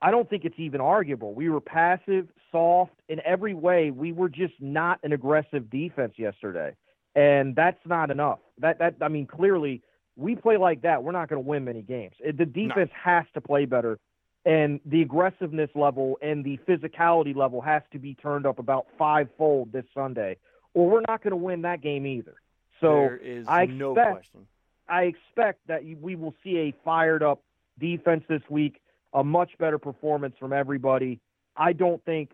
I 0.00 0.10
don't 0.10 0.28
think 0.30 0.44
it's 0.44 0.58
even 0.58 0.80
arguable. 0.80 1.34
We 1.34 1.48
were 1.48 1.60
passive, 1.60 2.28
soft 2.52 2.92
in 3.08 3.20
every 3.24 3.54
way. 3.54 3.90
We 3.90 4.12
were 4.12 4.28
just 4.28 4.54
not 4.60 5.00
an 5.02 5.12
aggressive 5.12 5.70
defense 5.70 6.14
yesterday, 6.16 6.74
and 7.14 7.56
that's 7.56 7.84
not 7.84 8.10
enough. 8.10 8.38
That 8.58 8.78
that 8.78 8.96
I 9.00 9.08
mean, 9.08 9.26
clearly 9.26 9.82
we 10.16 10.34
play 10.34 10.56
like 10.56 10.82
that, 10.82 11.02
we're 11.02 11.12
not 11.12 11.28
going 11.28 11.42
to 11.42 11.48
win 11.48 11.64
many 11.64 11.82
games. 11.82 12.14
The 12.24 12.44
defense 12.44 12.90
no. 12.92 13.12
has 13.12 13.24
to 13.34 13.40
play 13.40 13.64
better, 13.64 13.98
and 14.44 14.80
the 14.84 15.02
aggressiveness 15.02 15.70
level 15.74 16.18
and 16.20 16.44
the 16.44 16.58
physicality 16.68 17.34
level 17.34 17.60
has 17.60 17.82
to 17.92 17.98
be 17.98 18.14
turned 18.14 18.46
up 18.46 18.58
about 18.58 18.86
fivefold 18.98 19.72
this 19.72 19.84
Sunday, 19.94 20.36
or 20.74 20.88
we're 20.88 21.02
not 21.08 21.22
going 21.22 21.32
to 21.32 21.36
win 21.36 21.62
that 21.62 21.80
game 21.80 22.06
either. 22.06 22.34
So 22.80 22.92
there 22.92 23.16
is 23.16 23.46
I 23.48 23.66
no 23.66 23.92
expect, 23.92 24.12
question. 24.12 24.46
I 24.88 25.02
expect 25.04 25.66
that 25.66 25.82
we 26.00 26.14
will 26.16 26.34
see 26.44 26.58
a 26.58 26.74
fired 26.84 27.22
up 27.22 27.42
defense 27.78 28.24
this 28.28 28.42
week 28.48 28.80
a 29.12 29.24
much 29.24 29.50
better 29.58 29.78
performance 29.78 30.34
from 30.38 30.52
everybody. 30.52 31.20
I 31.56 31.72
don't 31.72 32.04
think 32.04 32.30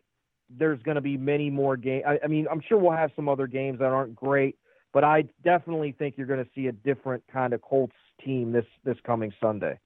there's 0.51 0.83
going 0.83 0.97
to 0.97 1.01
be 1.01 1.17
many 1.17 1.51
more 1.51 1.77
games. 1.77 2.05
I, 2.07 2.19
I, 2.25 2.27
mean, 2.27 2.47
I'm 2.51 2.61
sure 2.69 2.79
we'll 2.79 2.93
have 2.93 3.11
some 3.17 3.29
other 3.29 3.47
games 3.47 3.79
that 3.79 3.87
aren't 3.87 4.15
great, 4.15 4.57
but 4.93 5.05
I 5.05 5.25
definitely 5.43 5.93
think 5.93 6.17
you're 6.17 6.27
going 6.27 6.45
to 6.45 6.51
see 6.55 6.67
a 6.67 6.73
different 6.73 7.23
kind 7.33 7.53
of 7.53 7.63
Colts 7.63 7.97
team 8.25 8.53
this 8.53 8.67
this 8.85 8.97
coming 9.05 9.33
Sunday. 9.41 9.79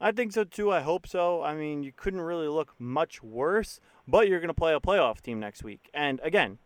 I 0.00 0.10
think 0.10 0.32
so 0.32 0.44
too. 0.44 0.72
I 0.72 0.80
hope 0.80 1.06
so. 1.06 1.42
I 1.42 1.54
mean, 1.54 1.84
you 1.84 1.92
couldn't 1.94 2.20
really 2.20 2.48
look 2.48 2.74
much 2.78 3.22
worse, 3.22 3.78
but 4.06 4.28
you're 4.28 4.40
going 4.40 4.48
to 4.48 4.54
play 4.54 4.74
a 4.74 4.80
playoff 4.80 5.20
team 5.20 5.38
next 5.38 5.62
week. 5.62 5.88
And 5.94 6.20
again, 6.24 6.58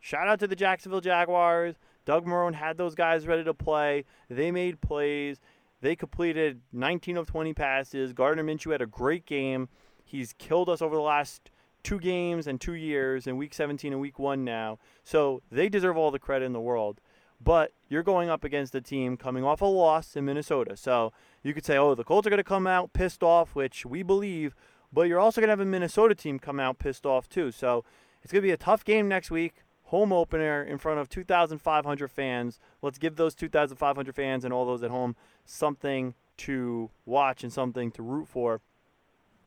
shout 0.00 0.28
out 0.28 0.38
to 0.40 0.46
the 0.46 0.56
Jacksonville 0.56 1.00
Jaguars. 1.00 1.76
Doug 2.04 2.26
Marrone 2.26 2.54
had 2.54 2.76
those 2.76 2.94
guys 2.94 3.26
ready 3.26 3.42
to 3.44 3.54
play. 3.54 4.04
They 4.28 4.50
made 4.50 4.82
plays. 4.82 5.40
They 5.80 5.96
completed 5.96 6.62
19 6.72 7.16
of 7.16 7.26
20 7.26 7.52
passes. 7.54 8.12
Gardner 8.12 8.44
Minshew 8.44 8.72
had 8.72 8.82
a 8.82 8.86
great 8.86 9.26
game. 9.26 9.68
He's 10.04 10.32
killed 10.32 10.68
us 10.68 10.80
over 10.80 10.94
the 10.94 11.02
last 11.02 11.50
two 11.82 12.00
games 12.00 12.46
and 12.46 12.60
two 12.60 12.72
years 12.72 13.26
in 13.26 13.36
week 13.36 13.54
17 13.54 13.92
and 13.92 14.00
week 14.00 14.18
one 14.18 14.44
now. 14.44 14.78
So 15.04 15.42
they 15.50 15.68
deserve 15.68 15.96
all 15.96 16.10
the 16.10 16.18
credit 16.18 16.46
in 16.46 16.52
the 16.52 16.60
world. 16.60 17.00
But 17.42 17.72
you're 17.88 18.02
going 18.02 18.30
up 18.30 18.44
against 18.44 18.74
a 18.74 18.80
team 18.80 19.16
coming 19.16 19.44
off 19.44 19.60
a 19.60 19.66
loss 19.66 20.16
in 20.16 20.24
Minnesota. 20.24 20.76
So 20.76 21.12
you 21.42 21.52
could 21.52 21.64
say, 21.64 21.76
oh, 21.76 21.94
the 21.94 22.04
Colts 22.04 22.26
are 22.26 22.30
going 22.30 22.38
to 22.38 22.44
come 22.44 22.66
out 22.66 22.92
pissed 22.92 23.22
off, 23.22 23.54
which 23.54 23.84
we 23.84 24.02
believe. 24.02 24.54
But 24.92 25.08
you're 25.08 25.20
also 25.20 25.40
going 25.40 25.48
to 25.48 25.52
have 25.52 25.60
a 25.60 25.64
Minnesota 25.66 26.14
team 26.14 26.38
come 26.38 26.58
out 26.58 26.78
pissed 26.78 27.04
off, 27.04 27.28
too. 27.28 27.50
So 27.50 27.84
it's 28.22 28.32
going 28.32 28.40
to 28.40 28.46
be 28.46 28.52
a 28.52 28.56
tough 28.56 28.84
game 28.84 29.08
next 29.08 29.30
week 29.30 29.63
home 29.84 30.12
opener 30.12 30.62
in 30.62 30.78
front 30.78 31.00
of 31.00 31.08
2,500 31.08 32.10
fans. 32.10 32.58
Let's 32.82 32.98
give 32.98 33.16
those 33.16 33.34
2,500 33.34 34.14
fans 34.14 34.44
and 34.44 34.52
all 34.52 34.64
those 34.64 34.82
at 34.82 34.90
home 34.90 35.16
something 35.44 36.14
to 36.36 36.90
watch 37.06 37.42
and 37.42 37.52
something 37.52 37.90
to 37.92 38.02
root 38.02 38.28
for 38.28 38.60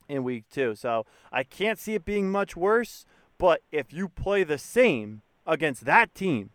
in 0.07 0.23
week 0.23 0.45
two. 0.51 0.75
So 0.75 1.05
I 1.31 1.43
can't 1.43 1.79
see 1.79 1.95
it 1.95 2.05
being 2.05 2.31
much 2.31 2.55
worse, 2.55 3.05
but 3.38 3.61
if 3.71 3.91
you 3.91 4.07
play 4.09 4.43
the 4.43 4.57
same 4.57 5.21
against 5.45 5.85
that 5.85 6.13
team, 6.15 6.51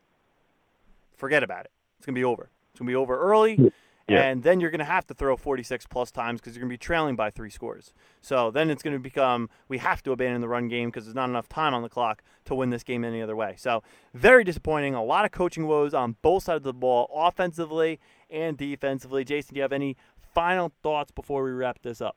forget 1.16 1.42
about 1.42 1.64
it. 1.66 1.70
It's 1.98 2.06
going 2.06 2.14
to 2.14 2.18
be 2.18 2.24
over. 2.24 2.50
It's 2.70 2.78
going 2.78 2.86
to 2.86 2.90
be 2.92 2.96
over 2.96 3.18
early. 3.18 3.72
Yeah. 4.08 4.22
And 4.22 4.42
then 4.42 4.60
you're 4.60 4.70
going 4.70 4.80
to 4.80 4.84
have 4.84 5.06
to 5.06 5.14
throw 5.14 5.36
46 5.36 5.86
plus 5.86 6.10
times 6.10 6.40
because 6.40 6.54
you're 6.54 6.62
going 6.62 6.70
to 6.70 6.74
be 6.74 6.78
trailing 6.78 7.16
by 7.16 7.30
three 7.30 7.50
scores. 7.50 7.92
So 8.20 8.50
then 8.50 8.70
it's 8.70 8.82
going 8.82 8.94
to 8.96 9.00
become 9.00 9.48
we 9.68 9.78
have 9.78 10.02
to 10.04 10.12
abandon 10.12 10.40
the 10.40 10.48
run 10.48 10.68
game 10.68 10.88
because 10.88 11.04
there's 11.04 11.14
not 11.14 11.28
enough 11.28 11.48
time 11.48 11.74
on 11.74 11.82
the 11.82 11.88
clock 11.88 12.22
to 12.46 12.54
win 12.54 12.70
this 12.70 12.82
game 12.82 13.04
any 13.04 13.22
other 13.22 13.36
way. 13.36 13.54
So 13.56 13.82
very 14.14 14.44
disappointing. 14.44 14.94
A 14.94 15.04
lot 15.04 15.24
of 15.24 15.30
coaching 15.30 15.66
woes 15.66 15.94
on 15.94 16.16
both 16.22 16.44
sides 16.44 16.58
of 16.58 16.64
the 16.64 16.72
ball, 16.72 17.10
offensively 17.14 18.00
and 18.28 18.56
defensively. 18.56 19.24
Jason, 19.24 19.54
do 19.54 19.58
you 19.58 19.62
have 19.62 19.72
any 19.72 19.96
final 20.34 20.72
thoughts 20.82 21.12
before 21.12 21.44
we 21.44 21.50
wrap 21.50 21.80
this 21.82 22.00
up? 22.00 22.16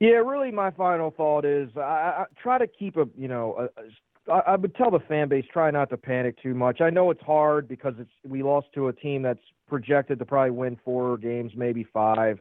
Yeah, 0.00 0.16
really, 0.16 0.50
my 0.50 0.72
final 0.72 1.12
thought 1.12 1.44
is 1.44 1.70
I, 1.76 1.80
I 1.80 2.24
try 2.42 2.58
to 2.58 2.66
keep 2.66 2.96
a 2.96 3.06
you 3.16 3.28
know 3.28 3.68
a, 3.78 4.32
I 4.32 4.56
would 4.56 4.74
tell 4.76 4.90
the 4.90 5.00
fan 5.00 5.28
base 5.28 5.44
try 5.52 5.70
not 5.70 5.90
to 5.90 5.96
panic 5.96 6.40
too 6.42 6.54
much. 6.54 6.80
I 6.80 6.90
know 6.90 7.10
it's 7.10 7.22
hard 7.22 7.66
because 7.66 7.94
it's 7.98 8.10
we 8.24 8.42
lost 8.42 8.68
to 8.74 8.88
a 8.88 8.92
team 8.92 9.22
that's 9.22 9.40
projected 9.72 10.18
to 10.18 10.26
probably 10.26 10.50
win 10.50 10.78
four 10.84 11.16
games, 11.16 11.52
maybe 11.56 11.82
five. 11.82 12.38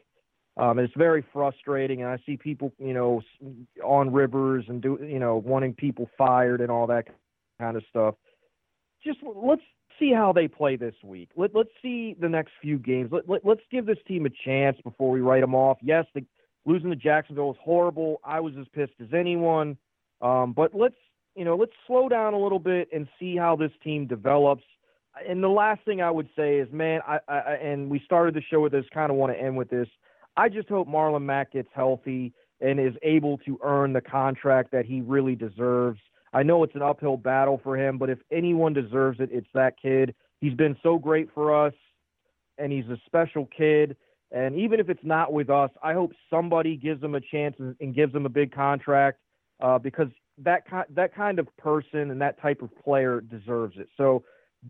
Um, 0.57 0.79
it's 0.79 0.93
very 0.97 1.23
frustrating, 1.31 2.01
and 2.01 2.09
I 2.09 2.17
see 2.25 2.35
people, 2.35 2.73
you 2.77 2.93
know, 2.93 3.21
on 3.81 4.11
Rivers 4.11 4.65
and 4.67 4.81
do, 4.81 4.99
you 5.01 5.17
know, 5.17 5.37
wanting 5.37 5.73
people 5.73 6.09
fired 6.17 6.59
and 6.59 6.69
all 6.69 6.87
that 6.87 7.07
kind 7.57 7.77
of 7.77 7.83
stuff. 7.89 8.15
Just 9.01 9.19
let's 9.23 9.61
see 9.97 10.11
how 10.11 10.33
they 10.33 10.49
play 10.49 10.75
this 10.75 10.93
week. 11.05 11.29
Let 11.37 11.55
let's 11.55 11.69
see 11.81 12.17
the 12.19 12.27
next 12.27 12.51
few 12.61 12.77
games. 12.77 13.11
Let, 13.13 13.29
let 13.29 13.45
let's 13.45 13.61
give 13.71 13.85
this 13.85 13.97
team 14.05 14.25
a 14.25 14.29
chance 14.45 14.77
before 14.83 15.09
we 15.09 15.21
write 15.21 15.39
them 15.39 15.55
off. 15.55 15.77
Yes, 15.81 16.03
the, 16.13 16.25
losing 16.65 16.89
to 16.89 16.97
Jacksonville 16.97 17.47
was 17.47 17.57
horrible. 17.63 18.19
I 18.25 18.41
was 18.41 18.53
as 18.59 18.67
pissed 18.73 18.99
as 19.01 19.13
anyone. 19.13 19.77
Um, 20.21 20.51
but 20.51 20.75
let's 20.75 20.99
you 21.35 21.45
know, 21.45 21.55
let's 21.55 21.71
slow 21.87 22.09
down 22.09 22.33
a 22.33 22.37
little 22.37 22.59
bit 22.59 22.89
and 22.91 23.07
see 23.17 23.37
how 23.37 23.55
this 23.55 23.71
team 23.85 24.05
develops. 24.05 24.65
And 25.27 25.43
the 25.43 25.49
last 25.49 25.83
thing 25.85 26.01
I 26.01 26.11
would 26.11 26.29
say 26.35 26.57
is, 26.59 26.71
man, 26.71 27.01
I, 27.07 27.19
I 27.27 27.39
and 27.55 27.89
we 27.89 28.01
started 28.05 28.33
the 28.33 28.41
show 28.41 28.61
with 28.61 28.71
this, 28.71 28.85
kind 28.93 29.11
of 29.11 29.17
want 29.17 29.33
to 29.33 29.39
end 29.39 29.57
with 29.57 29.69
this. 29.69 29.87
I 30.37 30.49
just 30.49 30.69
hope 30.69 30.87
Marlon 30.87 31.23
Mack 31.23 31.53
gets 31.53 31.69
healthy 31.73 32.33
and 32.61 32.79
is 32.79 32.93
able 33.01 33.37
to 33.39 33.59
earn 33.63 33.93
the 33.93 34.01
contract 34.01 34.71
that 34.71 34.85
he 34.85 35.01
really 35.01 35.35
deserves. 35.35 35.99
I 36.33 36.43
know 36.43 36.63
it's 36.63 36.75
an 36.75 36.81
uphill 36.81 37.17
battle 37.17 37.59
for 37.61 37.75
him, 37.75 37.97
but 37.97 38.09
if 38.09 38.19
anyone 38.31 38.73
deserves 38.73 39.19
it, 39.19 39.29
it's 39.31 39.49
that 39.53 39.75
kid. 39.81 40.15
He's 40.39 40.53
been 40.53 40.77
so 40.81 40.97
great 40.97 41.29
for 41.33 41.65
us, 41.65 41.73
and 42.57 42.71
he's 42.71 42.85
a 42.85 42.97
special 43.05 43.47
kid. 43.55 43.97
And 44.31 44.55
even 44.55 44.79
if 44.79 44.89
it's 44.89 45.03
not 45.03 45.33
with 45.33 45.49
us, 45.49 45.71
I 45.83 45.93
hope 45.93 46.13
somebody 46.29 46.77
gives 46.77 47.03
him 47.03 47.15
a 47.15 47.21
chance 47.21 47.57
and, 47.59 47.93
gives 47.93 48.15
him 48.15 48.25
a 48.25 48.29
big 48.29 48.53
contract 48.53 49.19
uh, 49.61 49.77
because 49.77 50.07
that 50.37 50.65
kind 50.69 50.85
that 50.95 51.13
kind 51.13 51.37
of 51.37 51.47
person 51.57 52.11
and 52.11 52.21
that 52.21 52.41
type 52.41 52.61
of 52.61 52.69
player 52.81 53.19
deserves 53.19 53.75
it. 53.77 53.89
So 53.97 54.23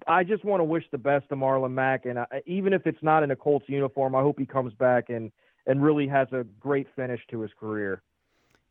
I 0.08 0.24
just 0.24 0.46
want 0.46 0.62
to 0.62 0.64
wish 0.64 0.86
the 0.92 0.98
best 0.98 1.28
to 1.30 1.36
Marlon 1.36 1.72
Mack, 1.72 2.06
and 2.06 2.20
I, 2.20 2.26
even 2.46 2.74
if 2.74 2.88
it's 2.88 3.02
not 3.02 3.24
in 3.24 3.32
a 3.32 3.36
Colts 3.36 3.66
uniform, 3.68 4.16
I 4.16 4.22
hope 4.22 4.40
he 4.40 4.46
comes 4.46 4.74
back 4.74 5.10
and 5.10 5.32
and 5.68 5.84
really 5.84 6.08
has 6.08 6.28
a 6.32 6.44
great 6.60 6.88
finish 6.96 7.22
to 7.30 7.42
his 7.42 7.52
career. 7.60 8.02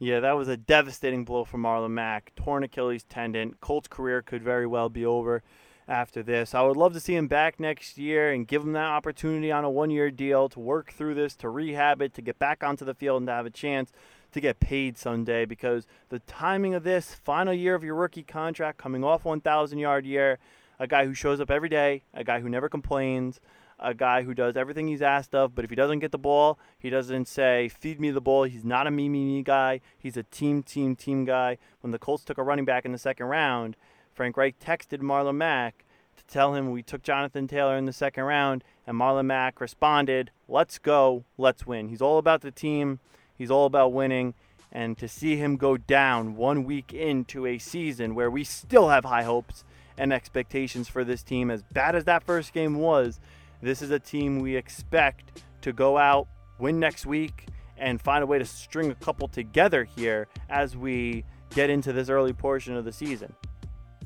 Yeah, 0.00 0.20
that 0.20 0.32
was 0.32 0.48
a 0.48 0.56
devastating 0.56 1.24
blow 1.24 1.44
for 1.44 1.58
Marlon 1.58 1.90
Mack. 1.90 2.32
Torn 2.34 2.64
Achilles 2.64 3.04
tendon. 3.04 3.54
Colts' 3.60 3.86
career 3.86 4.22
could 4.22 4.42
very 4.42 4.66
well 4.66 4.88
be 4.88 5.04
over 5.04 5.42
after 5.86 6.22
this. 6.22 6.54
I 6.54 6.62
would 6.62 6.76
love 6.76 6.94
to 6.94 7.00
see 7.00 7.14
him 7.14 7.28
back 7.28 7.60
next 7.60 7.98
year 7.98 8.32
and 8.32 8.46
give 8.46 8.62
him 8.62 8.72
that 8.72 8.86
opportunity 8.86 9.52
on 9.52 9.64
a 9.64 9.70
one 9.70 9.90
year 9.90 10.10
deal 10.10 10.48
to 10.48 10.60
work 10.60 10.92
through 10.92 11.14
this, 11.14 11.36
to 11.36 11.48
rehab 11.50 12.00
it, 12.00 12.14
to 12.14 12.22
get 12.22 12.38
back 12.38 12.64
onto 12.64 12.84
the 12.84 12.94
field 12.94 13.20
and 13.20 13.26
to 13.26 13.32
have 13.32 13.46
a 13.46 13.50
chance 13.50 13.92
to 14.32 14.40
get 14.40 14.60
paid 14.60 14.96
someday 14.96 15.44
because 15.44 15.86
the 16.08 16.20
timing 16.20 16.74
of 16.74 16.84
this 16.84 17.14
final 17.14 17.52
year 17.52 17.74
of 17.74 17.84
your 17.84 17.96
rookie 17.96 18.22
contract 18.22 18.78
coming 18.78 19.04
off 19.04 19.24
1,000 19.24 19.78
yard 19.78 20.06
year, 20.06 20.38
a 20.80 20.86
guy 20.86 21.04
who 21.04 21.12
shows 21.12 21.40
up 21.40 21.50
every 21.50 21.68
day, 21.68 22.02
a 22.14 22.24
guy 22.24 22.40
who 22.40 22.48
never 22.48 22.68
complains, 22.68 23.38
a 23.78 23.92
guy 23.92 24.22
who 24.22 24.32
does 24.32 24.56
everything 24.56 24.88
he's 24.88 25.02
asked 25.02 25.34
of, 25.34 25.54
but 25.54 25.62
if 25.62 25.70
he 25.70 25.76
doesn't 25.76 25.98
get 25.98 26.10
the 26.10 26.18
ball, 26.18 26.58
he 26.78 26.88
doesn't 26.88 27.28
say, 27.28 27.68
feed 27.68 28.00
me 28.00 28.10
the 28.10 28.20
ball. 28.20 28.44
He's 28.44 28.64
not 28.64 28.86
a 28.86 28.90
me, 28.90 29.08
me, 29.08 29.24
me 29.24 29.42
guy. 29.42 29.80
He's 29.98 30.16
a 30.16 30.22
team, 30.22 30.62
team, 30.62 30.96
team 30.96 31.26
guy. 31.26 31.58
When 31.82 31.90
the 31.90 31.98
Colts 31.98 32.24
took 32.24 32.38
a 32.38 32.42
running 32.42 32.64
back 32.64 32.86
in 32.86 32.92
the 32.92 32.98
second 32.98 33.26
round, 33.26 33.76
Frank 34.14 34.38
Reich 34.38 34.58
texted 34.58 35.00
Marlon 35.00 35.36
Mack 35.36 35.84
to 36.16 36.24
tell 36.24 36.54
him 36.54 36.70
we 36.70 36.82
took 36.82 37.02
Jonathan 37.02 37.46
Taylor 37.46 37.76
in 37.76 37.84
the 37.84 37.92
second 37.92 38.24
round, 38.24 38.64
and 38.86 38.96
Marlon 38.96 39.26
Mack 39.26 39.60
responded, 39.60 40.30
let's 40.48 40.78
go, 40.78 41.24
let's 41.36 41.66
win. 41.66 41.88
He's 41.88 42.02
all 42.02 42.18
about 42.18 42.40
the 42.40 42.50
team. 42.50 43.00
He's 43.36 43.50
all 43.50 43.66
about 43.66 43.92
winning. 43.92 44.32
And 44.72 44.96
to 44.98 45.08
see 45.08 45.36
him 45.36 45.56
go 45.56 45.76
down 45.76 46.36
one 46.36 46.64
week 46.64 46.94
into 46.94 47.44
a 47.44 47.58
season 47.58 48.14
where 48.14 48.30
we 48.30 48.44
still 48.44 48.88
have 48.88 49.04
high 49.04 49.24
hopes 49.24 49.64
and 50.00 50.14
expectations 50.14 50.88
for 50.88 51.04
this 51.04 51.22
team, 51.22 51.50
as 51.50 51.62
bad 51.62 51.94
as 51.94 52.04
that 52.06 52.24
first 52.24 52.54
game 52.54 52.76
was, 52.76 53.20
this 53.60 53.82
is 53.82 53.90
a 53.90 53.98
team 53.98 54.38
we 54.38 54.56
expect 54.56 55.42
to 55.60 55.74
go 55.74 55.98
out, 55.98 56.26
win 56.58 56.80
next 56.80 57.04
week, 57.04 57.46
and 57.76 58.00
find 58.00 58.24
a 58.24 58.26
way 58.26 58.38
to 58.38 58.44
string 58.46 58.90
a 58.90 58.94
couple 58.94 59.28
together 59.28 59.84
here 59.84 60.26
as 60.48 60.74
we 60.74 61.24
get 61.54 61.68
into 61.68 61.92
this 61.92 62.08
early 62.08 62.32
portion 62.32 62.74
of 62.74 62.86
the 62.86 62.92
season. 62.92 63.34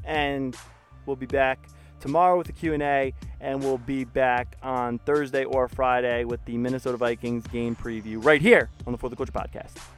And 0.02 0.56
we'll 1.06 1.16
be 1.16 1.26
back 1.26 1.68
tomorrow 2.00 2.36
with 2.36 2.48
the 2.48 2.52
Q&A 2.52 3.14
and 3.40 3.60
we'll 3.62 3.78
be 3.78 4.04
back 4.04 4.56
on 4.62 4.98
Thursday 4.98 5.44
or 5.44 5.68
Friday 5.68 6.24
with 6.24 6.44
the 6.44 6.58
Minnesota 6.58 6.96
Vikings 6.96 7.46
game 7.46 7.76
preview 7.76 8.22
right 8.22 8.42
here 8.42 8.68
on 8.84 8.92
the 8.92 8.98
For 8.98 9.08
the 9.08 9.16
Culture 9.16 9.32
podcast. 9.32 9.93